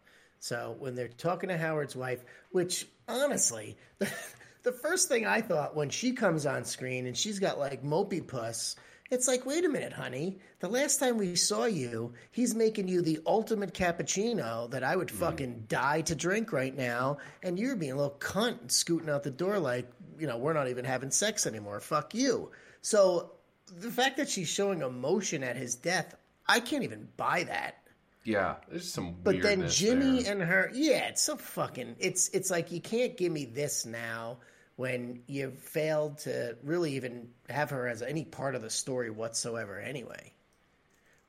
So 0.41 0.75
when 0.79 0.95
they're 0.95 1.09
talking 1.09 1.49
to 1.51 1.57
Howard's 1.57 1.95
wife, 1.95 2.25
which 2.51 2.87
honestly, 3.07 3.77
the, 3.99 4.13
the 4.65 4.73
first 4.73 5.09
thing 5.09 5.27
I 5.27 5.41
thought 5.41 5.77
when 5.77 5.91
she 5.91 6.13
comes 6.13 6.47
on 6.47 6.65
screen 6.65 7.07
and 7.07 7.17
she's 7.17 7.39
got 7.39 7.59
like 7.59 7.85
mopey 7.85 8.27
puss 8.27 8.75
it's 9.11 9.27
like, 9.27 9.45
wait 9.45 9.65
a 9.65 9.69
minute, 9.69 9.93
honey. 9.93 10.39
The 10.61 10.69
last 10.69 10.99
time 10.99 11.19
we 11.19 11.35
saw 11.35 11.65
you, 11.65 12.15
he's 12.31 12.55
making 12.55 12.87
you 12.87 13.03
the 13.03 13.19
ultimate 13.27 13.75
cappuccino 13.75 14.71
that 14.71 14.85
I 14.85 14.95
would 14.95 15.09
mm. 15.09 15.17
fucking 15.17 15.65
die 15.69 16.03
to 16.03 16.15
drink 16.15 16.53
right 16.53 16.77
now, 16.77 17.19
and 17.43 17.59
you're 17.59 17.75
being 17.75 17.93
a 17.93 17.97
little 17.97 18.17
cunt 18.21 18.71
scooting 18.71 19.11
out 19.11 19.25
the 19.25 19.33
door 19.33 19.59
like, 19.59 19.91
you 20.17 20.29
know, 20.29 20.39
we're 20.39 20.53
not 20.53 20.69
even 20.69 20.85
having 20.85 21.11
sex 21.11 21.47
anymore. 21.47 21.81
Fuck 21.81 22.15
you. 22.15 22.53
So 22.83 23.33
the 23.67 23.91
fact 23.91 24.17
that 24.19 24.29
she's 24.29 24.49
showing 24.49 24.83
emotion 24.83 25.43
at 25.43 25.57
his 25.57 25.75
death, 25.75 26.15
I 26.47 26.61
can't 26.61 26.85
even 26.85 27.09
buy 27.17 27.43
that. 27.45 27.80
Yeah, 28.25 28.57
there's 28.69 28.93
some. 28.93 29.17
But 29.23 29.41
then 29.41 29.69
Jimmy 29.69 30.23
there. 30.23 30.33
and 30.33 30.43
her, 30.43 30.71
yeah, 30.75 31.09
it's 31.09 31.23
so 31.23 31.37
fucking. 31.37 31.97
It's 31.99 32.29
it's 32.31 32.51
like 32.51 32.71
you 32.71 32.81
can't 32.81 33.17
give 33.17 33.33
me 33.33 33.47
this 33.47 33.87
now 33.87 34.39
when 34.77 35.23
you 35.27 35.51
failed 35.51 36.19
to 36.19 36.57
really 36.63 36.97
even 36.97 37.29
have 37.49 37.71
her 37.71 37.87
as 37.87 38.03
any 38.03 38.25
part 38.25 38.55
of 38.55 38.63
the 38.63 38.71
story 38.71 39.11
whatsoever 39.11 39.79
anyway. 39.79 40.33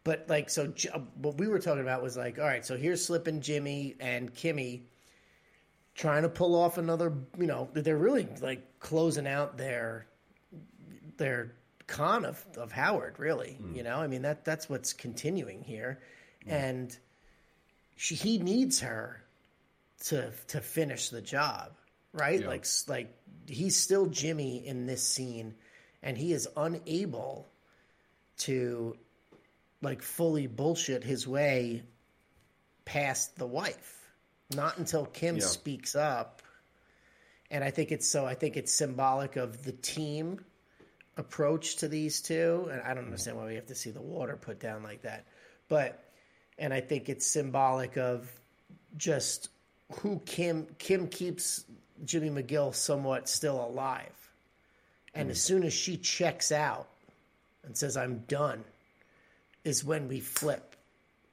But 0.04 0.26
like 0.30 0.50
so, 0.50 0.74
uh, 0.94 1.00
what 1.16 1.38
we 1.38 1.48
were 1.48 1.60
talking 1.60 1.82
about 1.82 2.02
was 2.02 2.18
like, 2.18 2.40
all 2.40 2.46
right, 2.46 2.66
so 2.66 2.76
here's 2.76 3.06
Slippin' 3.06 3.42
Jimmy 3.42 3.96
and 4.00 4.34
Kimmy 4.34 4.84
trying 5.96 6.24
to 6.24 6.30
pull 6.30 6.56
off 6.56 6.78
another. 6.78 7.14
You 7.38 7.48
know, 7.48 7.70
they're 7.74 7.98
really 7.98 8.28
like 8.42 8.80
closing 8.80 9.28
out 9.28 9.58
their 9.58 10.08
their 11.18 11.54
con 11.88 12.26
of, 12.26 12.44
of 12.58 12.72
Howard. 12.72 13.20
Really, 13.20 13.60
mm. 13.62 13.76
you 13.76 13.84
know, 13.84 13.98
I 13.98 14.08
mean 14.08 14.24
that 14.24 14.44
that's 14.44 14.68
what's 14.70 14.94
continuing 14.94 15.62
here, 15.62 16.00
and 16.48 16.98
she 17.96 18.16
he 18.16 18.38
needs 18.38 18.80
her 18.80 19.24
to 20.06 20.32
to 20.48 20.62
finish 20.62 21.10
the 21.10 21.22
job, 21.22 21.72
right? 22.14 22.42
Yeah. 22.42 22.48
Like 22.48 22.66
like 22.88 23.16
he's 23.48 23.76
still 23.76 24.08
Jimmy 24.08 24.66
in 24.66 24.86
this 24.86 25.04
scene, 25.04 25.54
and 26.02 26.18
he 26.18 26.34
is 26.34 26.48
unable 26.58 27.48
to 28.40 28.98
like 29.82 30.02
fully 30.02 30.48
bullshit 30.48 31.04
his 31.04 31.28
way 31.28 31.84
past 32.86 33.38
the 33.38 33.48
wife. 33.48 33.98
Not 34.54 34.78
until 34.78 35.06
Kim 35.06 35.38
Yeah. 35.38 35.46
speaks 35.46 35.96
up. 35.96 36.42
And 37.50 37.64
I 37.64 37.72
think 37.72 37.92
it's 37.92 38.08
so 38.08 38.26
I 38.26 38.34
think 38.34 38.58
it's 38.58 38.74
symbolic 38.74 39.36
of 39.36 39.64
the 39.64 39.74
team 39.74 40.44
approach 41.18 41.78
to 41.78 41.88
these 41.88 42.22
two. 42.22 42.70
And 42.72 42.82
I 42.82 42.88
don't 42.88 42.98
mm-hmm. 42.98 43.06
understand 43.08 43.38
why 43.38 43.46
we 43.46 43.56
have 43.56 43.68
to 43.68 43.76
see 43.76 43.92
the 43.92 44.02
water 44.02 44.38
put 44.38 44.60
down 44.60 44.84
like 44.84 45.02
that. 45.04 45.26
But 45.68 46.11
and 46.62 46.74
I 46.74 46.80
think 46.80 47.10
it's 47.10 47.26
symbolic 47.26 47.98
of 47.98 48.32
just 48.96 49.50
who 50.00 50.22
Kim 50.26 50.68
Kim 50.78 51.08
keeps 51.08 51.66
Jimmy 52.06 52.30
McGill 52.30 52.74
somewhat 52.74 53.28
still 53.28 53.66
alive. 53.66 54.14
And 55.14 55.30
as 55.30 55.42
soon 55.42 55.64
as 55.64 55.74
she 55.74 55.98
checks 55.98 56.54
out 56.54 56.88
and 57.66 57.76
says, 57.76 57.98
I'm 57.98 58.20
done, 58.30 58.64
is 59.66 59.84
when 59.84 60.08
we 60.08 60.22
flip 60.22 60.76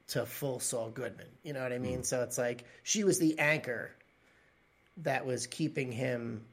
to 0.08 0.26
full 0.26 0.58
Saul 0.58 0.90
Goodman. 0.90 1.28
You 1.44 1.52
know 1.52 1.62
what 1.62 1.72
I 1.72 1.78
mean? 1.78 2.02
So 2.02 2.22
it's 2.22 2.38
like 2.38 2.64
she 2.82 3.04
was 3.04 3.20
the 3.20 3.38
anchor 3.38 3.90
that 5.04 5.24
was 5.26 5.46
keeping 5.46 5.92
him 5.92 6.44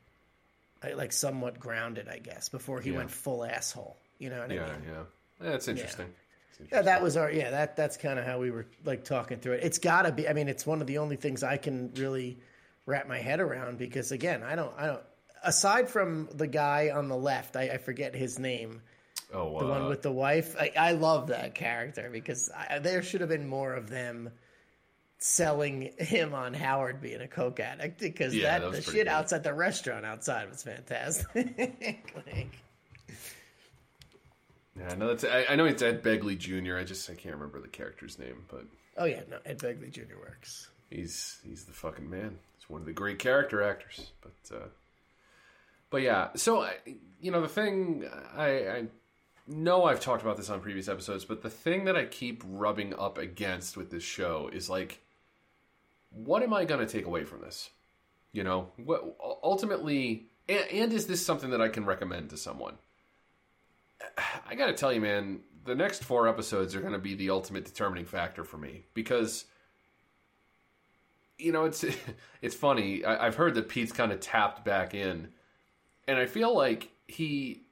uh, 0.84 0.96
like 0.96 1.12
somewhat 1.14 1.60
grounded, 1.60 2.08
I 2.08 2.20
guess, 2.20 2.50
before 2.50 2.80
he 2.80 2.92
Yeah. 2.92 2.98
went 2.98 3.12
full 3.12 3.44
asshole. 3.44 3.98
You 4.20 4.30
know 4.30 4.38
what 4.40 4.46
I 4.46 4.48
mean? 4.50 4.58
yeah. 4.58 4.76
yeah. 4.94 5.04
That's 5.50 5.68
interesting. 5.68 6.06
It's 6.06 6.16
Yeah, 6.72 6.82
that 6.84 7.02
was 7.02 7.18
our 7.18 7.32
yeah. 7.32 7.52
That 7.52 7.76
that's 7.76 7.98
kind 7.98 8.18
of 8.20 8.26
how 8.26 8.40
we 8.40 8.52
were 8.52 8.66
like 8.84 9.04
talking 9.04 9.40
through 9.40 9.54
it. 9.54 9.64
It's 9.64 9.78
got 9.78 10.04
to 10.04 10.12
be. 10.12 10.28
I 10.28 10.34
mean, 10.34 10.48
it's 10.48 10.66
one 10.66 10.82
of 10.82 10.88
the 10.88 10.98
only 11.00 11.16
things 11.16 11.44
I 11.44 11.58
can 11.58 11.92
really 11.96 12.38
wrap 12.86 13.08
my 13.08 13.18
head 13.20 13.40
around 13.40 13.78
because 13.78 14.12
again, 14.12 14.44
I 14.44 14.56
don't. 14.56 14.74
I 14.78 14.86
don't. 14.88 15.04
Aside 15.44 15.90
from 15.90 16.28
the 16.34 16.48
guy 16.48 16.90
on 16.94 17.08
the 17.08 17.18
left, 17.18 17.56
I, 17.56 17.64
I 17.70 17.78
forget 17.78 18.16
his 18.16 18.40
name. 18.40 18.82
Oh, 19.34 19.60
The 19.60 19.66
uh, 19.66 19.70
one 19.70 19.88
with 19.88 20.02
the 20.02 20.12
wife. 20.12 20.56
I, 20.60 20.72
I 20.78 20.92
love 20.94 21.28
that 21.28 21.56
character 21.56 22.10
because 22.12 22.50
I, 22.50 22.80
there 22.80 23.04
should 23.04 23.22
have 23.22 23.30
been 23.30 23.48
more 23.48 23.74
of 23.74 23.90
them 23.90 24.32
selling 25.18 25.92
him 25.98 26.34
on 26.34 26.54
Howard 26.54 27.02
being 27.02 27.22
a 27.22 27.28
coke 27.28 27.60
addict 27.60 28.00
because 28.00 28.34
Yeah, 28.36 28.60
that, 28.60 28.72
that 28.72 28.78
the 28.78 28.82
shit 28.82 28.94
good. 28.94 29.08
outside 29.08 29.44
the 29.44 29.54
restaurant 29.54 30.06
outside 30.06 30.50
was 30.50 30.64
fantastic. 30.64 32.14
like, 32.28 32.58
yeah, 34.78 34.90
I 34.92 34.96
know 34.96 35.08
that's. 35.08 35.24
I, 35.24 35.46
I 35.50 35.56
know 35.56 35.66
it's 35.66 35.82
Ed 35.82 36.04
Begley 36.04 36.38
Jr. 36.38 36.78
I 36.78 36.84
just 36.84 37.10
I 37.10 37.14
can't 37.14 37.36
remember 37.36 37.62
the 37.62 37.68
character's 37.68 38.20
name, 38.20 38.44
but 38.50 38.66
oh 38.98 39.06
yeah, 39.06 39.22
no, 39.30 39.38
Ed 39.46 39.60
Begley 39.60 39.92
Jr. 39.92 40.18
works. 40.20 40.70
he's 40.90 41.40
he's 41.44 41.66
the 41.66 41.74
fucking 41.74 42.10
man. 42.10 42.40
He's 42.58 42.70
one 42.70 42.82
of 42.82 42.88
the 42.88 42.94
great 42.94 43.20
character 43.20 43.62
actors. 43.62 44.12
But 44.22 44.56
uh, 44.56 44.68
but 45.90 46.02
yeah, 46.02 46.30
so 46.36 46.62
I, 46.62 46.74
you 47.22 47.32
know 47.32 47.42
the 47.42 47.48
thing 47.48 48.10
I, 48.36 48.48
I 48.48 48.84
know 49.48 49.86
I've 49.86 50.00
talked 50.00 50.24
about 50.24 50.38
this 50.38 50.50
on 50.50 50.60
previous 50.60 50.88
episodes, 50.88 51.26
but 51.26 51.42
the 51.42 51.50
thing 51.50 51.86
that 51.86 51.96
I 51.96 52.06
keep 52.06 52.44
rubbing 52.46 52.94
up 52.98 53.18
against 53.18 53.78
with 53.78 53.92
this 53.92 54.04
show 54.04 54.50
is 54.52 54.70
like, 54.70 55.02
what 56.12 56.44
am 56.44 56.54
I 56.54 56.66
going 56.66 56.86
to 56.86 56.92
take 56.92 57.06
away 57.06 57.24
from 57.24 57.42
this? 57.42 57.70
You 58.32 58.44
know, 58.44 58.72
what 58.76 59.16
ultimately, 59.44 60.26
and, 60.50 60.66
and 60.72 60.94
is 60.94 61.08
this 61.08 61.26
something 61.26 61.52
that 61.52 61.62
I 61.62 61.70
can 61.70 61.86
recommend 61.86 62.32
to 62.32 62.38
someone? 62.38 62.76
I 64.48 64.56
got 64.56 64.68
to 64.68 64.74
tell 64.74 64.94
you, 64.94 65.02
man, 65.02 65.40
the 65.66 65.76
next 65.76 66.04
four 66.04 66.28
episodes 66.28 66.76
are 66.76 66.82
going 66.82 66.94
to 66.94 67.00
be 67.00 67.16
the 67.16 67.30
ultimate 67.30 67.66
determining 67.66 68.06
factor 68.06 68.44
for 68.44 68.58
me 68.58 68.86
because 68.94 69.46
you 71.38 71.52
know 71.52 71.66
it's 71.66 71.84
it's 72.42 72.56
funny. 72.56 73.04
I, 73.04 73.28
I've 73.28 73.36
heard 73.36 73.56
that 73.56 73.70
Pete's 73.70 73.92
kind 73.92 74.12
of 74.12 74.20
tapped 74.20 74.64
back 74.64 74.94
in, 74.94 75.30
and 76.08 76.18
I 76.18 76.26
feel 76.26 76.56
like 76.56 76.92
he 77.08 77.64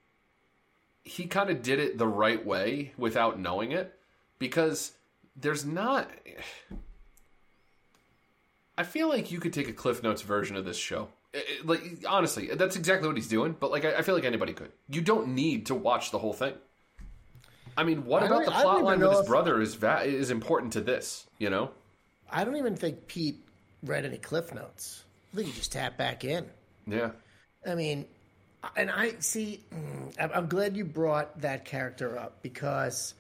he 1.03 1.26
kind 1.26 1.49
of 1.49 1.61
did 1.61 1.80
it 1.80 1.97
the 1.97 2.07
right 2.07 2.43
way 2.45 2.93
without 2.97 3.39
knowing 3.39 3.71
it 3.71 3.99
because 4.39 4.93
there's 5.36 5.65
not. 5.65 6.09
I 8.76 8.82
feel 8.82 9.07
like 9.07 9.32
you 9.32 9.39
could 9.39 9.53
take 9.53 9.69
a 9.69 9.74
Cliff 9.74 10.01
Notes 10.01 10.24
version 10.24 10.55
of 10.55 10.65
this 10.65 10.78
show. 10.78 11.09
It- 11.34 11.45
it- 11.61 11.65
like 11.65 11.81
honestly, 12.07 12.47
that's 12.53 12.75
exactly 12.75 13.07
what 13.07 13.17
he's 13.17 13.27
doing. 13.27 13.55
But 13.59 13.71
like, 13.71 13.86
I, 13.86 13.95
I 13.97 14.01
feel 14.03 14.15
like 14.15 14.23
anybody 14.25 14.53
could. 14.53 14.71
You 14.89 15.01
don't 15.01 15.29
need 15.29 15.65
to 15.67 15.75
watch 15.75 16.11
the 16.11 16.19
whole 16.19 16.34
thing. 16.34 16.53
I 17.75 17.84
mean, 17.84 18.05
what 18.05 18.21
I 18.23 18.27
about 18.27 18.45
the 18.45 18.51
plot 18.51 18.84
line 18.84 18.99
with 18.99 19.11
his 19.17 19.27
brother 19.27 19.59
is 19.59 19.73
va- 19.75 20.03
is 20.03 20.29
important 20.29 20.73
to 20.73 20.81
this? 20.81 21.25
You 21.39 21.49
know? 21.49 21.71
I 22.29 22.43
don't 22.45 22.55
even 22.57 22.75
think 22.75 23.07
Pete 23.07 23.43
read 23.84 24.05
any 24.05 24.17
cliff 24.17 24.53
notes. 24.53 25.03
I 25.34 25.38
think 25.38 25.47
he 25.47 25.53
just 25.53 25.71
tapped 25.71 25.97
back 25.97 26.23
in. 26.23 26.45
Yeah. 26.86 27.11
I 27.65 27.73
mean, 27.75 28.05
and 28.75 28.91
I 28.91 29.15
see. 29.19 29.59
mm, 29.73 30.19
I'm- 30.34 30.47
glad 30.47 30.77
you 30.77 30.86
brought 30.86 31.41
that 31.41 31.65
character 31.65 32.17
up 32.19 32.41
because. 32.43 33.15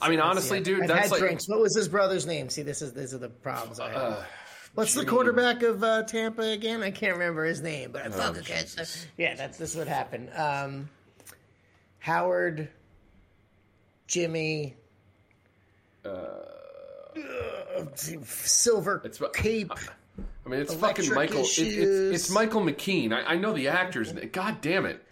I 0.00 0.08
mean, 0.08 0.20
honestly, 0.20 0.60
dude, 0.60 0.82
I've 0.82 0.88
that's 0.88 1.00
had 1.02 1.10
like 1.10 1.20
drinks. 1.20 1.48
What 1.48 1.60
was 1.60 1.74
his 1.74 1.88
brother's 1.88 2.24
name? 2.26 2.48
See, 2.48 2.62
this 2.62 2.82
is 2.82 2.92
these 2.92 3.12
are 3.14 3.18
the 3.18 3.28
problems 3.28 3.80
I 3.80 3.90
have. 3.90 3.96
uh, 4.12 4.22
What's 4.74 4.94
the 4.94 5.00
Jimmy- 5.00 5.10
quarterback 5.12 5.62
of 5.62 5.82
uh, 5.82 6.02
Tampa 6.04 6.42
again? 6.42 6.82
I 6.82 6.90
can't 6.90 7.14
remember 7.14 7.44
his 7.44 7.60
name, 7.60 7.90
but 7.92 8.02
I 8.02 8.06
Oh, 8.06 8.10
fucking 8.12 8.42
can't. 8.44 9.06
Yeah, 9.16 9.34
that's 9.34 9.58
this 9.58 9.74
would 9.74 9.88
happen. 9.88 10.30
Um, 10.36 10.88
Howard, 11.98 12.68
Jimmy, 14.06 14.76
uh, 16.04 16.08
Silver 17.94 19.02
It's- 19.04 19.20
Cape. 19.34 19.72
I 20.46 20.48
mean, 20.48 20.60
it's 20.60 20.74
fucking 20.74 21.12
Michael. 21.14 21.40
It, 21.40 21.58
it's, 21.58 21.58
it's 21.58 22.30
Michael 22.30 22.62
McKean. 22.62 23.12
I, 23.12 23.34
I 23.34 23.36
know 23.36 23.52
the 23.52 23.68
actors. 23.68 24.12
God 24.32 24.60
damn 24.60 24.86
it! 24.86 25.04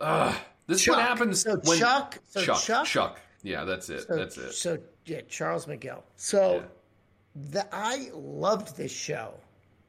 Ugh. 0.00 0.34
This 0.66 0.82
is 0.82 0.88
what 0.88 1.00
happens 1.00 1.42
So 1.42 1.56
when 1.64 1.78
Chuck- 1.78 2.18
so 2.28 2.42
Chuck, 2.42 2.60
Chuck- 2.62 2.86
Chuck. 2.86 3.20
Yeah, 3.42 3.64
that's 3.64 3.88
it. 3.88 4.06
So, 4.06 4.16
that's 4.16 4.36
it. 4.36 4.52
So 4.52 4.78
yeah, 5.06 5.22
Charles 5.28 5.66
McGill. 5.66 6.02
So 6.16 6.56
Yeah. 6.56 6.62
The 7.34 7.66
I 7.74 8.10
loved 8.14 8.76
this 8.76 8.92
show. 8.92 9.34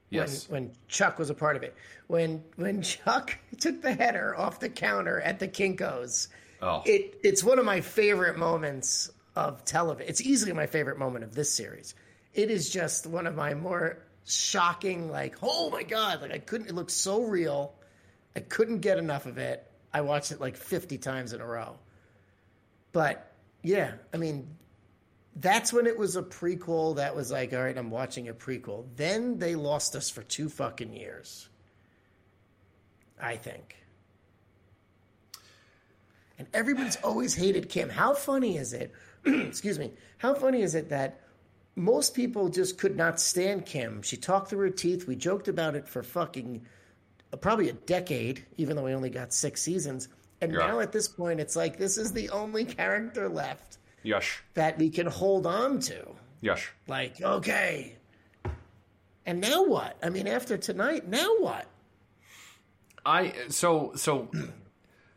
Yes. 0.09 0.47
When, 0.47 0.65
when 0.65 0.73
Chuck 0.87 1.17
was 1.17 1.29
a 1.29 1.33
part 1.33 1.55
of 1.55 1.63
it. 1.63 1.75
When 2.07 2.43
when 2.55 2.81
Chuck 2.81 3.37
took 3.59 3.81
the 3.81 3.93
header 3.93 4.35
off 4.37 4.59
the 4.59 4.69
counter 4.69 5.19
at 5.21 5.39
the 5.39 5.47
Kinkos, 5.47 6.27
Oh. 6.61 6.81
it 6.85 7.19
it's 7.23 7.43
one 7.43 7.59
of 7.59 7.65
my 7.65 7.81
favorite 7.81 8.37
moments 8.37 9.11
of 9.35 9.65
television. 9.65 10.09
It's 10.09 10.21
easily 10.21 10.53
my 10.53 10.67
favorite 10.67 10.97
moment 10.97 11.25
of 11.25 11.35
this 11.35 11.53
series. 11.53 11.95
It 12.33 12.49
is 12.49 12.69
just 12.69 13.05
one 13.05 13.27
of 13.27 13.35
my 13.35 13.53
more 13.53 13.97
shocking, 14.25 15.11
like, 15.11 15.35
oh 15.41 15.69
my 15.69 15.83
god, 15.83 16.21
like 16.21 16.31
I 16.31 16.39
couldn't. 16.39 16.67
It 16.67 16.73
looked 16.75 16.91
so 16.91 17.23
real. 17.23 17.73
I 18.35 18.39
couldn't 18.39 18.79
get 18.79 18.97
enough 18.97 19.25
of 19.25 19.37
it. 19.37 19.69
I 19.93 20.01
watched 20.01 20.31
it 20.31 20.39
like 20.39 20.55
fifty 20.55 20.97
times 20.97 21.33
in 21.33 21.41
a 21.41 21.45
row. 21.45 21.77
But 22.93 23.31
yeah, 23.63 23.93
I 24.13 24.17
mean, 24.17 24.47
that's 25.35 25.73
when 25.73 25.87
it 25.87 25.97
was 25.97 26.15
a 26.15 26.21
prequel 26.21 26.95
that 26.97 27.15
was 27.15 27.31
like, 27.31 27.53
all 27.53 27.63
right, 27.63 27.77
I'm 27.77 27.89
watching 27.89 28.27
a 28.29 28.33
prequel. 28.33 28.85
Then 28.95 29.39
they 29.39 29.55
lost 29.55 29.95
us 29.95 30.09
for 30.09 30.21
two 30.23 30.49
fucking 30.49 30.93
years. 30.93 31.49
I 33.19 33.35
think. 33.37 33.77
And 36.37 36.47
everybody's 36.53 36.97
always 36.97 37.35
hated 37.35 37.69
Kim. 37.69 37.89
How 37.89 38.13
funny 38.13 38.57
is 38.57 38.73
it? 38.73 38.91
excuse 39.25 39.79
me. 39.79 39.91
How 40.17 40.33
funny 40.33 40.61
is 40.61 40.75
it 40.75 40.89
that 40.89 41.21
most 41.75 42.13
people 42.13 42.49
just 42.49 42.77
could 42.77 42.95
not 42.97 43.19
stand 43.19 43.65
Kim? 43.65 44.01
She 44.01 44.17
talked 44.17 44.49
through 44.49 44.59
her 44.59 44.69
teeth. 44.69 45.07
We 45.07 45.15
joked 45.15 45.47
about 45.47 45.75
it 45.75 45.87
for 45.87 46.03
fucking 46.03 46.65
uh, 47.31 47.37
probably 47.37 47.69
a 47.69 47.73
decade, 47.73 48.45
even 48.57 48.75
though 48.75 48.83
we 48.83 48.93
only 48.93 49.09
got 49.09 49.33
six 49.33 49.61
seasons. 49.61 50.09
And 50.41 50.51
Yeah. 50.51 50.59
now 50.59 50.79
at 50.79 50.91
this 50.91 51.07
point, 51.07 51.39
it's 51.39 51.55
like 51.55 51.77
this 51.77 51.97
is 51.97 52.11
the 52.13 52.29
only 52.29 52.65
character 52.79 53.29
left 53.29 53.77
Yush. 54.05 54.39
that 54.53 54.77
we 54.77 54.89
can 54.89 55.07
hold 55.07 55.45
on 55.45 55.79
to. 55.79 56.05
Yush. 56.43 56.69
Like, 56.87 57.21
okay. 57.21 57.95
And 59.25 59.39
now 59.39 59.63
what? 59.63 59.97
I 60.03 60.09
mean, 60.09 60.27
after 60.27 60.57
tonight, 60.57 61.07
now 61.07 61.37
what? 61.39 61.65
I 63.05 63.33
so 63.49 63.93
so 63.95 64.29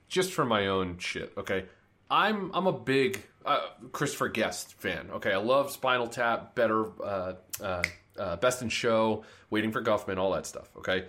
just 0.09 0.33
for 0.33 0.45
my 0.45 0.67
own 0.69 0.99
shit, 0.99 1.33
okay. 1.37 1.67
I'm 2.11 2.51
I'm 2.55 2.67
a 2.67 2.73
big 2.73 3.23
uh, 3.45 3.61
Christopher 3.93 4.29
Guest 4.29 4.75
fan. 4.79 5.09
Okay, 5.15 5.33
I 5.33 5.39
love 5.39 5.71
Spinal 5.71 6.07
Tap, 6.09 6.55
Better, 6.55 6.87
uh, 7.03 7.35
uh, 7.61 7.83
uh, 8.19 8.37
Best 8.37 8.63
in 8.63 8.69
Show, 8.69 9.25
Waiting 9.51 9.73
for 9.73 9.83
Guffman, 9.83 10.19
all 10.19 10.33
that 10.33 10.47
stuff. 10.47 10.69
Okay, 10.79 11.07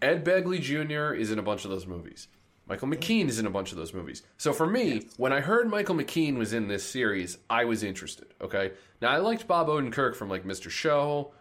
Ed 0.00 0.24
Begley 0.24 0.60
Jr. 0.60 1.14
is 1.14 1.30
in 1.30 1.38
a 1.38 1.42
bunch 1.42 1.64
of 1.64 1.70
those 1.70 1.86
movies. 1.86 2.28
Michael 2.68 2.88
McKean 2.88 3.28
is 3.28 3.38
in 3.38 3.46
a 3.46 3.50
bunch 3.50 3.72
of 3.72 3.78
those 3.78 3.94
movies. 3.94 4.22
So 4.36 4.52
for 4.52 4.66
me, 4.66 5.08
when 5.16 5.32
I 5.32 5.40
heard 5.40 5.68
Michael 5.70 5.94
McKean 5.94 6.36
was 6.36 6.52
in 6.52 6.68
this 6.68 6.84
series, 6.84 7.38
I 7.48 7.64
was 7.64 7.82
interested. 7.82 8.26
Okay, 8.40 8.72
now 9.00 9.08
I 9.10 9.18
liked 9.18 9.46
Bob 9.46 9.68
Odenkirk 9.68 10.14
from 10.16 10.28
like 10.28 10.44
Mr. 10.44 10.68
Show, 10.70 11.32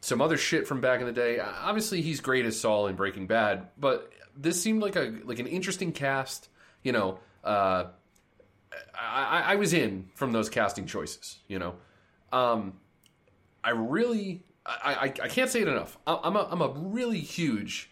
some 0.00 0.20
other 0.22 0.36
shit 0.36 0.66
from 0.66 0.80
back 0.80 1.00
in 1.00 1.06
the 1.06 1.12
day. 1.12 1.38
Obviously, 1.40 2.00
he's 2.00 2.20
great 2.20 2.46
as 2.46 2.58
Saul 2.58 2.86
in 2.86 2.96
Breaking 2.96 3.26
Bad, 3.26 3.68
but 3.78 4.10
this 4.36 4.60
seemed 4.62 4.82
like 4.82 4.96
a 4.96 5.12
like 5.24 5.38
an 5.38 5.46
interesting 5.46 5.92
cast. 5.92 6.48
You 6.82 6.92
know, 6.92 7.18
uh, 7.44 7.84
I, 8.98 9.42
I 9.48 9.56
was 9.56 9.72
in 9.74 10.08
from 10.14 10.32
those 10.32 10.48
casting 10.48 10.86
choices. 10.86 11.38
You 11.48 11.58
know, 11.58 11.74
um, 12.32 12.74
I 13.62 13.70
really, 13.70 14.42
I, 14.66 14.94
I, 14.94 15.04
I 15.04 15.28
can't 15.28 15.50
say 15.50 15.60
it 15.60 15.68
enough. 15.68 15.98
I- 16.06 16.18
I'm 16.24 16.34
a, 16.36 16.48
I'm 16.50 16.62
a 16.62 16.68
really 16.68 17.20
huge 17.20 17.90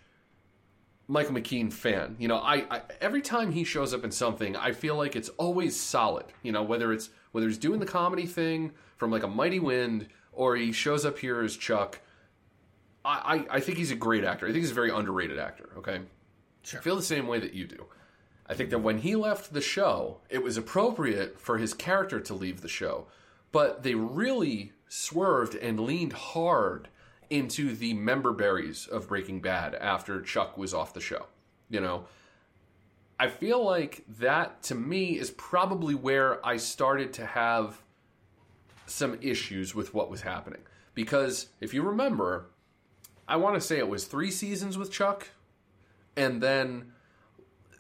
Michael 1.10 1.34
McKean 1.34 1.72
fan. 1.72 2.14
You 2.20 2.28
know, 2.28 2.36
I, 2.36 2.64
I 2.70 2.82
every 3.00 3.20
time 3.20 3.50
he 3.50 3.64
shows 3.64 3.92
up 3.92 4.04
in 4.04 4.12
something, 4.12 4.54
I 4.54 4.70
feel 4.70 4.94
like 4.94 5.16
it's 5.16 5.28
always 5.30 5.78
solid. 5.78 6.26
You 6.42 6.52
know, 6.52 6.62
whether 6.62 6.92
it's 6.92 7.10
whether 7.32 7.48
he's 7.48 7.58
doing 7.58 7.80
the 7.80 7.86
comedy 7.86 8.26
thing 8.26 8.72
from 8.96 9.10
like 9.10 9.24
a 9.24 9.28
Mighty 9.28 9.58
Wind 9.58 10.06
or 10.32 10.54
he 10.54 10.70
shows 10.70 11.04
up 11.04 11.18
here 11.18 11.40
as 11.42 11.56
Chuck. 11.56 12.00
I, 13.04 13.44
I, 13.50 13.56
I 13.56 13.60
think 13.60 13.76
he's 13.76 13.90
a 13.90 13.96
great 13.96 14.22
actor. 14.22 14.46
I 14.46 14.50
think 14.52 14.62
he's 14.62 14.70
a 14.70 14.74
very 14.74 14.90
underrated 14.90 15.38
actor. 15.38 15.70
Okay, 15.78 16.00
Sure. 16.62 16.78
I 16.78 16.82
feel 16.82 16.96
the 16.96 17.02
same 17.02 17.26
way 17.26 17.40
that 17.40 17.54
you 17.54 17.66
do. 17.66 17.86
I 18.46 18.54
think 18.54 18.70
that 18.70 18.78
when 18.78 18.98
he 18.98 19.16
left 19.16 19.52
the 19.52 19.60
show, 19.60 20.18
it 20.28 20.42
was 20.42 20.56
appropriate 20.56 21.40
for 21.40 21.58
his 21.58 21.74
character 21.74 22.20
to 22.20 22.34
leave 22.34 22.60
the 22.60 22.68
show, 22.68 23.06
but 23.52 23.82
they 23.82 23.94
really 23.94 24.72
swerved 24.88 25.54
and 25.56 25.80
leaned 25.80 26.12
hard 26.12 26.88
into 27.30 27.74
the 27.74 27.94
member 27.94 28.32
berries 28.32 28.86
of 28.86 29.08
Breaking 29.08 29.40
Bad 29.40 29.74
after 29.74 30.20
Chuck 30.20 30.58
was 30.58 30.74
off 30.74 30.92
the 30.92 31.00
show. 31.00 31.26
You 31.70 31.80
know, 31.80 32.04
I 33.18 33.28
feel 33.28 33.64
like 33.64 34.04
that 34.18 34.62
to 34.64 34.74
me 34.74 35.18
is 35.18 35.30
probably 35.30 35.94
where 35.94 36.44
I 36.44 36.56
started 36.56 37.12
to 37.14 37.26
have 37.26 37.80
some 38.86 39.18
issues 39.22 39.74
with 39.74 39.94
what 39.94 40.10
was 40.10 40.22
happening. 40.22 40.62
Because 40.94 41.48
if 41.60 41.72
you 41.72 41.82
remember, 41.82 42.46
I 43.28 43.36
want 43.36 43.54
to 43.54 43.60
say 43.60 43.78
it 43.78 43.88
was 43.88 44.04
three 44.04 44.30
seasons 44.30 44.76
with 44.76 44.90
Chuck, 44.90 45.28
and 46.16 46.42
then 46.42 46.92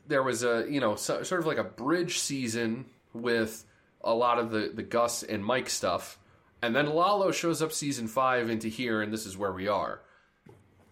there 0.06 0.22
was 0.22 0.44
a 0.44 0.66
you 0.68 0.80
know 0.80 0.94
so, 0.94 1.22
sort 1.22 1.40
of 1.40 1.46
like 1.46 1.58
a 1.58 1.64
bridge 1.64 2.18
season 2.18 2.86
with 3.12 3.64
a 4.02 4.14
lot 4.14 4.38
of 4.38 4.50
the 4.50 4.70
the 4.72 4.82
Gus 4.82 5.22
and 5.22 5.44
Mike 5.44 5.68
stuff, 5.68 6.18
and 6.62 6.74
then 6.74 6.86
Lalo 6.86 7.30
shows 7.30 7.62
up 7.62 7.72
season 7.72 8.08
five 8.08 8.50
into 8.50 8.68
here, 8.68 9.02
and 9.02 9.12
this 9.12 9.26
is 9.26 9.36
where 9.36 9.52
we 9.52 9.68
are. 9.68 10.00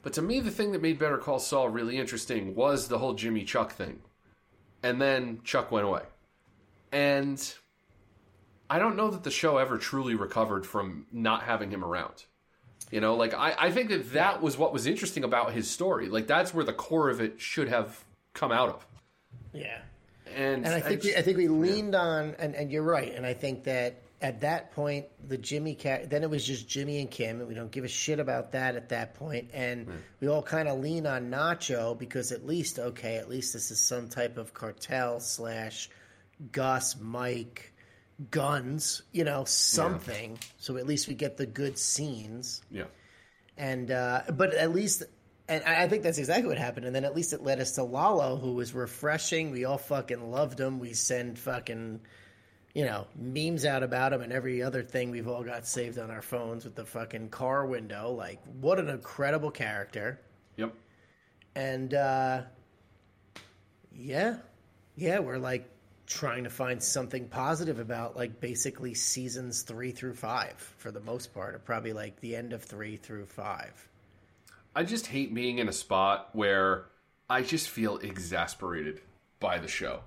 But 0.02 0.12
to 0.14 0.22
me, 0.22 0.40
the 0.40 0.50
thing 0.50 0.72
that 0.72 0.82
made 0.82 0.98
Better 0.98 1.18
Call 1.18 1.38
Saul 1.38 1.68
really 1.68 1.98
interesting 1.98 2.54
was 2.54 2.88
the 2.88 2.98
whole 2.98 3.14
Jimmy 3.14 3.44
Chuck 3.44 3.72
thing, 3.72 4.00
and 4.82 5.00
then 5.00 5.40
Chuck 5.44 5.70
went 5.70 5.86
away, 5.86 6.02
and 6.92 7.54
I 8.70 8.78
don't 8.78 8.96
know 8.96 9.10
that 9.10 9.24
the 9.24 9.30
show 9.30 9.58
ever 9.58 9.78
truly 9.78 10.14
recovered 10.14 10.66
from 10.66 11.06
not 11.12 11.42
having 11.42 11.70
him 11.70 11.84
around. 11.84 12.24
You 12.90 13.00
know, 13.00 13.16
like 13.16 13.34
I, 13.34 13.54
I 13.58 13.70
think 13.70 13.90
that 13.90 14.12
that 14.12 14.40
was 14.40 14.56
what 14.56 14.72
was 14.72 14.86
interesting 14.86 15.24
about 15.24 15.52
his 15.52 15.70
story. 15.70 16.08
Like 16.08 16.26
that's 16.26 16.54
where 16.54 16.64
the 16.64 16.72
core 16.72 17.10
of 17.10 17.20
it 17.20 17.40
should 17.40 17.68
have 17.68 18.04
come 18.32 18.52
out 18.52 18.70
of. 18.70 18.86
Yeah. 19.52 19.78
And, 20.34 20.64
And 20.64 20.74
I 20.74 20.80
think 20.80 21.02
we, 21.02 21.16
I 21.16 21.22
think 21.22 21.36
we 21.36 21.48
leaned 21.48 21.94
on, 21.94 22.34
and, 22.38 22.54
and 22.54 22.70
you're 22.70 22.82
right. 22.82 23.12
And 23.14 23.26
I 23.26 23.34
think 23.34 23.64
that 23.64 24.02
at 24.20 24.40
that 24.40 24.72
point, 24.72 25.06
the 25.28 25.38
Jimmy 25.38 25.74
cat, 25.74 26.10
then 26.10 26.22
it 26.24 26.30
was 26.30 26.44
just 26.44 26.68
Jimmy 26.68 27.00
and 27.00 27.10
Kim, 27.10 27.38
and 27.38 27.48
we 27.48 27.54
don't 27.54 27.70
give 27.70 27.84
a 27.84 27.88
shit 27.88 28.18
about 28.18 28.52
that 28.52 28.74
at 28.74 28.88
that 28.88 29.14
point. 29.14 29.50
And 29.52 29.86
we 30.20 30.28
all 30.28 30.42
kind 30.42 30.68
of 30.68 30.80
lean 30.80 31.06
on 31.06 31.30
Nacho 31.30 31.96
because 31.96 32.32
at 32.32 32.44
least, 32.44 32.78
okay, 32.78 33.16
at 33.16 33.28
least 33.28 33.52
this 33.52 33.70
is 33.70 33.80
some 33.80 34.08
type 34.08 34.36
of 34.36 34.52
cartel 34.54 35.20
slash 35.20 35.88
Gus, 36.50 36.96
Mike, 37.00 37.72
guns, 38.30 39.02
you 39.12 39.22
know, 39.22 39.44
something. 39.44 40.38
So 40.56 40.76
at 40.76 40.86
least 40.86 41.06
we 41.06 41.14
get 41.14 41.36
the 41.36 41.46
good 41.46 41.78
scenes. 41.78 42.62
yeah, 42.70 42.84
and 43.56 43.90
uh, 43.90 44.22
but 44.32 44.54
at 44.54 44.72
least 44.72 45.04
and 45.48 45.62
I 45.64 45.84
I 45.84 45.88
think 45.88 46.02
that's 46.02 46.18
exactly 46.18 46.48
what 46.48 46.58
happened. 46.58 46.86
And 46.86 46.94
then 46.94 47.04
at 47.04 47.14
least 47.14 47.32
it 47.32 47.42
led 47.42 47.60
us 47.60 47.72
to 47.72 47.84
Lalo, 47.84 48.36
who 48.36 48.52
was 48.54 48.74
refreshing. 48.74 49.50
We 49.50 49.64
all 49.64 49.78
fucking 49.78 50.30
loved 50.30 50.58
him. 50.58 50.78
We 50.78 50.92
send 50.92 51.38
fucking 51.38 52.00
you 52.78 52.84
know 52.84 53.08
memes 53.16 53.64
out 53.64 53.82
about 53.82 54.12
him 54.12 54.20
and 54.20 54.32
every 54.32 54.62
other 54.62 54.84
thing 54.84 55.10
we've 55.10 55.26
all 55.26 55.42
got 55.42 55.66
saved 55.66 55.98
on 55.98 56.12
our 56.12 56.22
phones 56.22 56.64
with 56.64 56.76
the 56.76 56.84
fucking 56.84 57.28
car 57.28 57.66
window. 57.66 58.12
Like 58.12 58.38
what 58.60 58.78
an 58.78 58.88
incredible 58.88 59.50
character. 59.50 60.20
yep, 60.56 60.72
And 61.56 61.92
uh, 61.92 62.42
yeah, 63.92 64.36
yeah, 64.94 65.18
we're 65.18 65.38
like 65.38 65.68
trying 66.06 66.44
to 66.44 66.50
find 66.50 66.80
something 66.80 67.26
positive 67.26 67.80
about 67.80 68.14
like 68.14 68.40
basically 68.40 68.94
seasons 68.94 69.62
three 69.62 69.90
through 69.90 70.14
five 70.14 70.54
for 70.78 70.92
the 70.92 71.00
most 71.00 71.34
part, 71.34 71.56
or 71.56 71.58
probably 71.58 71.92
like 71.92 72.20
the 72.20 72.36
end 72.36 72.52
of 72.52 72.62
three 72.62 72.96
through 72.96 73.26
five. 73.26 73.88
I 74.76 74.84
just 74.84 75.08
hate 75.08 75.34
being 75.34 75.58
in 75.58 75.68
a 75.68 75.72
spot 75.72 76.28
where 76.32 76.84
I 77.28 77.42
just 77.42 77.70
feel 77.70 77.96
exasperated 77.98 79.00
by 79.40 79.58
the 79.58 79.66
show. 79.66 80.02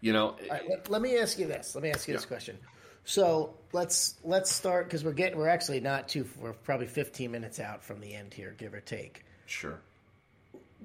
You 0.00 0.12
know, 0.12 0.36
right, 0.50 0.62
let, 0.68 0.90
let 0.90 1.02
me 1.02 1.18
ask 1.18 1.38
you 1.38 1.46
this. 1.46 1.74
Let 1.74 1.82
me 1.82 1.90
ask 1.90 2.06
you 2.06 2.14
this 2.14 2.26
question. 2.26 2.56
So 3.04 3.54
let's 3.72 4.16
let's 4.22 4.52
start 4.52 4.84
because 4.84 5.02
we're 5.02 5.12
getting 5.12 5.38
we're 5.38 5.48
actually 5.48 5.80
not 5.80 6.08
too 6.08 6.26
we're 6.38 6.52
probably 6.52 6.86
15 6.86 7.30
minutes 7.30 7.58
out 7.58 7.82
from 7.82 8.00
the 8.00 8.14
end 8.14 8.34
here, 8.34 8.54
give 8.58 8.74
or 8.74 8.80
take. 8.80 9.24
sure, 9.46 9.80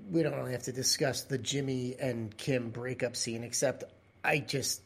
We 0.10 0.24
don't 0.24 0.34
really 0.36 0.54
have 0.54 0.64
to 0.64 0.72
discuss 0.72 1.24
the 1.24 1.38
Jimmy 1.38 1.96
and 2.00 2.36
Kim 2.38 2.70
breakup 2.70 3.18
scene, 3.18 3.44
except 3.44 3.84
I 4.24 4.40
just 4.40 4.82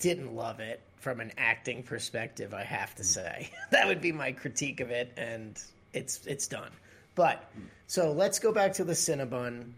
didn't 0.00 0.34
love 0.34 0.60
it 0.60 0.80
from 0.96 1.20
an 1.20 1.32
acting 1.36 1.82
perspective. 1.82 2.54
I 2.54 2.64
have 2.64 2.94
to 2.94 3.02
hmm. 3.02 3.08
say 3.08 3.50
that 3.70 3.86
would 3.86 4.00
be 4.00 4.12
my 4.12 4.32
critique 4.32 4.80
of 4.80 4.90
it, 4.90 5.12
and 5.18 5.62
it's 5.92 6.26
it's 6.26 6.48
done. 6.48 6.70
But 7.14 7.44
so 7.86 8.12
let's 8.12 8.38
go 8.38 8.52
back 8.52 8.72
to 8.74 8.84
the 8.84 8.94
Cinnabon 8.94 9.72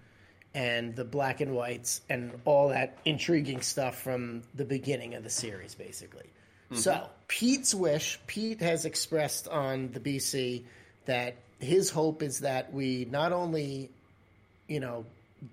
and 0.54 0.94
the 0.94 1.04
black 1.04 1.40
and 1.40 1.54
whites 1.54 2.00
and 2.08 2.32
all 2.44 2.68
that 2.68 2.96
intriguing 3.04 3.60
stuff 3.60 4.00
from 4.00 4.42
the 4.54 4.64
beginning 4.64 5.14
of 5.14 5.24
the 5.24 5.30
series, 5.30 5.74
basically. 5.74 6.30
Mm-hmm. 6.70 6.76
So 6.76 7.08
Pete's 7.28 7.74
wish, 7.74 8.20
Pete 8.26 8.60
has 8.60 8.84
expressed 8.84 9.48
on 9.48 9.90
the 9.92 10.00
BC 10.00 10.62
that 11.06 11.36
his 11.58 11.90
hope 11.90 12.22
is 12.22 12.40
that 12.40 12.72
we 12.72 13.06
not 13.10 13.32
only, 13.32 13.90
you 14.68 14.80
know, 14.80 15.04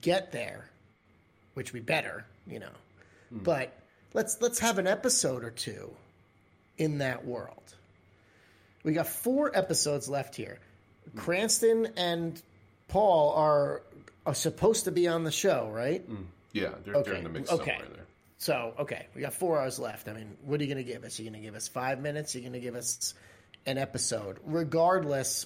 get 0.01 0.31
there, 0.31 0.69
which 1.53 1.73
we 1.73 1.79
better, 1.79 2.25
you 2.47 2.59
know, 2.59 2.71
hmm. 3.29 3.39
but 3.39 3.73
let's 4.13 4.41
let's 4.41 4.59
have 4.59 4.77
an 4.77 4.87
episode 4.87 5.43
or 5.43 5.51
two 5.51 5.91
in 6.77 6.99
that 6.99 7.25
world. 7.25 7.75
We 8.83 8.93
got 8.93 9.07
four 9.07 9.55
episodes 9.55 10.09
left 10.09 10.35
here. 10.35 10.59
Hmm. 11.11 11.19
Cranston 11.19 11.87
and 11.97 12.41
Paul 12.87 13.33
are 13.33 13.81
are 14.25 14.33
supposed 14.33 14.85
to 14.85 14.91
be 14.91 15.07
on 15.07 15.23
the 15.23 15.31
show, 15.31 15.69
right? 15.73 16.07
Mm. 16.09 16.25
Yeah, 16.53 16.69
they're, 16.83 16.93
they're 16.93 16.95
Okay, 16.95 17.17
in 17.17 17.23
the 17.23 17.29
mix 17.29 17.51
okay. 17.51 17.71
somewhere 17.77 17.95
there. 17.95 18.05
So, 18.37 18.73
okay, 18.79 19.05
we 19.15 19.21
got 19.21 19.33
four 19.33 19.59
hours 19.61 19.79
left. 19.79 20.07
I 20.07 20.13
mean, 20.13 20.35
what 20.43 20.59
are 20.59 20.63
you 20.63 20.73
going 20.73 20.83
to 20.83 20.91
give 20.91 21.03
us? 21.03 21.19
You're 21.19 21.29
going 21.29 21.39
to 21.41 21.45
give 21.45 21.55
us 21.55 21.67
five 21.67 21.99
minutes. 21.99 22.33
You're 22.33 22.41
going 22.41 22.53
to 22.53 22.59
give 22.59 22.75
us 22.75 23.13
an 23.65 23.77
episode. 23.77 24.39
Regardless, 24.43 25.45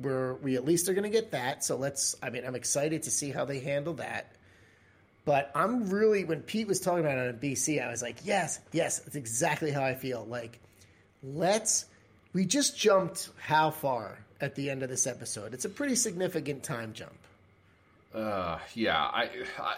we're 0.00 0.34
we 0.34 0.56
at 0.56 0.64
least 0.64 0.88
are 0.88 0.94
going 0.94 1.04
to 1.04 1.10
get 1.10 1.30
that. 1.30 1.64
So 1.64 1.76
let's. 1.76 2.16
I 2.22 2.30
mean, 2.30 2.44
I'm 2.44 2.56
excited 2.56 3.04
to 3.04 3.10
see 3.10 3.30
how 3.30 3.44
they 3.44 3.60
handle 3.60 3.94
that. 3.94 4.32
But 5.24 5.52
I'm 5.54 5.88
really 5.88 6.24
when 6.24 6.42
Pete 6.42 6.66
was 6.66 6.80
talking 6.80 7.04
about 7.04 7.16
it 7.16 7.28
on 7.32 7.40
BC, 7.40 7.80
I 7.84 7.88
was 7.88 8.02
like, 8.02 8.18
yes, 8.24 8.58
yes, 8.72 8.98
that's 8.98 9.14
exactly 9.14 9.70
how 9.70 9.84
I 9.84 9.94
feel. 9.94 10.26
Like, 10.28 10.58
let's. 11.22 11.86
We 12.32 12.44
just 12.46 12.76
jumped 12.76 13.28
how 13.38 13.70
far 13.70 14.18
at 14.40 14.56
the 14.56 14.68
end 14.68 14.82
of 14.82 14.88
this 14.88 15.06
episode? 15.06 15.54
It's 15.54 15.64
a 15.64 15.68
pretty 15.68 15.94
significant 15.94 16.64
time 16.64 16.92
jump. 16.92 17.12
Uh, 18.14 18.58
yeah, 18.74 18.98
I, 18.98 19.28
I, 19.58 19.76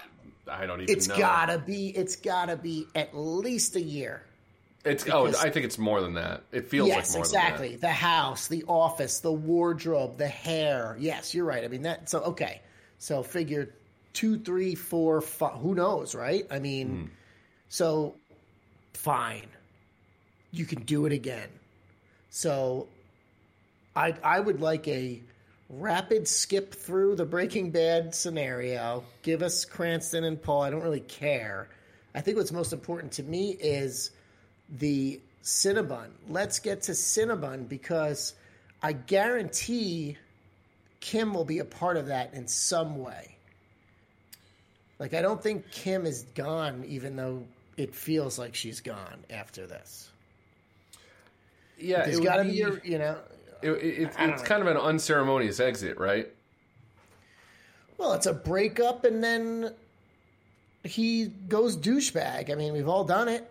I 0.48 0.66
don't 0.66 0.80
even 0.82 0.94
It's 0.94 1.08
know. 1.08 1.16
gotta 1.18 1.58
be. 1.58 1.88
It's 1.90 2.16
gotta 2.16 2.56
be 2.56 2.86
at 2.94 3.16
least 3.16 3.76
a 3.76 3.80
year. 3.80 4.22
It's 4.84 5.08
oh, 5.08 5.26
I 5.40 5.48
think 5.50 5.64
it's 5.64 5.78
more 5.78 6.00
than 6.02 6.14
that. 6.14 6.42
It 6.52 6.66
feels 6.68 6.88
yes, 6.88 7.10
like 7.10 7.18
more 7.18 7.24
exactly. 7.24 7.70
than 7.70 7.80
The 7.80 7.88
house, 7.88 8.48
the 8.48 8.64
office, 8.68 9.20
the 9.20 9.32
wardrobe, 9.32 10.18
the 10.18 10.28
hair. 10.28 10.96
Yes, 11.00 11.34
you're 11.34 11.46
right. 11.46 11.64
I 11.64 11.68
mean 11.68 11.82
that. 11.82 12.10
So 12.10 12.20
okay. 12.20 12.60
So 12.98 13.22
figure 13.22 13.70
two, 14.12 14.38
three, 14.38 14.74
four, 14.74 15.20
five. 15.20 15.54
Who 15.60 15.74
knows, 15.74 16.14
right? 16.14 16.46
I 16.50 16.58
mean, 16.58 16.88
Hmm. 16.88 17.04
so 17.68 18.14
fine. 18.92 19.46
You 20.50 20.66
can 20.66 20.82
do 20.82 21.06
it 21.06 21.12
again. 21.12 21.48
So, 22.30 22.88
I 23.96 24.14
I 24.22 24.38
would 24.40 24.60
like 24.60 24.86
a 24.88 25.20
rapid 25.68 26.28
skip 26.28 26.74
through 26.74 27.16
the 27.16 27.24
Breaking 27.24 27.70
Bad 27.70 28.14
scenario. 28.14 29.04
Give 29.22 29.42
us 29.42 29.64
Cranston 29.64 30.24
and 30.24 30.40
Paul. 30.40 30.62
I 30.62 30.70
don't 30.70 30.82
really 30.82 31.00
care. 31.00 31.68
I 32.14 32.20
think 32.20 32.36
what's 32.36 32.52
most 32.52 32.72
important 32.72 33.12
to 33.12 33.22
me 33.22 33.50
is 33.50 34.10
the 34.68 35.20
Cinnabon. 35.42 36.10
Let's 36.28 36.58
get 36.58 36.82
to 36.82 36.92
Cinnabon 36.92 37.68
because 37.68 38.34
I 38.82 38.92
guarantee 38.92 40.16
Kim 41.00 41.34
will 41.34 41.44
be 41.44 41.58
a 41.58 41.64
part 41.64 41.96
of 41.96 42.06
that 42.06 42.34
in 42.34 42.46
some 42.46 42.98
way. 42.98 43.36
Like 44.98 45.12
I 45.12 45.22
don't 45.22 45.42
think 45.42 45.70
Kim 45.70 46.06
is 46.06 46.22
gone, 46.34 46.84
even 46.86 47.16
though 47.16 47.44
it 47.76 47.94
feels 47.94 48.38
like 48.38 48.54
she's 48.54 48.80
gone 48.80 49.24
after 49.28 49.66
this. 49.66 50.10
Yeah, 51.78 52.04
There's 52.04 52.20
got 52.20 52.36
to 52.36 52.44
be, 52.44 52.62
a, 52.62 52.80
you 52.84 52.98
know. 52.98 53.18
It, 53.62 53.70
it, 53.70 53.76
it's 53.76 54.16
it's 54.18 54.42
know. 54.42 54.48
kind 54.48 54.62
of 54.62 54.68
an 54.68 54.76
unceremonious 54.76 55.60
exit, 55.60 55.98
right? 55.98 56.28
Well, 57.98 58.12
it's 58.14 58.26
a 58.26 58.32
breakup, 58.32 59.04
and 59.04 59.22
then 59.22 59.72
he 60.82 61.26
goes 61.26 61.76
douchebag. 61.76 62.50
I 62.50 62.54
mean, 62.54 62.72
we've 62.72 62.88
all 62.88 63.04
done 63.04 63.28
it. 63.28 63.50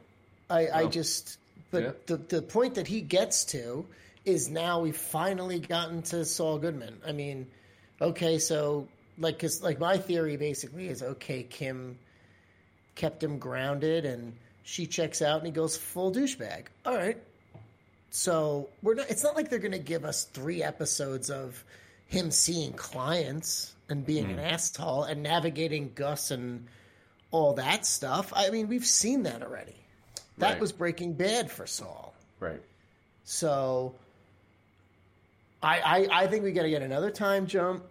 I, 0.49 0.67
I 0.69 0.85
just, 0.85 1.37
but 1.71 1.83
yeah. 1.83 1.91
the 2.05 2.17
the 2.17 2.41
point 2.41 2.75
that 2.75 2.87
he 2.87 3.01
gets 3.01 3.45
to 3.45 3.85
is 4.25 4.49
now 4.49 4.79
we've 4.79 4.95
finally 4.95 5.59
gotten 5.59 6.01
to 6.03 6.23
Saul 6.25 6.59
Goodman. 6.59 6.99
I 7.05 7.11
mean, 7.11 7.47
okay, 8.01 8.39
so 8.39 8.87
like, 9.17 9.39
cause 9.39 9.63
like 9.63 9.79
my 9.79 9.97
theory 9.97 10.37
basically 10.37 10.87
is 10.87 11.01
okay, 11.01 11.43
Kim 11.43 11.97
kept 12.95 13.23
him 13.23 13.39
grounded, 13.39 14.05
and 14.05 14.33
she 14.63 14.85
checks 14.85 15.21
out, 15.21 15.37
and 15.37 15.45
he 15.45 15.51
goes 15.51 15.75
full 15.75 16.11
douchebag. 16.11 16.65
All 16.85 16.95
right, 16.95 17.17
so 18.15 18.69
we're 18.83 18.93
not. 18.93 19.09
It's 19.09 19.23
not 19.23 19.35
like 19.35 19.49
they're 19.49 19.57
going 19.57 19.71
to 19.71 19.79
give 19.79 20.05
us 20.05 20.25
three 20.25 20.61
episodes 20.61 21.31
of 21.31 21.63
him 22.05 22.29
seeing 22.29 22.73
clients 22.73 23.73
and 23.89 24.05
being 24.05 24.25
Hmm. 24.25 24.31
an 24.33 24.39
asshole 24.39 25.05
and 25.05 25.23
navigating 25.23 25.91
Gus 25.95 26.29
and 26.29 26.67
all 27.31 27.53
that 27.53 27.87
stuff. 27.87 28.31
I 28.35 28.51
mean, 28.51 28.67
we've 28.67 28.85
seen 28.85 29.23
that 29.23 29.41
already. 29.41 29.73
That 30.37 30.51
Right. 30.53 30.59
was 30.61 30.71
Breaking 30.71 31.13
Bad 31.13 31.49
for 31.49 31.65
Saul. 31.65 32.13
Right. 32.39 32.61
So 33.23 33.95
I 35.63 35.79
I, 36.11 36.23
I 36.23 36.27
think 36.27 36.43
we 36.43 36.51
got 36.51 36.63
to 36.63 36.69
get 36.69 36.83
another 36.83 37.09
time 37.09 37.47
jump. 37.47 37.83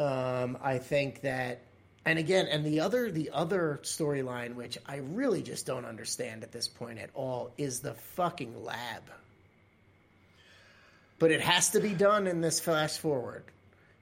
Um, 0.00 0.58
I 0.60 0.78
think 0.78 1.20
that, 1.20 1.60
and 2.04 2.18
again, 2.18 2.48
and 2.48 2.66
the 2.66 2.80
other 2.80 3.12
the 3.12 3.30
other 3.30 3.78
storyline, 3.84 4.56
which 4.56 4.78
I 4.86 4.96
really 4.96 5.42
just 5.42 5.64
don't 5.64 5.84
understand 5.84 6.42
at 6.42 6.50
this 6.50 6.66
point 6.66 6.98
at 6.98 7.10
all, 7.14 7.52
is 7.56 7.78
the 7.78 7.94
fucking 7.94 8.64
lab. 8.64 9.02
But 11.24 11.30
it 11.30 11.40
has 11.40 11.70
to 11.70 11.80
be 11.80 11.94
done 11.94 12.26
in 12.26 12.42
this 12.42 12.60
flash 12.60 12.98
forward. 12.98 13.44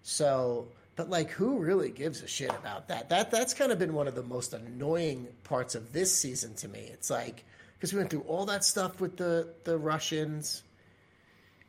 So, 0.03 0.67
but 0.97 1.09
like, 1.09 1.31
who 1.31 1.61
really 1.61 1.91
gives 1.91 2.21
a 2.21 2.27
shit 2.27 2.51
about 2.51 2.89
that? 2.89 3.11
That 3.11 3.31
that's 3.31 3.55
kind 3.55 3.71
of 3.71 3.79
been 3.79 3.95
one 3.95 4.09
of 4.09 4.17
the 4.17 4.25
most 4.25 4.53
annoying 4.55 5.29
parts 5.45 5.77
of 5.77 5.93
this 5.93 6.13
season 6.13 6.57
to 6.57 6.67
me. 6.67 6.81
It's 6.81 7.11
like 7.11 7.45
because 7.75 7.93
we 7.93 7.99
went 7.99 8.11
through 8.11 8.23
all 8.23 8.47
that 8.47 8.65
stuff 8.65 9.01
with 9.01 9.17
the 9.19 9.55
the 9.63 9.79
Russians, 9.79 10.65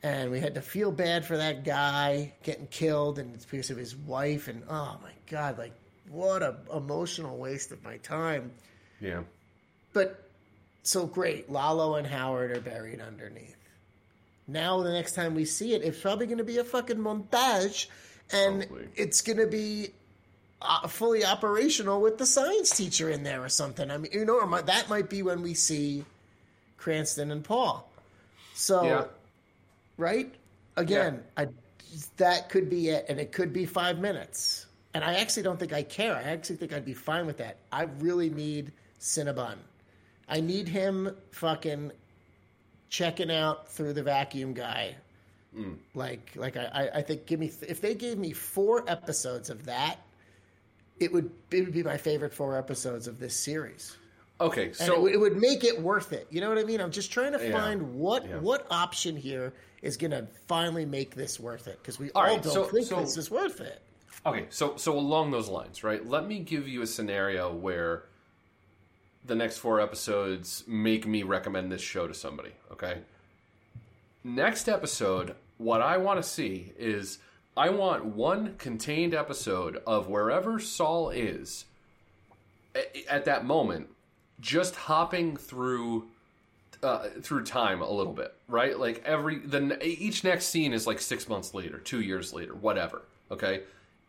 and 0.02 0.32
we 0.32 0.40
had 0.40 0.56
to 0.56 0.62
feel 0.64 0.92
bad 0.92 1.24
for 1.24 1.38
that 1.38 1.64
guy 1.64 2.34
getting 2.42 2.66
killed, 2.66 3.20
and 3.20 3.36
it's 3.36 3.46
because 3.46 3.70
of 3.70 3.78
his 3.78 3.96
wife. 3.96 4.48
And 4.48 4.64
oh 4.68 4.98
my 5.04 5.14
god, 5.30 5.60
like 5.60 5.76
what 6.10 6.42
a 6.42 6.56
emotional 6.76 7.38
waste 7.38 7.72
of 7.72 7.84
my 7.84 7.98
time. 7.98 8.54
Yeah. 9.00 9.22
But 9.94 10.28
so 10.82 11.06
great, 11.06 11.52
Lalo 11.52 11.94
and 11.94 12.08
Howard 12.08 12.58
are 12.58 12.60
buried 12.60 13.02
underneath. 13.02 13.63
Now 14.48 14.82
the 14.82 14.92
next 14.92 15.14
time 15.14 15.36
we 15.36 15.46
see 15.46 15.74
it, 15.74 15.84
it's 15.84 16.00
probably 16.00 16.26
going 16.26 16.38
to 16.40 16.44
be 16.44 16.58
a 16.58 16.64
fucking 16.64 16.98
montage, 16.98 17.88
and 18.32 18.68
Probably. 18.68 18.88
it's 18.96 19.22
going 19.22 19.38
to 19.38 19.48
be 19.48 19.90
uh, 20.62 20.88
fully 20.88 21.24
operational 21.26 22.02
with 22.02 22.18
the 22.18 22.26
science 22.26 22.72
teacher 22.76 23.10
in 23.10 23.24
there 23.24 23.44
or 23.44 23.50
something. 23.50 23.90
I 23.90 23.98
mean, 23.98 24.12
you 24.12 24.26
know, 24.26 24.36
or 24.40 24.48
might, 24.48 24.66
that 24.66 24.90
might 24.90 25.10
be 25.10 25.24
when 25.24 25.42
we 25.42 25.54
see 25.54 26.04
Cranston 26.78 27.32
and 27.32 27.44
Paul. 27.44 27.90
So, 28.54 28.84
Yeah. 28.84 29.06
right 29.98 30.34
again, 30.76 31.24
I, 31.38 31.48
that 32.18 32.50
could 32.50 32.70
be 32.70 32.90
it, 32.90 33.06
and 33.10 33.20
it 33.20 33.32
could 33.32 33.54
be 33.54 33.66
five 33.66 34.00
minutes. 34.00 34.66
And 34.94 35.04
I 35.04 35.16
actually 35.16 35.44
don't 35.44 35.60
think 35.60 35.74
I 35.74 35.84
care. 35.84 36.16
I 36.16 36.22
actually 36.24 36.58
think 36.58 36.72
I'd 36.74 36.86
be 36.86 36.94
fine 36.94 37.26
with 37.26 37.38
that. 37.38 37.58
I 37.72 37.84
really 38.00 38.30
need 38.30 38.72
Cinnabon. 39.00 39.56
I 40.30 40.40
need 40.40 40.68
him 40.68 41.16
fucking 41.32 41.92
checking 42.94 43.32
out 43.32 43.68
through 43.68 43.92
the 43.92 44.04
vacuum 44.04 44.54
guy. 44.54 44.96
Mm. 45.58 45.78
Like, 45.96 46.32
like 46.36 46.56
I, 46.56 46.66
I- 46.74 46.98
I 47.00 47.02
think 47.02 47.26
give 47.26 47.40
me 47.40 47.52
if 47.68 47.82
they 47.82 47.96
gave 47.96 48.18
me 48.20 48.32
four 48.34 48.84
episodes 48.88 49.50
of 49.50 49.66
that, 49.66 49.98
it 51.00 51.12
would 51.12 51.32
it 51.52 51.62
would 51.66 51.74
be 51.74 51.82
my 51.84 51.98
favorite 51.98 52.34
four 52.34 52.56
episodes 52.58 53.08
of 53.08 53.20
this 53.20 53.36
series. 53.36 53.98
Okay. 54.40 54.74
So 54.74 54.94
it, 54.94 55.02
would- 55.02 55.14
it 55.14 55.18
would 55.20 55.38
make 55.38 55.64
it 55.64 55.82
worth 55.82 56.14
it. 56.14 56.28
You 56.30 56.40
know 56.42 56.50
what 56.50 56.60
I 56.60 56.64
mean? 56.64 56.80
I'm 56.82 56.92
just 56.92 57.12
trying 57.12 57.34
to 57.34 57.44
Yeah. 57.44 57.52
find 57.60 57.96
what 57.96 58.28
Yeah. 58.30 58.38
what 58.38 58.68
option 58.70 59.18
here 59.18 59.54
is 59.82 59.98
going 59.98 60.12
to 60.12 60.28
finally 60.48 60.86
make 60.86 61.16
this 61.16 61.40
worth 61.40 61.68
it 61.68 61.80
because 61.82 61.98
we 62.00 62.12
All 62.12 62.22
all, 62.22 62.28
right, 62.28 62.42
don't 62.44 62.54
so- 62.54 62.64
think 62.66 62.86
so- 62.88 63.00
this 63.02 63.18
is 63.18 63.30
worth 63.32 63.60
it. 63.60 63.82
Okay, 64.26 64.46
so 64.52 64.78
so 64.78 64.98
along 64.98 65.32
those 65.32 65.50
lines, 65.50 65.84
right? 65.84 66.06
Let 66.08 66.28
me 66.28 66.40
give 66.40 66.68
you 66.68 66.84
a 66.84 66.88
scenario 66.88 67.52
where 67.54 68.04
the 69.26 69.36
next 69.36 69.58
four 69.58 69.80
episodes 69.80 70.64
make 70.68 71.08
me 71.08 71.24
recommend 71.24 71.72
this 71.72 71.82
show 71.82 72.08
to 72.08 72.14
somebody, 72.14 72.52
okay? 72.72 73.00
Next 74.24 74.68
episode, 74.68 75.36
what 75.58 75.82
I 75.82 75.98
want 75.98 76.22
to 76.22 76.28
see 76.28 76.74
is 76.78 77.20
I 77.56 77.70
want 77.70 78.06
one 78.06 78.56
contained 78.58 79.14
episode 79.14 79.82
of 79.86 80.08
wherever 80.08 80.60
Saul 80.60 81.10
is 81.10 81.66
at 83.10 83.26
that 83.26 83.46
moment, 83.46 83.88
just 84.40 84.76
hopping 84.76 85.38
through 85.38 86.08
uh, 86.82 87.08
through 87.22 87.44
time 87.46 87.82
a 87.82 87.90
little 87.90 88.14
bit, 88.14 88.34
right? 88.48 88.78
Like 88.78 89.04
every 89.06 89.40
the 89.40 89.78
each 89.86 90.24
next 90.24 90.46
scene 90.48 90.74
is 90.74 90.86
like 90.88 91.00
six 91.00 91.30
months 91.30 91.54
later, 91.54 91.78
two 91.78 92.02
years 92.02 92.34
later, 92.34 92.54
whatever. 92.54 93.04
Okay, 93.32 93.62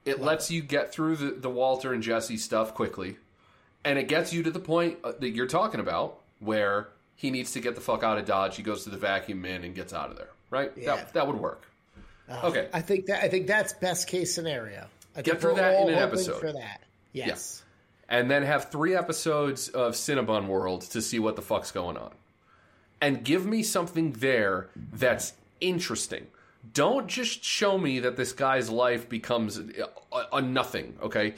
it 0.05 0.21
lets 0.21 0.51
you 0.51 0.63
get 0.63 0.93
through 0.93 1.17
the 1.17 1.31
the 1.33 1.51
Walter 1.51 1.93
and 1.93 2.03
Jesse 2.03 2.37
stuff 2.37 2.75
quickly, 2.75 3.17
and 3.85 3.99
it 3.99 4.09
gets 4.09 4.33
you 4.33 4.43
to 4.43 4.51
the 4.51 4.61
point 4.61 4.99
uh, 5.05 5.13
that 5.19 5.31
you're 5.31 5.47
talking 5.47 5.81
about 5.81 6.19
where 6.41 6.89
he 7.17 7.31
needs 7.31 7.53
to 7.53 7.61
get 7.61 7.75
the 7.75 7.81
fuck 7.81 8.03
out 8.03 8.19
of 8.19 8.25
Dodge. 8.25 8.57
He 8.57 8.63
goes 8.63 8.85
to 8.85 8.91
the 8.91 8.97
vacuum 8.97 9.41
man 9.41 9.65
and 9.65 9.75
gets 9.75 9.93
out 9.93 10.11
of 10.11 10.17
there. 10.17 10.31
Right? 10.51 10.73
Yeah. 10.77 10.97
That 10.97 11.13
that 11.15 11.27
would 11.27 11.37
work. 11.37 11.67
okay. 12.45 12.69
I 12.73 12.81
think 12.81 13.07
that 13.07 13.25
I 13.25 13.29
think 13.29 13.47
that's 13.47 13.73
best 13.75 14.09
case 14.09 14.35
scenario. 14.35 14.87
I 15.17 15.23
Get 15.23 15.41
through 15.41 15.55
that 15.57 15.81
in 15.83 15.89
an 15.89 15.95
episode. 15.95 16.41
for 16.41 16.53
that. 16.53 16.81
Yes. 17.13 17.63
and 18.09 18.29
then 18.31 18.43
have 18.43 18.71
three 18.73 18.95
episodes 18.97 19.69
of 19.69 19.93
Cinnabon 19.95 20.49
World 20.49 20.83
to 20.91 21.01
see 21.01 21.21
what 21.21 21.37
the 21.37 21.43
fuck's 21.43 21.71
going 21.71 21.97
on. 21.97 22.11
And 23.01 23.25
give 23.25 23.47
me 23.47 23.63
something 23.63 24.13
there 24.13 24.69
that's 24.93 25.35
interesting. 25.61 26.27
don't 26.73 27.07
just 27.07 27.45
show 27.45 27.79
me 27.79 28.01
that 28.01 28.17
this 28.17 28.33
guy's 28.33 28.71
life 28.71 29.09
becomes 29.09 29.59
a, 29.59 29.89
a 30.33 30.43
nothing. 30.43 30.97
Okay, 31.03 31.35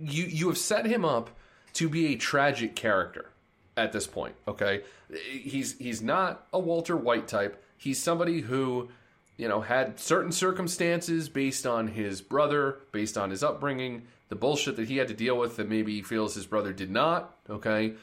you 0.00 0.24
you 0.24 0.48
have 0.48 0.58
set 0.58 0.84
him 0.86 1.04
up 1.04 1.30
to 1.74 1.88
be 1.88 2.12
a 2.12 2.16
tragic 2.16 2.74
character 2.74 3.30
at 3.76 3.92
this 3.92 4.06
point. 4.06 4.34
Okay, 4.48 4.82
he's 5.30 5.78
he's 5.78 6.02
not 6.02 6.46
a 6.52 6.58
Walter 6.58 6.96
White 6.96 7.28
type. 7.28 7.62
He's 7.76 8.02
somebody 8.02 8.40
who 8.40 8.88
you 9.36 9.48
know 9.48 9.60
had 9.60 10.00
certain 10.00 10.32
circumstances 10.32 11.28
based 11.28 11.66
on 11.66 11.88
his 11.88 12.20
brother, 12.20 12.78
based 12.92 13.18
on 13.18 13.30
his 13.30 13.42
upbringing, 13.42 14.02
the 14.28 14.36
bullshit 14.36 14.76
that 14.76 14.88
he 14.88 14.96
had 14.96 15.08
to 15.08 15.14
deal 15.14 15.36
with 15.36 15.56
that 15.56 15.68
maybe 15.68 15.94
he 15.94 16.02
feels 16.02 16.34
his 16.34 16.46
brother 16.46 16.72
did 16.72 16.90
not. 16.90 17.36
Okay, 17.50 17.94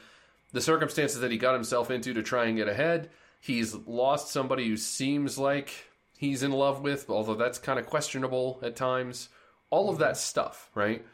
the 0.52 0.60
circumstances 0.60 1.20
that 1.20 1.32
he 1.32 1.38
got 1.38 1.54
himself 1.54 1.90
into 1.90 2.14
to 2.14 2.22
try 2.22 2.46
and 2.46 2.56
get 2.56 2.68
ahead. 2.68 3.10
He's 3.40 3.74
lost 3.74 4.28
somebody 4.28 4.68
who 4.68 4.76
seems 4.76 5.36
like 5.36 5.72
he's 6.16 6.44
in 6.44 6.52
love 6.52 6.80
with, 6.80 7.10
although 7.10 7.34
that's 7.34 7.58
kind 7.58 7.78
of 7.78 7.86
questionable 7.86 8.60
at 8.62 8.76
times. 8.76 9.28
All 9.70 9.90
of 9.90 9.98
that 9.98 10.16
stuff, 10.16 10.70
right? 10.74 11.04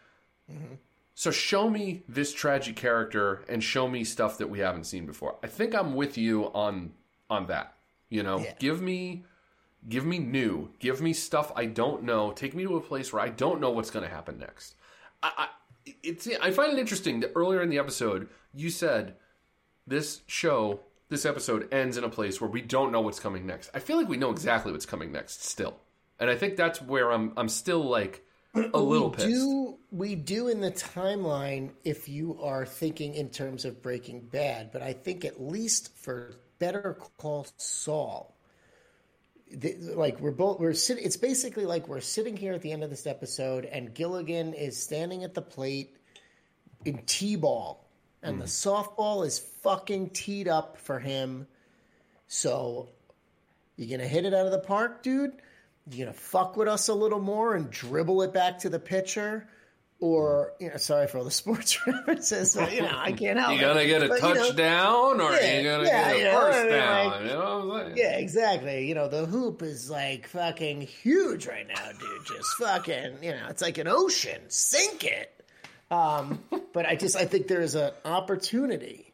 Mm-hmm. 0.52 0.74
So 1.18 1.32
show 1.32 1.68
me 1.68 2.04
this 2.08 2.32
tragic 2.32 2.76
character 2.76 3.42
and 3.48 3.60
show 3.60 3.88
me 3.88 4.04
stuff 4.04 4.38
that 4.38 4.48
we 4.48 4.60
haven't 4.60 4.84
seen 4.84 5.04
before. 5.04 5.34
I 5.42 5.48
think 5.48 5.74
I'm 5.74 5.96
with 5.96 6.16
you 6.16 6.44
on 6.54 6.92
on 7.28 7.48
that. 7.48 7.74
You 8.08 8.22
know, 8.22 8.38
Yeah. 8.38 8.54
give 8.60 8.80
me 8.80 9.24
give 9.88 10.06
me 10.06 10.20
new, 10.20 10.70
give 10.78 11.00
me 11.00 11.12
stuff 11.12 11.50
I 11.56 11.64
don't 11.64 12.04
know. 12.04 12.30
Take 12.30 12.54
me 12.54 12.62
to 12.62 12.76
a 12.76 12.80
place 12.80 13.12
where 13.12 13.20
I 13.20 13.30
don't 13.30 13.60
know 13.60 13.70
what's 13.70 13.90
going 13.90 14.04
to 14.08 14.14
happen 14.14 14.38
next. 14.38 14.76
I, 15.20 15.32
I 15.36 15.48
it's 16.04 16.28
I 16.40 16.52
find 16.52 16.72
it 16.74 16.78
interesting 16.78 17.18
that 17.18 17.32
earlier 17.34 17.62
in 17.62 17.68
the 17.68 17.80
episode 17.80 18.28
you 18.54 18.70
said 18.70 19.16
this 19.88 20.20
show, 20.28 20.78
this 21.08 21.26
episode 21.26 21.66
ends 21.74 21.96
in 21.96 22.04
a 22.04 22.08
place 22.08 22.40
where 22.40 22.48
we 22.48 22.62
don't 22.62 22.92
know 22.92 23.00
what's 23.00 23.18
coming 23.18 23.44
next. 23.44 23.70
I 23.74 23.80
feel 23.80 23.96
like 23.96 24.08
we 24.08 24.18
know 24.18 24.30
exactly 24.30 24.70
what's 24.70 24.86
coming 24.86 25.10
next 25.10 25.42
still. 25.42 25.78
And 26.20 26.30
I 26.30 26.36
think 26.36 26.54
that's 26.54 26.80
where 26.80 27.10
I'm 27.10 27.32
I'm 27.36 27.48
still 27.48 27.82
like 27.82 28.24
a 28.55 28.78
little 28.78 29.11
we 29.11 29.16
pissed. 29.16 29.28
do 29.28 29.78
we 29.90 30.14
do 30.14 30.49
in 30.49 30.61
the 30.61 30.70
timeline 30.70 31.70
if 31.84 32.09
you 32.09 32.38
are 32.42 32.66
thinking 32.66 33.14
in 33.14 33.30
terms 33.30 33.64
of 33.64 33.82
Breaking 33.82 34.20
Bad, 34.20 34.70
but 34.72 34.82
I 34.82 34.92
think 34.92 35.24
at 35.24 35.40
least 35.40 35.96
for 35.96 36.34
Better 36.59 36.99
Call 37.18 37.46
Saul, 37.57 38.34
the, 39.51 39.76
like 39.94 40.20
we're 40.20 40.30
both 40.30 40.61
we're 40.61 40.74
sitting. 40.74 41.05
It's 41.05 41.16
basically 41.16 41.64
like 41.64 41.88
we're 41.88 42.01
sitting 42.01 42.36
here 42.36 42.53
at 42.53 42.62
the 42.62 42.72
end 42.72 42.84
of 42.84 42.90
this 42.90 43.07
episode, 43.07 43.64
and 43.64 43.94
Gilligan 43.94 44.55
is 44.55 44.82
standing 44.82 45.24
at 45.24 45.34
the 45.34 45.42
plate 45.42 45.96
in 46.84 46.99
t-ball, 47.07 47.88
and 48.22 48.40
the 48.40 48.44
hmm. 48.44 48.49
softball 48.49 49.26
is 49.26 49.38
fucking 49.38 50.11
teed 50.11 50.49
up 50.49 50.78
for 50.78 50.99
him. 50.99 51.46
So 52.26 52.90
you 53.76 53.86
gonna 53.96 54.09
hit 54.09 54.24
it 54.24 54.34
out 54.34 54.46
of 54.46 54.53
the 54.53 54.59
park, 54.59 55.03
dude? 55.03 55.32
You 55.91 56.05
gonna 56.05 56.12
fuck 56.16 56.57
with 56.57 56.68
us 56.68 56.89
a 56.89 56.95
little 56.95 57.20
more 57.20 57.55
and 57.55 57.70
dribble 57.70 58.22
it 58.22 58.32
back 58.32 58.59
to 58.61 58.68
the 58.68 58.78
pitcher? 58.78 59.49
Or 60.01 60.53
you 60.61 60.70
know, 60.70 60.76
sorry 60.76 61.09
for 61.09 61.18
all 61.18 61.24
the 61.24 61.30
sports 61.43 61.84
references, 61.86 62.55
but 62.55 62.72
you 62.72 62.82
know 62.82 62.93
I 62.97 63.11
can't 63.11 63.36
help 63.39 63.51
You 63.59 63.59
it. 63.59 63.61
gonna 63.62 63.86
get 63.86 64.03
a 64.05 64.09
But, 64.09 64.22
you 64.22 64.28
know, 64.28 64.34
touchdown 64.34 65.20
or 65.20 65.32
yeah, 65.32 65.59
you 65.59 65.68
gonna 65.68 65.84
yeah, 65.84 66.12
get 66.14 66.20
a 66.20 66.24
know, 66.32 66.41
first 66.41 66.59
I 66.59 66.62
mean, 66.62 66.70
down? 66.72 67.07
like- 67.11 67.20
you 67.22 67.26
know 67.28 67.66
what 67.66 67.80
I'm 67.80 67.84
saying? 67.86 67.97
yeah, 67.97 68.18
exactly. 68.18 68.89
You 68.89 68.95
know, 68.95 69.09
the 69.09 69.26
hoop 69.26 69.62
is 69.62 69.91
like 69.91 70.28
fucking 70.28 70.82
huge 70.82 71.47
right 71.49 71.66
now, 71.66 71.89
dude. 71.99 72.26
Just 72.26 72.49
fucking, 72.61 73.16
you 73.22 73.32
know, 73.32 73.47
it's 73.49 73.61
like 73.62 73.78
an 73.78 73.89
ocean. 73.89 74.41
Sink 74.49 75.03
it. 75.05 75.34
Um, 75.91 76.39
but 76.74 76.86
I 76.86 76.95
just 76.95 77.16
I 77.16 77.24
think 77.24 77.49
there's 77.49 77.74
an 77.74 77.91
opportunity 78.05 79.07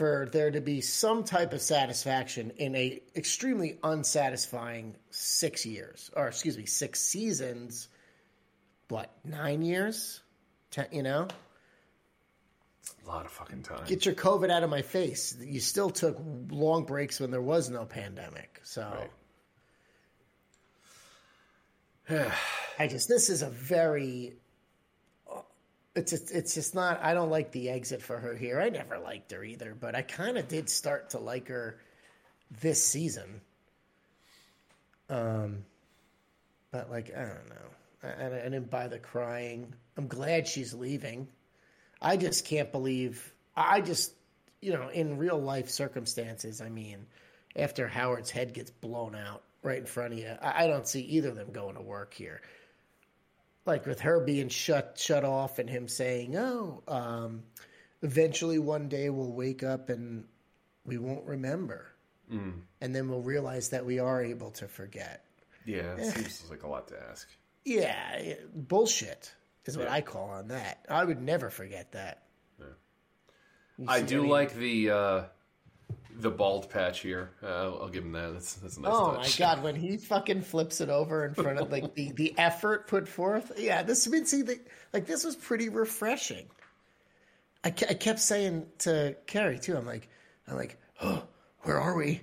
for 0.00 0.30
there 0.32 0.50
to 0.50 0.62
be 0.62 0.80
some 0.80 1.24
type 1.24 1.52
of 1.52 1.60
satisfaction 1.60 2.50
in 2.56 2.74
a 2.74 3.02
extremely 3.14 3.78
unsatisfying 3.84 4.96
six 5.10 5.66
years, 5.66 6.10
or 6.16 6.26
excuse 6.26 6.56
me, 6.56 6.64
six 6.64 7.02
seasons. 7.02 7.88
What 8.88 9.10
nine 9.26 9.60
years? 9.60 10.22
Ten, 10.70 10.86
you 10.90 11.02
know, 11.02 11.28
A 13.04 13.06
lot 13.06 13.26
of 13.26 13.30
fucking 13.30 13.62
time. 13.62 13.84
get 13.84 14.06
your 14.06 14.14
COVID 14.14 14.48
out 14.50 14.62
of 14.62 14.70
my 14.70 14.80
face. 14.80 15.36
You 15.38 15.60
still 15.60 15.90
took 15.90 16.18
long 16.48 16.84
breaks 16.84 17.20
when 17.20 17.30
there 17.30 17.42
was 17.42 17.68
no 17.68 17.84
pandemic, 17.84 18.58
so. 18.62 19.04
I 22.78 22.86
just 22.88 23.06
this 23.06 23.28
is 23.28 23.42
a 23.42 23.50
very 23.50 24.39
it's 25.94 26.12
just, 26.12 26.30
it's 26.30 26.54
just 26.54 26.74
not 26.74 27.00
I 27.02 27.14
don't 27.14 27.30
like 27.30 27.52
the 27.52 27.70
exit 27.70 28.02
for 28.02 28.18
her 28.18 28.34
here. 28.34 28.60
I 28.60 28.68
never 28.68 28.98
liked 28.98 29.32
her 29.32 29.42
either, 29.42 29.76
but 29.78 29.94
I 29.94 30.02
kind 30.02 30.38
of 30.38 30.48
did 30.48 30.68
start 30.68 31.10
to 31.10 31.18
like 31.18 31.48
her 31.48 31.78
this 32.60 32.82
season. 32.82 33.40
Um 35.08 35.64
but 36.70 36.90
like 36.90 37.10
I 37.16 37.22
don't 37.22 37.48
know. 37.48 38.02
I, 38.02 38.26
I 38.26 38.42
didn't 38.44 38.70
buy 38.70 38.88
the 38.88 38.98
crying. 38.98 39.74
I'm 39.96 40.06
glad 40.06 40.46
she's 40.46 40.72
leaving. 40.72 41.28
I 42.00 42.16
just 42.16 42.44
can't 42.46 42.70
believe 42.70 43.32
I 43.56 43.80
just 43.80 44.12
you 44.60 44.72
know, 44.72 44.88
in 44.88 45.16
real 45.16 45.40
life 45.40 45.70
circumstances, 45.70 46.60
I 46.60 46.68
mean, 46.68 47.06
after 47.56 47.88
Howard's 47.88 48.30
head 48.30 48.52
gets 48.52 48.70
blown 48.70 49.14
out 49.14 49.42
right 49.62 49.78
in 49.78 49.86
front 49.86 50.12
of 50.12 50.18
you, 50.18 50.36
I, 50.40 50.64
I 50.64 50.66
don't 50.66 50.86
see 50.86 51.00
either 51.02 51.30
of 51.30 51.36
them 51.36 51.50
going 51.52 51.76
to 51.76 51.82
work 51.82 52.14
here. 52.14 52.42
Like 53.70 53.86
with 53.86 54.00
her 54.00 54.18
being 54.18 54.48
shut 54.48 54.98
shut 54.98 55.24
off 55.24 55.60
and 55.60 55.70
him 55.70 55.86
saying, 55.86 56.36
"Oh, 56.36 56.82
um, 56.88 57.44
eventually 58.02 58.58
one 58.58 58.88
day 58.88 59.10
we'll 59.10 59.32
wake 59.32 59.62
up 59.62 59.90
and 59.90 60.24
we 60.84 60.98
won't 60.98 61.24
remember, 61.24 61.86
and 62.28 62.94
then 62.94 63.08
we'll 63.08 63.22
realize 63.22 63.68
that 63.68 63.86
we 63.86 64.00
are 64.00 64.22
able 64.24 64.50
to 64.52 64.66
forget." 64.66 65.24
Yeah, 65.64 65.94
it 65.96 66.10
seems 66.12 66.50
like 66.50 66.64
a 66.64 66.66
lot 66.66 66.88
to 66.88 67.00
ask. 67.10 67.28
Yeah, 67.64 68.20
yeah, 68.20 68.34
bullshit 68.52 69.32
is 69.66 69.76
what 69.76 69.86
Yeah. 69.86 69.94
I 69.94 70.00
call 70.00 70.30
on 70.30 70.48
that. 70.48 70.84
I 70.88 71.04
would 71.04 71.22
never 71.22 71.48
forget 71.48 71.92
that. 71.92 72.24
You 73.78 73.86
I 73.86 74.02
do 74.02 74.26
like 74.26 74.52
the 74.54 74.90
uh, 74.90 75.22
the 76.20 76.30
bald 76.30 76.70
patch 76.70 77.00
here. 77.00 77.30
Uh, 77.42 77.46
I'll 77.74 77.88
give 77.88 78.04
him 78.04 78.12
that. 78.12 78.32
That's 78.32 78.54
that's 78.54 78.76
a 78.76 78.80
nice 78.80 78.92
Oh 78.94 79.14
touch. 79.16 79.40
my 79.40 79.46
god, 79.46 79.62
when 79.62 79.76
he 79.76 79.96
fucking 79.96 80.42
flips 80.42 80.80
it 80.80 80.88
over 80.88 81.24
in 81.24 81.34
front 81.34 81.58
of 81.58 81.70
like 81.70 81.94
the, 81.94 82.12
the 82.12 82.34
effort 82.38 82.86
put 82.86 83.08
forth. 83.08 83.52
Yeah, 83.58 83.82
this 83.82 84.06
I 84.06 84.10
mean, 84.10 84.26
see 84.26 84.42
the, 84.42 84.58
like 84.92 85.06
this 85.06 85.24
was 85.24 85.36
pretty 85.36 85.68
refreshing. 85.68 86.46
I, 87.64 87.68
I 87.68 87.94
kept 87.94 88.20
saying 88.20 88.66
to 88.80 89.16
Carrie 89.26 89.58
too. 89.58 89.76
I'm 89.76 89.86
like, 89.86 90.08
I'm 90.48 90.56
like, 90.56 90.78
oh, 91.02 91.22
where 91.62 91.78
are 91.80 91.94
we? 91.96 92.22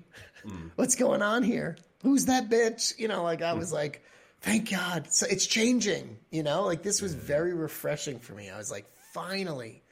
What's 0.75 0.95
going 0.95 1.21
on 1.21 1.43
here? 1.43 1.77
Who's 2.03 2.25
that 2.25 2.49
bitch? 2.49 2.97
You 2.97 3.07
know, 3.07 3.23
like 3.23 3.41
I 3.41 3.53
was 3.53 3.73
like, 3.73 4.01
thank 4.41 4.69
God, 4.71 5.11
so 5.11 5.27
it's 5.29 5.45
changing. 5.45 6.17
You 6.31 6.43
know, 6.43 6.63
like 6.63 6.83
this 6.83 7.01
was 7.01 7.13
very 7.13 7.53
refreshing 7.53 8.19
for 8.19 8.33
me. 8.33 8.49
I 8.49 8.57
was 8.57 8.71
like, 8.71 8.85
finally, 9.13 9.83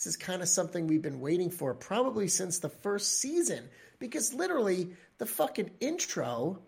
this 0.00 0.06
is 0.06 0.16
kind 0.16 0.40
of 0.40 0.48
something 0.48 0.86
we've 0.86 1.02
been 1.02 1.20
waiting 1.20 1.50
for 1.50 1.74
probably 1.74 2.26
since 2.26 2.58
the 2.58 2.70
first 2.70 3.20
season 3.20 3.68
because 3.98 4.32
literally 4.32 4.94
the 5.18 5.26
fucking 5.26 5.70
intro 5.78 6.58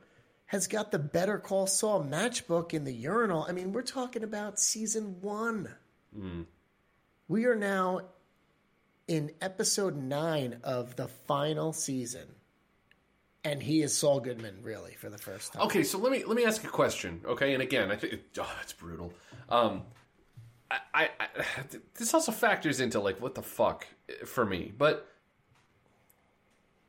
has 0.44 0.66
got 0.66 0.90
the 0.90 0.98
Better 0.98 1.38
Call 1.38 1.66
Saul 1.66 2.04
matchbook 2.04 2.74
in 2.74 2.84
the 2.84 2.92
urinal. 2.92 3.46
I 3.48 3.52
mean, 3.52 3.72
we're 3.72 3.80
talking 3.80 4.22
about 4.22 4.60
season 4.60 5.16
one. 5.22 5.74
We 7.26 7.46
are 7.46 7.56
now 7.56 8.02
in 9.08 9.30
episode 9.40 9.96
nine 9.96 10.58
of 10.62 10.96
the 10.96 11.08
final 11.08 11.72
season. 11.72 12.26
And 13.44 13.62
he 13.62 13.80
is 13.80 13.96
Saul 13.96 14.20
Goodman, 14.20 14.58
really, 14.62 14.92
for 14.92 15.08
the 15.08 15.16
first 15.16 15.54
time. 15.54 15.62
Okay, 15.62 15.84
so 15.84 15.96
let 15.96 16.12
me 16.12 16.22
let 16.24 16.36
me 16.36 16.44
ask 16.44 16.62
a 16.64 16.68
question. 16.68 17.22
Okay, 17.24 17.54
and 17.54 17.62
again, 17.62 17.90
I 17.90 17.96
think 17.96 18.20
oh, 18.38 18.58
it's 18.62 18.74
brutal. 18.74 19.14
Um, 19.48 19.84
I, 20.94 21.10
I, 21.20 21.28
this 21.94 22.14
also 22.14 22.32
factors 22.32 22.80
into 22.80 23.00
like 23.00 23.20
what 23.20 23.34
the 23.34 23.42
fuck 23.42 23.86
for 24.24 24.44
me, 24.44 24.72
but 24.76 25.08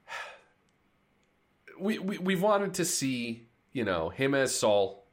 we, 1.79 1.99
we 1.99 2.17
we've 2.17 2.41
wanted 2.41 2.75
to 2.75 2.86
see 2.86 3.47
you 3.71 3.84
know 3.84 4.09
him 4.09 4.34
as 4.34 4.55
Saul 4.55 5.05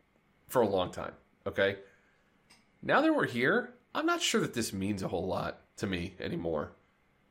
for 0.49 0.63
a 0.63 0.69
long 0.69 0.91
time. 0.91 1.13
Okay, 1.47 1.77
now 2.83 3.01
that 3.01 3.15
we're 3.15 3.27
here, 3.27 3.75
I'm 3.95 4.07
not 4.07 4.23
sure 4.23 4.41
that 4.41 4.55
this 4.55 4.73
means 4.73 5.03
a 5.03 5.09
whole 5.09 5.27
lot 5.27 5.61
to 5.79 5.87
me 5.87 6.15
anymore. 6.21 6.73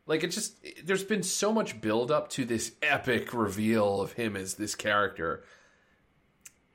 Like 0.06 0.24
it 0.24 0.32
just 0.32 0.56
there's 0.84 1.04
been 1.04 1.24
so 1.24 1.54
much 1.54 1.80
build 1.82 2.12
up 2.12 2.30
to 2.32 2.46
this 2.46 2.74
epic 2.82 3.34
reveal 3.34 4.02
of 4.02 4.14
him 4.14 4.36
as 4.36 4.56
this 4.56 4.76
character. 4.76 5.44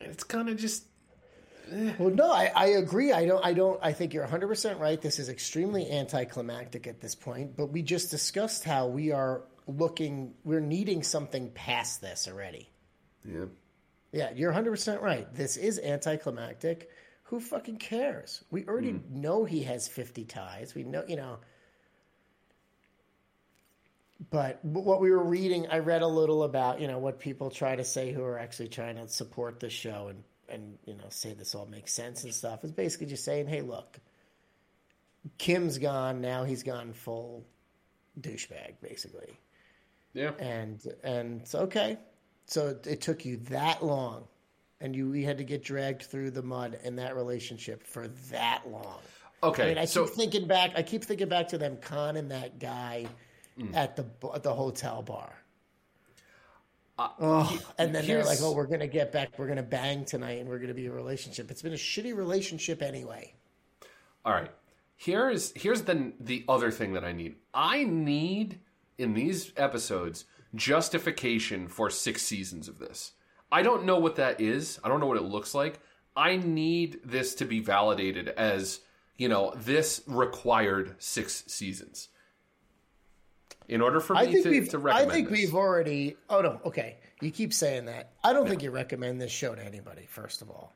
And 0.00 0.12
it's 0.12 0.24
kind 0.24 0.48
of 0.48 0.56
just 0.56 0.84
Well, 1.98 2.10
no, 2.10 2.30
I, 2.30 2.52
I 2.54 2.66
agree. 2.66 3.12
I 3.12 3.24
don't. 3.26 3.44
I 3.44 3.52
don't. 3.54 3.78
I 3.82 3.92
think 3.92 4.12
you're 4.12 4.22
100 4.24 4.46
percent 4.48 4.78
right. 4.80 5.00
This 5.00 5.18
is 5.18 5.28
extremely 5.28 5.90
anticlimactic 5.90 6.86
at 6.86 7.00
this 7.00 7.14
point. 7.14 7.56
But 7.56 7.66
we 7.66 7.82
just 7.82 8.10
discussed 8.10 8.64
how 8.64 8.86
we 8.88 9.12
are 9.12 9.42
looking. 9.66 10.34
We're 10.44 10.60
needing 10.60 11.02
something 11.02 11.50
past 11.52 12.00
this 12.00 12.28
already. 12.28 12.68
yeah. 13.24 13.46
Yeah, 14.12 14.30
you're 14.34 14.50
100 14.50 14.70
percent 14.70 15.00
right. 15.02 15.32
This 15.34 15.56
is 15.56 15.78
anticlimactic. 15.80 16.88
Who 17.24 17.40
fucking 17.40 17.78
cares? 17.78 18.44
We 18.50 18.64
already 18.66 18.90
Hmm. 18.92 19.20
know 19.22 19.44
he 19.44 19.62
has 19.64 19.88
50 19.88 20.24
ties. 20.26 20.74
We 20.74 20.84
know, 20.84 21.02
you 21.08 21.16
know. 21.16 21.38
but 24.30 24.64
what 24.64 25.00
we 25.00 25.10
were 25.10 25.22
reading, 25.24 25.66
I 25.68 25.78
read 25.78 26.02
a 26.02 26.06
little 26.06 26.44
about 26.44 26.80
you 26.80 26.86
know 26.86 26.98
what 26.98 27.18
people 27.18 27.50
try 27.50 27.74
to 27.76 27.84
say 27.84 28.12
who 28.12 28.22
are 28.22 28.38
actually 28.38 28.68
trying 28.68 28.96
to 28.96 29.08
support 29.08 29.60
the 29.60 29.70
show 29.70 30.08
and 30.08 30.22
and 30.49 30.78
you 30.84 30.95
know 30.95 31.05
say 31.09 31.32
this 31.34 31.55
all 31.55 31.66
makes 31.66 31.92
sense 31.92 32.24
and 32.24 32.32
stuff. 32.34 32.64
Is 32.64 32.72
basically 32.72 33.07
just 33.07 33.24
saying, 33.24 33.47
hey, 33.49 33.62
look, 33.62 33.99
Kim's 35.38 35.78
gone 35.78 36.20
now. 36.20 36.45
He's 36.45 36.62
gone 36.62 36.92
full 36.92 37.45
douchebag, 38.20 38.74
basically. 38.82 39.38
Yeah. 40.12 40.32
And 40.38 40.80
and 41.03 41.47
so 41.47 41.61
okay, 41.61 41.99
so 42.47 42.68
it, 42.68 42.86
it 42.86 43.01
took 43.01 43.24
you 43.24 43.38
that 43.51 43.84
long, 43.84 44.24
and 44.80 44.95
you 44.95 45.11
we 45.11 45.24
had 45.24 45.38
to 45.38 45.45
get 45.45 45.64
dragged 45.64 46.03
through 46.03 46.30
the 46.30 46.42
mud 46.42 46.78
in 46.84 46.97
that 46.97 47.16
relationship 47.16 47.86
for 47.86 48.09
that 48.30 48.62
long. 48.68 49.01
Okay. 49.42 49.64
I 49.64 49.68
mean, 49.68 49.78
I 49.78 49.84
so 49.84 50.05
keep 50.05 50.14
thinking 50.14 50.47
back. 50.47 50.72
I 50.76 50.82
keep 50.82 51.05
thinking 51.05 51.28
back 51.28 51.49
to 51.49 51.59
them 51.59 51.76
conning 51.80 52.28
that 52.28 52.59
guy 52.59 53.07
Mm. 53.57 53.72
at 53.72 53.95
the 53.95 54.05
at 54.34 54.42
the 54.42 54.53
hotel 54.53 55.01
bar. 55.01 55.32
Oh, 56.99 57.61
and 57.78 57.95
then 57.95 58.07
they're 58.07 58.24
like, 58.24 58.38
"Oh, 58.40 58.53
we're 58.53 58.66
gonna 58.66 58.86
get 58.86 59.12
back. 59.12 59.38
We're 59.38 59.49
gonna 59.49 59.62
bang 59.62 60.05
tonight, 60.05 60.38
and 60.38 60.49
we're 60.49 60.59
gonna 60.59 60.74
be 60.74 60.86
a 60.86 60.92
relationship." 60.92 61.51
It's 61.51 61.62
been 61.62 61.72
a 61.72 61.76
shitty 61.76 62.16
relationship 62.16 62.82
anyway. 62.82 63.34
All 64.24 64.32
right. 64.32 64.51
Here's 64.97 65.53
here's 65.55 65.82
the 65.82 66.12
the 66.20 66.45
other 66.49 66.70
thing 66.70 66.92
that 66.95 67.05
I 67.05 67.12
need. 67.12 67.36
I 67.53 67.84
need 67.84 68.61
in 68.97 69.14
these 69.14 69.53
episodes 69.57 70.24
justification 70.55 71.68
for 71.68 71.90
six 71.90 72.22
seasons 72.22 72.68
of 72.68 72.78
this. 72.78 73.12
I 73.51 73.62
don't 73.62 73.84
know 73.84 73.99
what 73.99 74.16
that 74.16 74.40
is. 74.40 74.78
I 74.84 74.88
don't 74.88 75.01
know 75.01 75.07
what 75.07 75.16
it 75.16 75.24
looks 75.24 75.55
like. 75.55 75.80
I 76.16 76.36
need 76.36 77.01
this 77.05 77.34
to 77.36 77.45
be 77.45 77.61
validated 77.61 78.28
as, 78.28 78.80
you 79.16 79.28
know, 79.28 79.53
this 79.57 80.03
required 80.07 80.95
six 80.99 81.45
seasons. 81.49 82.09
In 83.68 83.80
order 83.80 83.98
for 84.00 84.14
I 84.16 84.26
me 84.26 84.42
to, 84.42 84.66
to 84.66 84.88
I 84.90 85.06
think 85.06 85.30
this. 85.30 85.38
we've 85.38 85.54
already. 85.54 86.16
Oh 86.28 86.40
no. 86.42 86.60
Okay, 86.66 86.96
you 87.22 87.30
keep 87.30 87.52
saying 87.52 87.86
that. 87.86 88.12
I 88.22 88.32
don't 88.32 88.46
think 88.48 88.62
you 88.62 88.70
recommend 88.70 89.20
this 89.20 89.32
show 89.32 89.54
to 89.54 89.64
anybody. 89.64 90.06
First 90.06 90.42
of 90.42 90.50
all, 90.50 90.72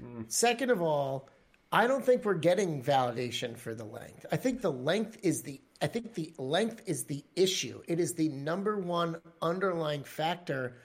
Hmm. 0.00 0.22
second 0.26 0.70
of 0.70 0.82
all, 0.82 1.28
I 1.70 1.86
don't 1.86 2.04
think 2.04 2.24
we're 2.24 2.34
getting 2.34 2.82
validation 2.82 3.56
for 3.56 3.74
the 3.74 3.84
length. 3.84 4.26
I 4.32 4.36
think 4.36 4.60
the 4.62 4.72
length 4.72 5.18
is 5.22 5.42
the. 5.42 5.60
I 5.80 5.86
think 5.86 6.14
the 6.14 6.32
length 6.38 6.82
is 6.86 7.04
the 7.04 7.22
issue. 7.36 7.82
It 7.86 8.00
is 8.00 8.14
the 8.14 8.28
number 8.30 8.78
one 8.78 9.18
underlying 9.42 10.02
factor 10.02 10.76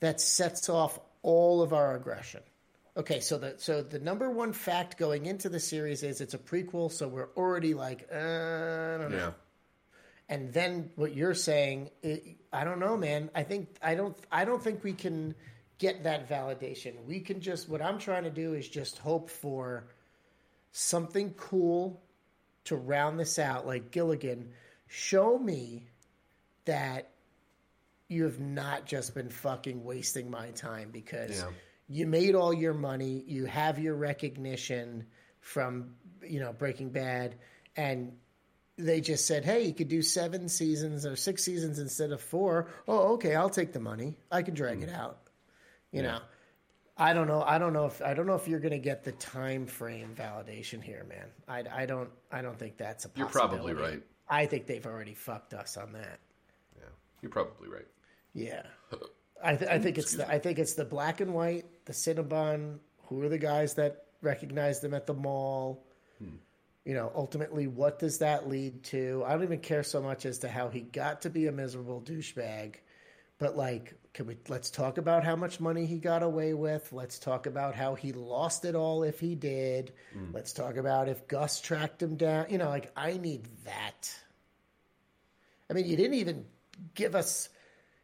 that 0.00 0.20
sets 0.20 0.68
off 0.68 0.98
all 1.22 1.62
of 1.62 1.72
our 1.72 1.94
aggression. 1.94 2.40
Okay, 2.96 3.20
so 3.20 3.36
the 3.38 3.54
so 3.58 3.82
the 3.82 3.98
number 3.98 4.30
one 4.30 4.52
fact 4.52 4.96
going 4.96 5.26
into 5.26 5.48
the 5.48 5.60
series 5.60 6.02
is 6.02 6.20
it's 6.20 6.34
a 6.34 6.38
prequel, 6.38 6.90
so 6.90 7.06
we're 7.06 7.28
already 7.36 7.74
like, 7.74 8.08
uh, 8.12 8.16
I 8.16 8.98
don't 8.98 9.10
know. 9.12 9.34
And 10.28 10.52
then 10.52 10.90
what 10.96 11.14
you're 11.14 11.34
saying, 11.34 11.90
it, 12.02 12.24
I 12.52 12.64
don't 12.64 12.80
know, 12.80 12.96
man. 12.96 13.30
I 13.34 13.42
think 13.44 13.68
I 13.82 13.94
don't. 13.94 14.16
I 14.32 14.44
don't 14.44 14.62
think 14.62 14.82
we 14.82 14.92
can 14.92 15.34
get 15.78 16.02
that 16.04 16.28
validation. 16.28 17.04
We 17.06 17.20
can 17.20 17.40
just. 17.40 17.68
What 17.68 17.80
I'm 17.80 17.98
trying 17.98 18.24
to 18.24 18.30
do 18.30 18.54
is 18.54 18.68
just 18.68 18.98
hope 18.98 19.30
for 19.30 19.86
something 20.72 21.32
cool 21.36 22.02
to 22.64 22.76
round 22.76 23.20
this 23.20 23.38
out. 23.38 23.66
Like 23.66 23.92
Gilligan, 23.92 24.50
show 24.88 25.38
me 25.38 25.86
that 26.64 27.10
you 28.08 28.24
have 28.24 28.40
not 28.40 28.84
just 28.86 29.14
been 29.14 29.30
fucking 29.30 29.84
wasting 29.84 30.30
my 30.30 30.50
time 30.50 30.90
because 30.92 31.38
Yeah. 31.38 31.50
you 31.88 32.06
made 32.06 32.34
all 32.34 32.52
your 32.52 32.74
money, 32.74 33.22
you 33.26 33.46
have 33.46 33.78
your 33.78 33.94
recognition 33.94 35.06
from 35.40 35.94
you 36.24 36.40
know 36.40 36.52
Breaking 36.52 36.90
Bad, 36.90 37.36
and 37.76 38.12
they 38.76 39.00
just 39.00 39.26
said, 39.26 39.44
"Hey, 39.44 39.64
you 39.64 39.74
could 39.74 39.88
do 39.88 40.02
seven 40.02 40.48
seasons 40.48 41.06
or 41.06 41.16
six 41.16 41.42
seasons 41.42 41.78
instead 41.78 42.12
of 42.12 42.20
four. 42.20 42.68
Oh, 42.86 43.14
okay, 43.14 43.34
I'll 43.34 43.50
take 43.50 43.72
the 43.72 43.80
money. 43.80 44.18
I 44.30 44.42
can 44.42 44.54
drag 44.54 44.82
it 44.82 44.90
hmm. 44.90 44.96
out." 44.96 45.18
You 45.92 46.02
know, 46.02 46.20
I 46.96 47.12
don't 47.12 47.26
know. 47.26 47.42
I 47.42 47.58
don't 47.58 47.72
know 47.72 47.86
if 47.86 48.02
I 48.02 48.14
don't 48.14 48.26
know 48.26 48.34
if 48.34 48.48
you're 48.48 48.60
going 48.60 48.72
to 48.72 48.78
get 48.78 49.04
the 49.04 49.12
time 49.12 49.66
frame 49.66 50.14
validation 50.14 50.82
here, 50.82 51.06
man. 51.08 51.26
I, 51.48 51.82
I 51.82 51.86
don't. 51.86 52.10
I 52.30 52.42
don't 52.42 52.58
think 52.58 52.76
that's 52.76 53.04
a. 53.04 53.08
Possibility. 53.08 53.20
You're 53.20 53.48
probably 53.48 53.72
right. 53.74 54.02
I 54.28 54.46
think 54.46 54.66
they've 54.66 54.86
already 54.86 55.14
fucked 55.14 55.54
us 55.54 55.76
on 55.76 55.92
that. 55.92 56.18
Yeah. 56.76 56.88
You're 57.22 57.30
probably 57.30 57.68
right. 57.68 57.86
Yeah, 58.34 58.62
I, 59.44 59.56
th- 59.56 59.70
I 59.70 59.78
think 59.78 59.98
it's 59.98 60.14
the 60.14 60.28
I 60.28 60.38
think 60.38 60.58
it's 60.58 60.74
the 60.74 60.84
black 60.84 61.20
and 61.20 61.32
white, 61.32 61.64
the 61.84 61.92
Cinnabon. 61.92 62.78
Who 63.06 63.22
are 63.22 63.28
the 63.28 63.38
guys 63.38 63.74
that 63.74 64.06
recognized 64.20 64.82
them 64.82 64.92
at 64.92 65.06
the 65.06 65.14
mall? 65.14 65.86
Hmm. 66.18 66.36
You 66.86 66.94
know, 66.94 67.10
ultimately, 67.16 67.66
what 67.66 67.98
does 67.98 68.18
that 68.18 68.48
lead 68.48 68.84
to? 68.84 69.24
I 69.26 69.32
don't 69.32 69.42
even 69.42 69.58
care 69.58 69.82
so 69.82 70.00
much 70.00 70.24
as 70.24 70.38
to 70.38 70.48
how 70.48 70.68
he 70.68 70.82
got 70.82 71.22
to 71.22 71.30
be 71.30 71.48
a 71.48 71.52
miserable 71.52 72.00
douchebag, 72.00 72.76
but 73.38 73.56
like, 73.56 73.94
can 74.14 74.28
we? 74.28 74.36
Let's 74.48 74.70
talk 74.70 74.96
about 74.96 75.24
how 75.24 75.34
much 75.34 75.58
money 75.58 75.84
he 75.84 75.98
got 75.98 76.22
away 76.22 76.54
with. 76.54 76.92
Let's 76.92 77.18
talk 77.18 77.46
about 77.46 77.74
how 77.74 77.96
he 77.96 78.12
lost 78.12 78.64
it 78.64 78.76
all 78.76 79.02
if 79.02 79.18
he 79.18 79.34
did. 79.34 79.94
Mm. 80.16 80.32
Let's 80.32 80.52
talk 80.52 80.76
about 80.76 81.08
if 81.08 81.26
Gus 81.26 81.60
tracked 81.60 82.00
him 82.00 82.14
down. 82.14 82.46
You 82.50 82.58
know, 82.58 82.68
like 82.68 82.92
I 82.96 83.16
need 83.16 83.48
that. 83.64 84.14
I 85.68 85.72
mean, 85.72 85.86
you 85.86 85.96
didn't 85.96 86.14
even 86.14 86.44
give 86.94 87.16
us. 87.16 87.48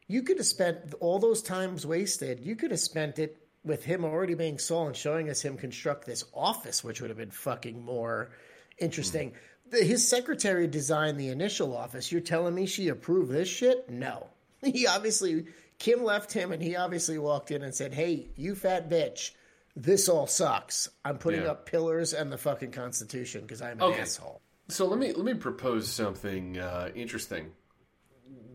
You 0.09 0.25
could 0.25 0.39
have 0.39 0.47
spent 0.47 0.93
all 0.99 1.21
those 1.21 1.41
times 1.41 1.87
wasted. 1.87 2.41
You 2.41 2.57
could 2.57 2.73
have 2.73 2.81
spent 2.81 3.21
it 3.21 3.39
with 3.65 3.85
him 3.85 4.05
already 4.05 4.35
being 4.35 4.59
Saul 4.59 4.89
and 4.89 4.97
showing 4.97 5.31
us 5.31 5.41
him 5.41 5.57
construct 5.57 6.05
this 6.05 6.25
office, 6.35 6.83
which 6.83 7.01
would 7.01 7.11
have 7.11 7.17
been 7.17 7.31
fucking 7.31 7.81
more 7.81 8.33
interesting. 8.79 9.33
The, 9.71 9.79
his 9.85 10.07
secretary 10.07 10.67
designed 10.67 11.19
the 11.19 11.29
initial 11.29 11.77
office. 11.77 12.13
You're 12.13 12.21
telling 12.21 12.55
me 12.55 12.67
she 12.67 12.89
approved 12.89 13.31
this 13.31 13.49
shit? 13.49 13.89
No. 13.91 14.29
He 14.65 14.87
obviously 14.87 15.47
Kim 15.81 16.05
left 16.05 16.33
him, 16.33 16.53
and 16.53 16.63
he 16.63 16.77
obviously 16.77 17.19
walked 17.19 17.51
in 17.51 17.63
and 17.63 17.75
said, 17.75 17.93
"Hey, 17.93 18.29
you 18.37 18.55
fat 18.55 18.89
bitch." 18.89 19.33
This 19.75 20.09
all 20.09 20.27
sucks. 20.29 20.89
I'm 21.05 21.19
putting 21.19 21.43
Yeah. 21.43 21.51
up 21.53 21.67
pillars 21.67 22.13
and 22.13 22.31
the 22.31 22.39
fucking 22.39 22.71
Constitution 22.73 23.41
because 23.41 23.61
I'm 23.63 23.79
an 23.79 23.83
Okay. 23.83 24.03
asshole. 24.03 24.41
So 24.69 24.87
let 24.87 24.99
me 25.01 25.13
let 25.13 25.25
me 25.25 25.35
propose 25.35 25.89
something 25.89 26.59
uh, 26.59 26.91
interesting. 26.95 27.51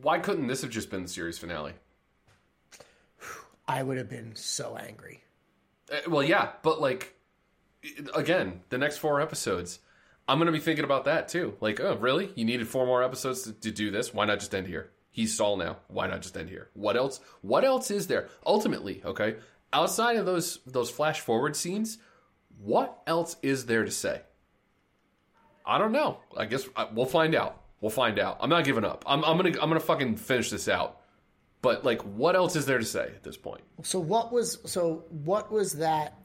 Why 0.02 0.20
couldn't 0.20 0.48
this 0.48 0.62
have 0.62 0.72
just 0.72 0.90
been 0.90 1.02
the 1.04 1.10
series 1.10 1.38
finale? 1.38 1.74
I 3.68 3.84
would 3.84 3.98
have 3.98 4.10
been 4.10 4.36
so 4.36 4.78
angry. 4.78 5.24
Uh, 5.92 6.10
well, 6.10 6.24
yeah, 6.24 6.52
but 6.64 6.80
like 6.80 7.16
again, 8.16 8.62
the 8.70 8.78
next 8.78 8.98
four 9.00 9.20
episodes, 9.20 9.80
I'm 10.28 10.40
gonna 10.40 10.52
be 10.52 10.60
thinking 10.60 10.86
about 10.86 11.06
that 11.06 11.30
too. 11.30 11.56
Like, 11.62 11.80
oh, 11.80 11.96
really? 11.96 12.32
You 12.36 12.46
needed 12.46 12.68
four 12.68 12.86
more 12.86 13.04
episodes 13.04 13.44
to, 13.44 13.54
to 13.54 13.72
do 13.72 13.92
this? 13.92 14.14
Why 14.14 14.26
not 14.26 14.40
just 14.40 14.54
end 14.54 14.68
here? 14.68 14.92
He's 15.10 15.36
Saul 15.36 15.58
now. 15.58 15.78
Why 15.88 16.08
not 16.08 16.22
just 16.22 16.38
end 16.38 16.50
here? 16.50 16.70
What 16.74 16.98
else? 16.98 17.20
What 17.42 17.64
else 17.64 17.90
is 17.90 18.08
there? 18.08 18.30
Ultimately, 18.46 19.02
okay, 19.06 19.38
outside 19.72 20.18
of 20.18 20.26
those 20.26 20.60
those 20.66 20.90
flash 20.90 21.22
forward 21.22 21.56
scenes, 21.56 21.98
what 22.60 23.02
else 23.08 23.38
is 23.42 23.66
there 23.66 23.86
to 23.86 23.92
say? 23.92 24.22
I 25.66 25.78
don't 25.78 25.92
know. 25.92 26.20
I 26.36 26.46
guess 26.46 26.68
uh, 26.76 26.88
we'll 26.94 27.06
find 27.06 27.36
out. 27.36 27.62
We'll 27.82 27.92
find 27.92 28.20
out. 28.20 28.38
I'm 28.40 28.50
not 28.50 28.64
giving 28.64 28.86
up. 28.86 29.04
I'm, 29.08 29.24
I'm 29.24 29.38
gonna 29.38 29.50
I'm 29.62 29.70
gonna 29.70 29.80
fucking 29.80 30.18
finish 30.18 30.50
this 30.50 30.68
out. 30.68 31.02
But 31.62 31.84
like, 31.84 32.02
what 32.02 32.36
else 32.36 32.56
is 32.56 32.66
there 32.66 32.78
to 32.78 32.86
say 32.86 33.06
at 33.16 33.24
this 33.24 33.38
point? 33.38 33.62
So 33.84 34.00
what 34.00 34.32
was 34.32 34.60
so 34.66 35.06
what 35.10 35.52
was 35.52 35.74
that 35.74 36.18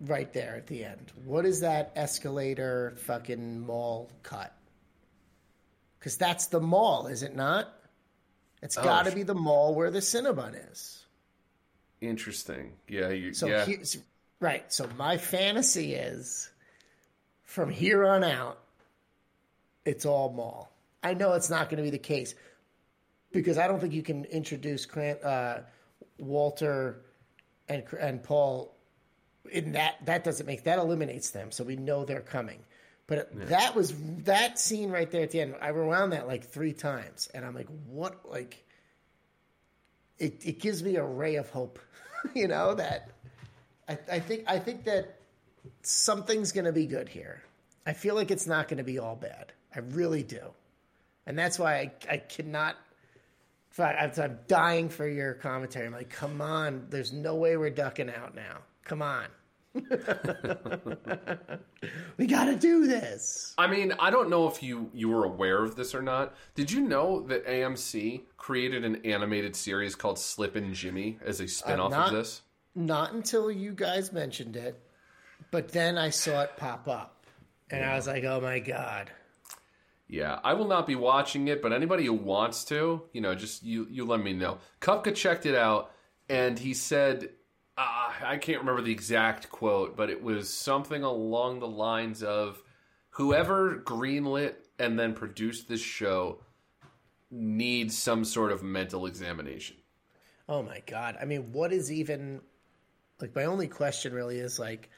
right 0.00 0.32
there 0.32 0.56
at 0.56 0.66
the 0.66 0.84
end? 0.84 1.12
What 1.24 1.44
is 1.44 1.60
that 1.60 1.92
escalator 1.96 2.94
fucking 2.98 3.60
mall 3.60 4.10
cut? 4.22 4.54
Because 5.98 6.16
that's 6.16 6.46
the 6.46 6.60
mall, 6.60 7.06
is 7.08 7.22
it 7.22 7.34
not? 7.34 7.72
It's 8.62 8.76
got 8.76 9.06
to 9.06 9.12
be 9.12 9.22
the 9.22 9.34
mall 9.34 9.74
where 9.74 9.90
the 9.90 10.00
Cinnabon 10.00 10.70
is. 10.72 11.04
Interesting. 12.00 12.72
Yeah. 12.88 13.10
You, 13.10 13.34
So 13.34 13.46
yeah. 13.46 13.64
here's, 13.64 13.96
right. 14.40 14.72
So 14.72 14.88
my 14.96 15.16
fantasy 15.16 15.94
is 15.94 16.50
from 17.44 17.70
here 17.70 18.06
on 18.06 18.24
out, 18.24 18.58
it's 19.84 20.04
all 20.04 20.32
mall. 20.32 20.72
I 21.02 21.14
know 21.14 21.32
it's 21.32 21.50
not 21.50 21.70
going 21.70 21.78
to 21.78 21.82
be 21.82 21.90
the 21.90 21.98
case 21.98 22.34
because 23.32 23.58
I 23.58 23.68
don't 23.68 23.80
think 23.80 23.92
you 23.94 24.02
can 24.02 24.24
introduce 24.26 24.86
Cran- 24.86 25.22
uh, 25.22 25.62
Walter 26.18 27.00
and 27.68 27.84
and 28.00 28.22
Paul 28.22 28.74
in 29.48 29.72
that. 29.72 30.04
That 30.06 30.24
doesn't 30.24 30.46
make 30.46 30.64
that 30.64 30.78
eliminates 30.78 31.30
them, 31.30 31.50
so 31.50 31.64
we 31.64 31.76
know 31.76 32.04
they're 32.04 32.20
coming. 32.20 32.60
But 33.08 33.30
that 33.48 33.74
was 33.74 33.94
that 34.24 34.58
scene 34.58 34.90
right 34.90 35.10
there 35.10 35.22
at 35.22 35.30
the 35.30 35.40
end. 35.40 35.54
I 35.62 35.68
rewound 35.68 36.12
that 36.12 36.26
like 36.26 36.44
three 36.44 36.74
times, 36.74 37.28
and 37.34 37.44
I'm 37.44 37.54
like, 37.54 37.68
what? 37.86 38.30
Like, 38.30 38.62
it 40.18 40.44
it 40.44 40.60
gives 40.60 40.82
me 40.82 40.96
a 40.96 41.04
ray 41.04 41.36
of 41.36 41.48
hope, 41.48 41.78
you 42.34 42.48
know 42.48 42.74
that. 42.74 43.10
I, 43.88 43.98
I 44.12 44.20
think 44.20 44.44
I 44.46 44.58
think 44.58 44.84
that 44.84 45.20
something's 45.82 46.52
going 46.52 46.66
to 46.66 46.72
be 46.72 46.86
good 46.86 47.08
here. 47.08 47.42
I 47.86 47.94
feel 47.94 48.14
like 48.14 48.30
it's 48.30 48.46
not 48.46 48.68
going 48.68 48.78
to 48.78 48.84
be 48.84 48.98
all 48.98 49.16
bad. 49.16 49.52
I 49.74 49.78
really 49.78 50.22
do, 50.22 50.42
and 51.26 51.38
that's 51.38 51.58
why 51.58 51.76
I, 51.76 51.92
I 52.10 52.16
cannot. 52.18 52.74
in 52.74 53.70
fact, 53.70 54.18
I'm, 54.18 54.22
I'm 54.22 54.38
dying 54.48 54.90
for 54.90 55.08
your 55.08 55.32
commentary. 55.32 55.86
I'm 55.86 55.92
like, 55.92 56.10
come 56.10 56.42
on, 56.42 56.88
there's 56.90 57.12
no 57.14 57.36
way 57.36 57.56
we're 57.56 57.70
ducking 57.70 58.10
out 58.10 58.34
now. 58.34 58.58
Come 58.84 59.00
on, 59.00 59.26
we 62.16 62.26
got 62.26 62.46
to 62.46 62.56
do 62.56 62.86
this. 62.86 63.54
I 63.58 63.66
mean, 63.66 63.92
I 63.98 64.10
don't 64.10 64.30
know 64.30 64.48
if 64.48 64.62
you 64.62 64.90
you 64.94 65.08
were 65.08 65.24
aware 65.24 65.62
of 65.62 65.76
this 65.76 65.94
or 65.94 66.02
not. 66.02 66.34
Did 66.54 66.70
you 66.70 66.80
know 66.80 67.20
that 67.28 67.46
AMC 67.46 68.22
created 68.36 68.84
an 68.84 69.04
animated 69.04 69.54
series 69.54 69.94
called 69.94 70.18
Slippin' 70.18 70.74
Jimmy 70.74 71.18
as 71.24 71.40
a 71.40 71.44
uh, 71.44 71.48
spin-off 71.48 71.90
not- 71.90 72.08
of 72.08 72.14
this? 72.14 72.42
Not 72.74 73.12
until 73.12 73.50
you 73.50 73.72
guys 73.72 74.12
mentioned 74.12 74.54
it, 74.56 74.80
but 75.50 75.70
then 75.70 75.98
I 75.98 76.10
saw 76.10 76.42
it 76.42 76.56
pop 76.56 76.86
up, 76.86 77.26
and 77.70 77.84
I 77.84 77.96
was 77.96 78.06
like, 78.06 78.22
"Oh 78.24 78.40
my 78.40 78.60
god!" 78.60 79.10
Yeah, 80.06 80.38
I 80.44 80.54
will 80.54 80.68
not 80.68 80.86
be 80.86 80.94
watching 80.94 81.48
it, 81.48 81.60
but 81.60 81.72
anybody 81.72 82.06
who 82.06 82.14
wants 82.14 82.64
to, 82.66 83.02
you 83.12 83.20
know, 83.20 83.34
just 83.34 83.64
you 83.64 83.86
you 83.90 84.04
let 84.04 84.20
me 84.20 84.32
know. 84.32 84.58
Kupka 84.80 85.14
checked 85.14 85.44
it 85.44 85.56
out, 85.56 85.90
and 86.28 86.58
he 86.58 86.72
said, 86.72 87.30
uh, 87.78 88.12
I 88.24 88.36
can't 88.38 88.58
remember 88.58 88.82
the 88.82 88.92
exact 88.92 89.50
quote, 89.50 89.96
but 89.96 90.10
it 90.10 90.22
was 90.22 90.52
something 90.52 91.04
along 91.04 91.60
the 91.60 91.68
lines 91.68 92.22
of, 92.22 92.62
"Whoever 93.10 93.78
greenlit 93.84 94.54
and 94.78 94.98
then 94.98 95.14
produced 95.14 95.68
this 95.68 95.80
show 95.80 96.40
needs 97.30 97.96
some 97.96 98.24
sort 98.24 98.50
of 98.50 98.62
mental 98.62 99.06
examination." 99.06 99.76
Oh 100.48 100.62
my 100.62 100.82
god! 100.86 101.16
I 101.20 101.24
mean, 101.24 101.52
what 101.52 101.72
is 101.72 101.92
even 101.92 102.40
like? 103.20 103.34
My 103.36 103.44
only 103.44 103.68
question 103.68 104.12
really 104.12 104.38
is 104.38 104.58
like, 104.58 104.90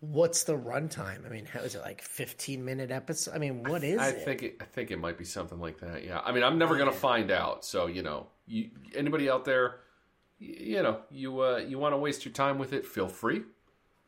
what's 0.00 0.42
the 0.44 0.58
runtime? 0.58 1.24
I 1.24 1.28
mean, 1.30 1.46
how 1.46 1.60
is 1.60 1.74
it 1.74 1.80
like 1.80 2.02
fifteen 2.02 2.64
minute 2.64 2.90
episode? 2.90 3.34
I 3.34 3.38
mean, 3.38 3.62
what 3.62 3.84
is 3.84 3.98
I 4.00 4.08
it? 4.08 4.24
think 4.24 4.42
it, 4.42 4.56
I 4.60 4.64
think 4.64 4.90
it 4.90 4.98
might 4.98 5.16
be 5.16 5.24
something 5.24 5.60
like 5.60 5.78
that. 5.80 6.04
Yeah, 6.04 6.20
I 6.20 6.32
mean, 6.32 6.42
I'm 6.42 6.58
never 6.58 6.76
gonna 6.76 6.92
find 6.92 7.30
out. 7.30 7.64
So 7.64 7.86
you 7.86 8.02
know, 8.02 8.26
you, 8.46 8.70
anybody 8.94 9.30
out 9.30 9.44
there, 9.44 9.76
you 10.42 10.82
know, 10.82 11.00
you 11.10 11.40
uh, 11.40 11.56
you 11.58 11.78
want 11.78 11.92
to 11.92 11.98
waste 11.98 12.24
your 12.24 12.32
time 12.34 12.58
with 12.58 12.72
it, 12.72 12.86
feel 12.86 13.08
free. 13.08 13.42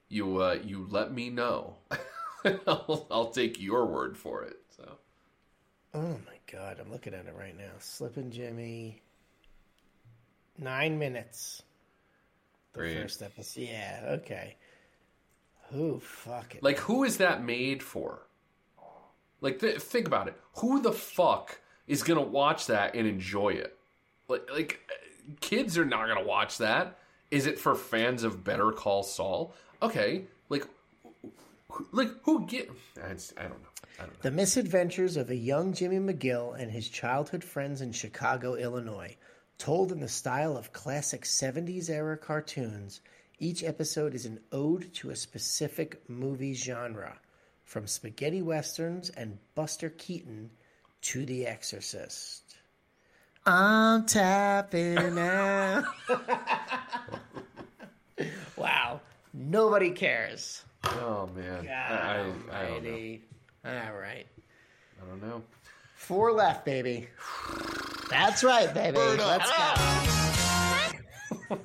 You 0.08 0.42
uh, 0.42 0.58
you 0.62 0.86
let 0.90 1.12
me 1.12 1.30
know. 1.30 1.76
I'll, 2.66 3.06
I'll 3.10 3.30
take 3.30 3.60
your 3.60 3.86
word 3.86 4.16
for 4.16 4.42
it. 4.42 4.56
So 4.76 4.98
Oh 5.94 6.18
my 6.26 6.38
god! 6.50 6.78
I'm 6.80 6.90
looking 6.90 7.14
at 7.14 7.26
it 7.26 7.34
right 7.38 7.56
now. 7.56 7.70
Slippin' 7.78 8.30
Jimmy. 8.30 9.00
Nine 10.58 10.98
minutes. 10.98 11.62
The 12.74 12.80
first 12.80 13.22
episode. 13.22 13.60
Yeah. 13.62 14.00
Okay. 14.20 14.56
Who 15.70 16.00
fuck 16.00 16.54
it? 16.54 16.62
like, 16.62 16.78
who 16.78 17.04
is 17.04 17.16
that 17.18 17.42
made 17.42 17.82
for? 17.82 18.26
Like, 19.40 19.58
th- 19.60 19.80
think 19.80 20.06
about 20.06 20.28
it. 20.28 20.38
Who 20.56 20.80
the 20.80 20.92
fuck 20.92 21.60
is 21.86 22.02
gonna 22.02 22.22
watch 22.22 22.66
that 22.66 22.94
and 22.94 23.06
enjoy 23.06 23.50
it? 23.50 23.76
Like, 24.28 24.48
like 24.52 24.80
kids 25.40 25.78
are 25.78 25.84
not 25.84 26.08
gonna 26.08 26.24
watch 26.24 26.58
that. 26.58 26.98
Is 27.30 27.46
it 27.46 27.58
for 27.58 27.74
fans 27.74 28.22
of 28.22 28.44
Better 28.44 28.70
Call 28.70 29.02
Saul? 29.02 29.54
Okay, 29.82 30.24
like, 30.48 30.66
like 31.92 32.10
who 32.22 32.46
get? 32.46 32.70
I 32.96 33.06
I 33.06 33.08
don't 33.08 33.62
know. 33.62 33.74
I 33.98 34.02
don't 34.02 34.12
know. 34.12 34.20
The 34.22 34.30
misadventures 34.30 35.16
of 35.16 35.30
a 35.30 35.36
young 35.36 35.72
Jimmy 35.72 35.98
McGill 35.98 36.58
and 36.60 36.70
his 36.70 36.88
childhood 36.88 37.44
friends 37.44 37.80
in 37.80 37.92
Chicago, 37.92 38.54
Illinois. 38.54 39.16
Told 39.56 39.92
in 39.92 40.00
the 40.00 40.08
style 40.08 40.56
of 40.56 40.72
classic 40.72 41.22
70s 41.22 41.88
era 41.88 42.18
cartoons, 42.18 43.00
each 43.38 43.62
episode 43.62 44.14
is 44.14 44.26
an 44.26 44.40
ode 44.52 44.92
to 44.94 45.10
a 45.10 45.16
specific 45.16 46.08
movie 46.08 46.54
genre, 46.54 47.18
from 47.64 47.86
spaghetti 47.86 48.42
westerns 48.42 49.10
and 49.10 49.38
Buster 49.54 49.90
Keaton 49.90 50.50
to 51.02 51.24
The 51.24 51.46
Exorcist. 51.46 52.43
I'm 53.46 54.06
tapping 54.06 55.18
out. 55.18 55.84
wow. 58.56 59.00
Nobody 59.34 59.90
cares. 59.90 60.62
Oh 60.84 61.28
man, 61.34 61.68
I, 61.68 61.72
I, 61.72 62.20
I 62.52 62.66
don't 62.66 62.84
know. 62.84 63.18
All 63.66 63.92
right. 63.94 64.26
I 65.02 65.06
don't 65.06 65.22
know. 65.22 65.42
Four 65.94 66.32
left, 66.32 66.64
baby. 66.64 67.08
That's 68.10 68.44
right, 68.44 68.72
baby. 68.72 68.98
Let's 68.98 69.50
go. 69.50 69.74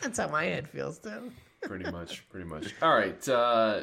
That's 0.00 0.18
how 0.18 0.28
my 0.28 0.44
head 0.44 0.68
feels 0.68 0.98
too. 0.98 1.30
Pretty 1.62 1.90
much, 1.90 2.26
pretty 2.30 2.46
much. 2.46 2.74
All 2.80 2.94
right, 2.94 3.28
uh, 3.28 3.80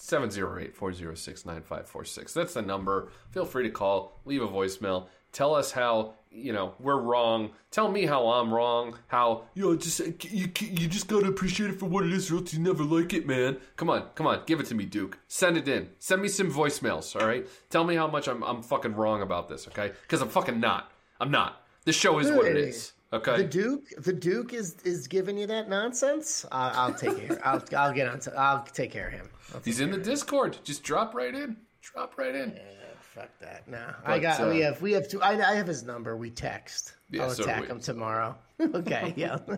seven 0.00 0.30
zero 0.30 0.58
eight 0.58 0.74
four 0.74 0.92
zero 0.92 1.14
six 1.14 1.44
nine 1.44 1.62
five 1.62 1.86
four 1.86 2.04
six. 2.04 2.32
That's 2.32 2.54
the 2.54 2.62
number. 2.62 3.10
Feel 3.30 3.44
free 3.44 3.64
to 3.64 3.70
call, 3.70 4.18
leave 4.24 4.42
a 4.42 4.48
voicemail. 4.48 5.06
Tell 5.32 5.54
us 5.54 5.70
how 5.70 6.14
you 6.32 6.52
know 6.52 6.74
we're 6.80 7.00
wrong. 7.00 7.50
Tell 7.70 7.90
me 7.90 8.06
how 8.06 8.26
I'm 8.28 8.52
wrong. 8.52 8.96
How 9.08 9.44
you 9.54 9.62
know 9.64 9.76
just 9.76 10.00
you 10.24 10.50
you 10.60 10.88
just 10.88 11.06
gotta 11.06 11.26
appreciate 11.26 11.70
it 11.70 11.78
for 11.78 11.86
what 11.86 12.04
it 12.04 12.12
is, 12.12 12.30
or 12.30 12.36
else 12.36 12.52
you 12.52 12.60
never 12.60 12.82
like 12.82 13.12
it, 13.12 13.26
man. 13.26 13.58
Come 13.76 13.90
on, 13.90 14.06
come 14.14 14.26
on, 14.26 14.42
give 14.46 14.58
it 14.58 14.66
to 14.66 14.74
me, 14.74 14.86
Duke. 14.86 15.18
Send 15.28 15.56
it 15.56 15.68
in. 15.68 15.90
Send 15.98 16.22
me 16.22 16.28
some 16.28 16.50
voicemails. 16.50 17.20
All 17.20 17.26
right. 17.26 17.46
Tell 17.68 17.84
me 17.84 17.94
how 17.94 18.08
much 18.08 18.26
I'm 18.26 18.42
I'm 18.42 18.62
fucking 18.62 18.94
wrong 18.94 19.22
about 19.22 19.48
this. 19.48 19.68
Okay, 19.68 19.92
because 20.02 20.22
I'm 20.22 20.28
fucking 20.28 20.58
not. 20.58 20.90
I'm 21.20 21.30
not. 21.30 21.64
This 21.84 21.96
show 21.96 22.18
is 22.18 22.30
what 22.30 22.46
it 22.46 22.56
is. 22.56 22.92
Okay. 23.12 23.38
The 23.38 23.44
Duke, 23.44 23.88
the 23.98 24.12
Duke 24.12 24.52
is 24.54 24.76
is 24.84 25.08
giving 25.08 25.36
you 25.36 25.46
that 25.48 25.68
nonsense. 25.68 26.46
I'll, 26.52 26.88
I'll 26.88 26.94
take 26.94 27.26
care. 27.26 27.40
I'll 27.44 27.62
I'll 27.76 27.92
get 27.92 28.08
on. 28.08 28.20
To, 28.20 28.38
I'll 28.38 28.62
take 28.62 28.92
care 28.92 29.08
of 29.08 29.14
him. 29.14 29.28
He's 29.64 29.80
in 29.80 29.90
the 29.90 29.98
Discord. 29.98 30.58
Just 30.62 30.84
drop 30.84 31.14
right 31.14 31.34
in. 31.34 31.56
Drop 31.82 32.16
right 32.16 32.34
in. 32.34 32.58
Fuck 33.00 33.30
that. 33.40 33.66
No, 33.66 33.92
I 34.04 34.20
got. 34.20 34.40
uh, 34.40 34.48
we 34.48 34.60
have. 34.60 34.80
We 34.80 34.92
have 34.92 35.08
two. 35.08 35.20
I, 35.20 35.32
I 35.32 35.56
have 35.56 35.66
his 35.66 35.82
number. 35.82 36.16
We 36.16 36.30
text. 36.30 36.94
Yeah, 37.10 37.24
I'll 37.24 37.30
so 37.30 37.42
attack 37.42 37.62
we. 37.62 37.66
him 37.66 37.80
tomorrow. 37.80 38.36
okay. 38.60 39.12
Yeah. 39.16 39.38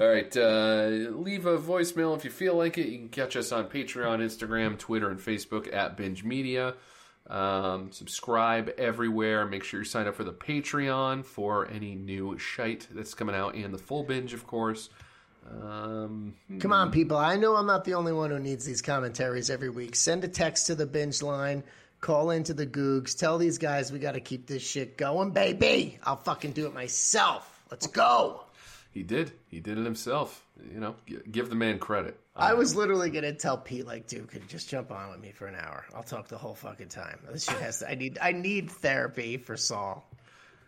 All 0.00 0.08
right, 0.08 0.34
uh, 0.34 0.86
leave 1.10 1.44
a 1.44 1.58
voicemail 1.58 2.16
if 2.16 2.24
you 2.24 2.30
feel 2.30 2.54
like 2.54 2.78
it. 2.78 2.88
You 2.88 2.98
can 2.98 3.08
catch 3.10 3.36
us 3.36 3.52
on 3.52 3.66
Patreon, 3.66 4.20
Instagram, 4.20 4.78
Twitter, 4.78 5.10
and 5.10 5.20
Facebook 5.20 5.72
at 5.74 5.98
Binge 5.98 6.24
Media. 6.24 6.74
Um, 7.28 7.90
subscribe 7.90 8.70
everywhere. 8.78 9.46
Make 9.46 9.64
sure 9.64 9.80
you 9.80 9.84
sign 9.84 10.06
up 10.06 10.14
for 10.14 10.24
the 10.24 10.32
Patreon 10.32 11.24
for 11.24 11.68
any 11.68 11.94
new 11.94 12.38
shite 12.38 12.86
that's 12.92 13.14
coming 13.14 13.34
out, 13.34 13.54
and 13.54 13.74
the 13.74 13.78
full 13.78 14.04
binge, 14.04 14.32
of 14.32 14.46
course. 14.46 14.88
Um, 15.50 16.34
Come 16.60 16.72
on, 16.72 16.90
people. 16.90 17.16
I 17.16 17.36
know 17.36 17.56
I'm 17.56 17.66
not 17.66 17.84
the 17.84 17.94
only 17.94 18.12
one 18.12 18.30
who 18.30 18.38
needs 18.38 18.64
these 18.64 18.82
commentaries 18.82 19.50
every 19.50 19.70
week. 19.70 19.94
Send 19.96 20.24
a 20.24 20.28
text 20.28 20.66
to 20.66 20.74
the 20.74 20.86
binge 20.86 21.22
line. 21.22 21.62
Call 22.00 22.30
into 22.30 22.52
the 22.54 22.66
Googs. 22.66 23.16
Tell 23.18 23.38
these 23.38 23.58
guys 23.58 23.90
we 23.90 23.98
got 23.98 24.12
to 24.12 24.20
keep 24.20 24.46
this 24.46 24.62
shit 24.62 24.96
going, 24.96 25.30
baby. 25.30 25.98
I'll 26.04 26.16
fucking 26.16 26.52
do 26.52 26.66
it 26.66 26.74
myself. 26.74 27.64
Let's 27.70 27.86
go. 27.86 28.44
he 28.92 29.02
did. 29.02 29.32
He 29.48 29.60
did 29.60 29.78
it 29.78 29.84
himself. 29.84 30.44
You 30.72 30.80
know, 30.80 30.94
give 31.30 31.48
the 31.48 31.56
man 31.56 31.78
credit. 31.78 32.18
I 32.36 32.52
um, 32.52 32.58
was 32.58 32.76
literally 32.76 33.10
gonna 33.10 33.32
tell 33.32 33.56
Pete 33.56 33.86
like, 33.86 34.06
dude, 34.06 34.28
could 34.28 34.42
you 34.42 34.48
just 34.48 34.68
jump 34.68 34.90
on 34.90 35.10
with 35.10 35.20
me 35.20 35.32
for 35.32 35.46
an 35.46 35.56
hour? 35.56 35.84
I'll 35.94 36.02
talk 36.02 36.28
the 36.28 36.38
whole 36.38 36.54
fucking 36.54 36.88
time. 36.88 37.18
This 37.32 37.44
shit 37.44 37.58
has. 37.58 37.78
To, 37.78 37.90
I 37.90 37.94
need. 37.94 38.18
I 38.20 38.32
need 38.32 38.70
therapy 38.70 39.38
for 39.38 39.56
Saul. 39.56 40.06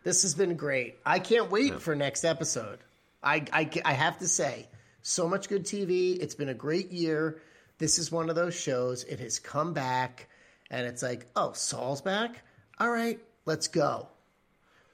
This 0.03 0.23
has 0.23 0.35
been 0.35 0.57
great. 0.57 0.99
I 1.05 1.19
can't 1.19 1.51
wait 1.51 1.81
for 1.81 1.95
next 1.95 2.25
episode. 2.25 2.79
I, 3.23 3.45
I 3.53 3.69
I 3.85 3.93
have 3.93 4.19
to 4.19 4.29
say, 4.29 4.69
so 5.03 5.29
much 5.29 5.49
good 5.49 5.65
TV. 5.65 6.19
It's 6.19 6.35
been 6.35 6.49
a 6.49 6.55
great 6.55 6.91
year. 6.91 7.43
This 7.79 7.99
is 7.99 8.11
one 8.11 8.31
of 8.31 8.37
those 8.37 8.59
shows. 8.59 9.05
It 9.05 9.21
has 9.21 9.39
come 9.39 9.75
back, 9.75 10.29
and 10.71 10.87
it's 10.87 11.03
like, 11.03 11.27
oh, 11.37 11.53
Saul's 11.53 12.01
back. 12.01 12.43
All 12.79 12.91
right, 12.91 13.21
let's 13.45 13.69
go. 13.69 14.09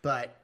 But 0.02 0.36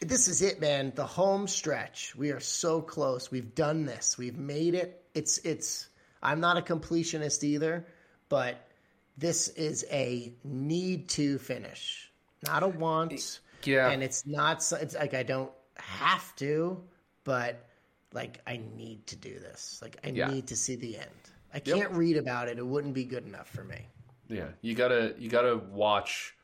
this 0.00 0.28
is 0.28 0.42
it, 0.42 0.60
man. 0.60 0.92
The 0.94 1.06
home 1.06 1.46
stretch. 1.46 2.14
We 2.16 2.30
are 2.30 2.40
so 2.40 2.80
close. 2.80 3.30
We've 3.30 3.54
done 3.54 3.86
this. 3.86 4.18
We've 4.18 4.36
made 4.36 4.74
it. 4.74 5.02
It's 5.16 5.38
it's. 5.38 5.88
I'm 6.22 6.40
not 6.40 6.56
a 6.58 6.62
completionist 6.62 7.42
either, 7.44 7.86
but 8.28 8.68
this 9.16 9.48
is 9.48 9.84
a 9.90 10.32
need 10.44 11.08
to 11.10 11.38
finish, 11.38 12.10
not 12.46 12.62
a 12.62 12.68
want. 12.68 13.40
Yeah. 13.64 13.88
and 13.90 14.02
it's 14.02 14.26
not. 14.26 14.58
It's 14.80 14.94
like 14.94 15.14
I 15.14 15.22
don't 15.22 15.50
have 15.78 16.36
to, 16.36 16.82
but 17.24 17.66
like 18.12 18.40
I 18.46 18.60
need 18.76 19.06
to 19.08 19.16
do 19.16 19.38
this. 19.38 19.80
Like 19.82 19.96
I 20.04 20.08
Yeah. 20.08 20.28
need 20.28 20.46
to 20.48 20.56
see 20.56 20.76
the 20.76 20.98
end. 20.98 21.10
I 21.54 21.60
can't 21.60 21.90
read 21.92 22.16
about 22.18 22.48
it. 22.48 22.58
It 22.58 22.66
wouldn't 22.66 22.94
be 22.94 23.04
good 23.04 23.26
enough 23.26 23.48
for 23.48 23.64
me. 23.64 23.86
Yeah, 24.28 24.48
you 24.60 24.74
gotta 24.74 25.14
you 25.18 25.30
gotta 25.30 25.56
watch. 25.56 26.34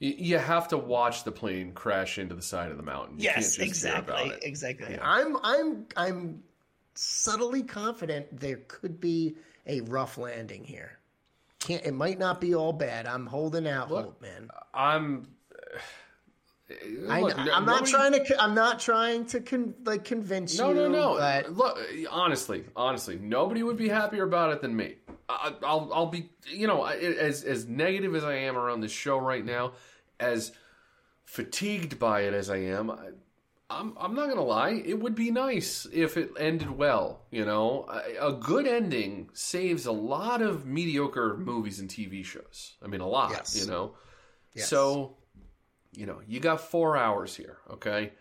You, 0.00 0.14
you 0.18 0.38
have 0.38 0.68
to 0.68 0.76
watch 0.76 1.22
the 1.24 1.30
plane 1.32 1.72
crash 1.72 2.18
into 2.18 2.34
the 2.34 2.42
side 2.42 2.70
of 2.70 2.76
the 2.76 2.82
mountain. 2.82 3.18
You 3.18 3.24
Yes, 3.24 3.56
just 3.56 3.84
hear 3.84 3.94
about 3.96 4.26
exactly, 4.26 4.48
exactly. 4.48 4.98
I'm, 5.00 5.36
I'm, 5.42 5.86
I'm 5.96 6.42
subtly 6.94 7.62
confident 7.62 8.40
there 8.40 8.60
could 8.68 9.00
be 9.00 9.36
a 9.66 9.80
rough 9.82 10.18
landing 10.18 10.64
here. 10.64 10.98
Can't. 11.60 11.84
It 11.84 11.94
might 11.94 12.18
not 12.18 12.40
be 12.40 12.54
all 12.54 12.72
bad. 12.72 13.06
I'm 13.06 13.26
holding 13.26 13.66
out 13.66 13.88
hope, 13.88 14.20
man. 14.20 14.48
I'm. 14.72 15.28
I, 17.10 17.20
Look, 17.20 17.38
I'm 17.38 17.66
no- 17.66 17.72
not 17.76 17.86
trying 17.86 18.12
to. 18.12 18.42
I'm 18.42 18.54
not 18.54 18.80
trying 18.80 19.26
to 19.26 19.40
con, 19.40 19.74
like 19.84 20.04
convince 20.04 20.58
No, 20.58 20.70
you. 20.70 20.74
no, 20.74 20.88
no. 20.88 21.16
But 21.18 21.52
Look, 21.52 21.78
honestly, 22.10 22.64
honestly, 22.74 23.18
nobody 23.20 23.62
would 23.62 23.76
be 23.76 23.88
happier 23.88 24.24
about 24.24 24.50
it 24.52 24.62
than 24.62 24.74
me. 24.74 24.96
I, 25.28 25.54
I'll, 25.62 25.90
I'll 25.92 26.06
be, 26.06 26.30
you 26.46 26.66
know, 26.66 26.84
as 26.84 27.44
as 27.44 27.66
negative 27.66 28.14
as 28.14 28.24
I 28.24 28.34
am 28.36 28.56
around 28.56 28.80
this 28.80 28.92
show 28.92 29.18
right 29.18 29.44
now, 29.44 29.72
as 30.18 30.52
fatigued 31.26 31.98
by 31.98 32.22
it 32.22 32.32
as 32.34 32.48
I 32.48 32.56
am, 32.56 32.90
I, 32.90 33.08
I'm 33.74 33.96
I'm 33.98 34.14
not 34.14 34.28
gonna 34.28 34.42
lie. 34.44 34.82
It 34.84 34.98
would 35.00 35.14
be 35.14 35.30
nice 35.30 35.86
if 35.92 36.16
it 36.16 36.30
ended 36.38 36.70
well. 36.70 37.22
You 37.30 37.44
know, 37.44 37.86
a, 38.20 38.28
a 38.28 38.32
good 38.32 38.66
ending 38.66 39.30
saves 39.32 39.86
a 39.86 39.92
lot 39.92 40.42
of 40.42 40.64
mediocre 40.66 41.36
movies 41.36 41.80
and 41.80 41.88
TV 41.90 42.24
shows. 42.24 42.74
I 42.82 42.86
mean, 42.86 43.00
a 43.00 43.06
lot. 43.08 43.30
Yes. 43.32 43.56
You 43.60 43.70
know, 43.70 43.94
Yes. 44.54 44.68
so 44.68 45.16
you 45.92 46.06
know 46.06 46.20
you 46.26 46.40
got 46.40 46.60
four 46.60 46.96
hours 46.96 47.34
here. 47.36 47.58
Okay, 47.70 48.12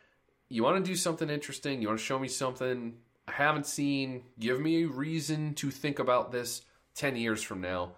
you 0.50 0.64
want 0.64 0.84
to 0.84 0.92
do 0.92 0.96
something 0.96 1.30
interesting. 1.30 1.82
You 1.82 1.88
want 1.88 2.00
to 2.00 2.06
show 2.06 2.20
me 2.20 2.28
something 2.28 2.96
I 3.28 3.32
haven't 3.34 3.66
seen. 3.68 4.24
Give 4.40 4.60
me 4.60 4.84
a 4.84 4.88
reason 4.88 5.54
to 5.56 5.70
think 5.72 6.00
about 6.00 6.32
this 6.32 6.62
ten 6.96 7.16
years 7.16 7.42
from 7.42 7.62
now. 7.62 7.94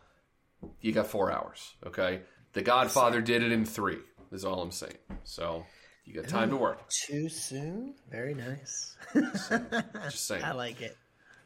You 0.82 0.92
got 0.92 1.08
four 1.08 1.32
hours. 1.32 1.76
Okay, 1.86 2.22
The 2.54 2.62
Godfather 2.62 3.22
did 3.22 3.44
it 3.44 3.52
in 3.52 3.66
three. 3.66 4.00
Is 4.32 4.44
all 4.44 4.62
I'm 4.62 4.72
saying. 4.72 4.98
So. 5.24 5.66
You 6.06 6.14
got 6.22 6.28
time 6.30 6.50
to 6.52 6.58
work. 6.58 6.88
Too 7.08 7.30
soon? 7.30 7.96
Very 8.12 8.34
nice. 8.36 8.96
Just 9.14 10.26
saying. 10.28 10.44
I 10.44 10.52
like 10.54 10.82
it. 10.82 10.96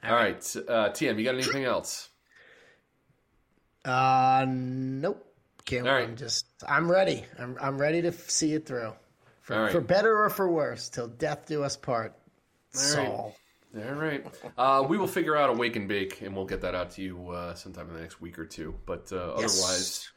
All 0.03 0.13
right, 0.15 0.37
uh, 0.67 0.89
TM, 0.91 1.17
you 1.17 1.25
got 1.25 1.33
anything 1.35 1.65
else? 1.65 2.09
Uh, 3.83 4.45
nope. 4.47 5.25
Can't. 5.65 5.87
All 5.87 5.93
right. 5.93 6.07
I'm 6.07 6.15
just. 6.15 6.45
I'm 6.67 6.89
ready. 6.89 7.23
I'm. 7.37 7.57
I'm 7.61 7.77
ready 7.77 8.01
to 8.03 8.11
see 8.11 8.53
it 8.53 8.65
through, 8.65 8.93
for, 9.41 9.55
All 9.55 9.61
right. 9.63 9.71
for 9.71 9.81
better 9.81 10.23
or 10.23 10.29
for 10.29 10.49
worse, 10.49 10.89
till 10.89 11.07
death 11.07 11.45
do 11.47 11.63
us 11.63 11.75
part. 11.77 12.15
Saul. 12.71 13.35
All 13.75 13.93
right. 13.93 14.25
Uh, 14.57 14.85
we 14.87 14.97
will 14.97 15.07
figure 15.07 15.35
out 15.35 15.49
a 15.49 15.53
wake 15.53 15.75
and 15.75 15.87
bake, 15.87 16.21
and 16.21 16.35
we'll 16.35 16.45
get 16.45 16.61
that 16.61 16.75
out 16.75 16.91
to 16.91 17.01
you 17.01 17.29
uh, 17.29 17.53
sometime 17.55 17.87
in 17.89 17.93
the 17.95 18.01
next 18.01 18.19
week 18.21 18.39
or 18.39 18.45
two. 18.45 18.73
But 18.85 19.11
uh, 19.11 19.35
Yes. 19.39 19.59
otherwise, 19.61 20.09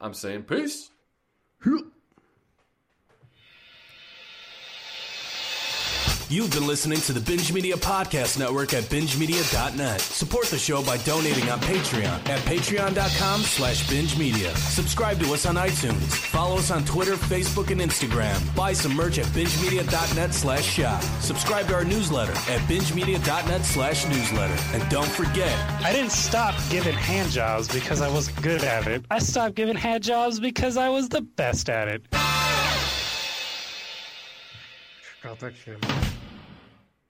I'm 0.00 0.14
saying 0.14 0.44
peace. 0.44 0.90
You've 6.30 6.52
been 6.52 6.68
listening 6.68 7.00
to 7.00 7.12
the 7.12 7.18
Binge 7.18 7.52
Media 7.52 7.74
Podcast 7.74 8.38
Network 8.38 8.72
at 8.72 8.84
bingemedia.net. 8.84 10.00
Support 10.00 10.46
the 10.46 10.60
show 10.60 10.80
by 10.80 10.96
donating 10.98 11.50
on 11.50 11.58
Patreon 11.58 12.28
at 12.28 12.38
patreon.com 12.42 13.40
slash 13.40 13.90
binge 13.90 14.16
media. 14.16 14.54
Subscribe 14.54 15.18
to 15.18 15.34
us 15.34 15.44
on 15.44 15.56
iTunes. 15.56 16.14
Follow 16.14 16.58
us 16.58 16.70
on 16.70 16.84
Twitter, 16.84 17.14
Facebook, 17.14 17.72
and 17.72 17.80
Instagram. 17.80 18.38
Buy 18.54 18.72
some 18.72 18.94
merch 18.94 19.18
at 19.18 19.26
bingemedia.net 19.26 20.32
slash 20.32 20.62
shop. 20.62 21.02
Subscribe 21.18 21.66
to 21.66 21.74
our 21.74 21.84
newsletter 21.84 22.30
at 22.30 22.60
bingemedia.net 22.68 23.64
slash 23.64 24.06
newsletter. 24.06 24.56
And 24.72 24.88
don't 24.88 25.10
forget, 25.10 25.58
I 25.82 25.92
didn't 25.92 26.12
stop 26.12 26.54
giving 26.70 26.94
hand 26.94 27.32
jobs 27.32 27.66
because 27.66 28.00
I 28.00 28.08
was 28.08 28.28
good 28.28 28.62
at 28.62 28.86
it. 28.86 29.04
I 29.10 29.18
stopped 29.18 29.56
giving 29.56 29.74
hand 29.74 30.04
jobs 30.04 30.38
because 30.38 30.76
I 30.76 30.90
was 30.90 31.08
the 31.08 31.22
best 31.22 31.68
at 31.68 31.88
it. 31.88 32.02
I'll 35.24 35.34
touch 35.36 35.66
you. 35.66 35.76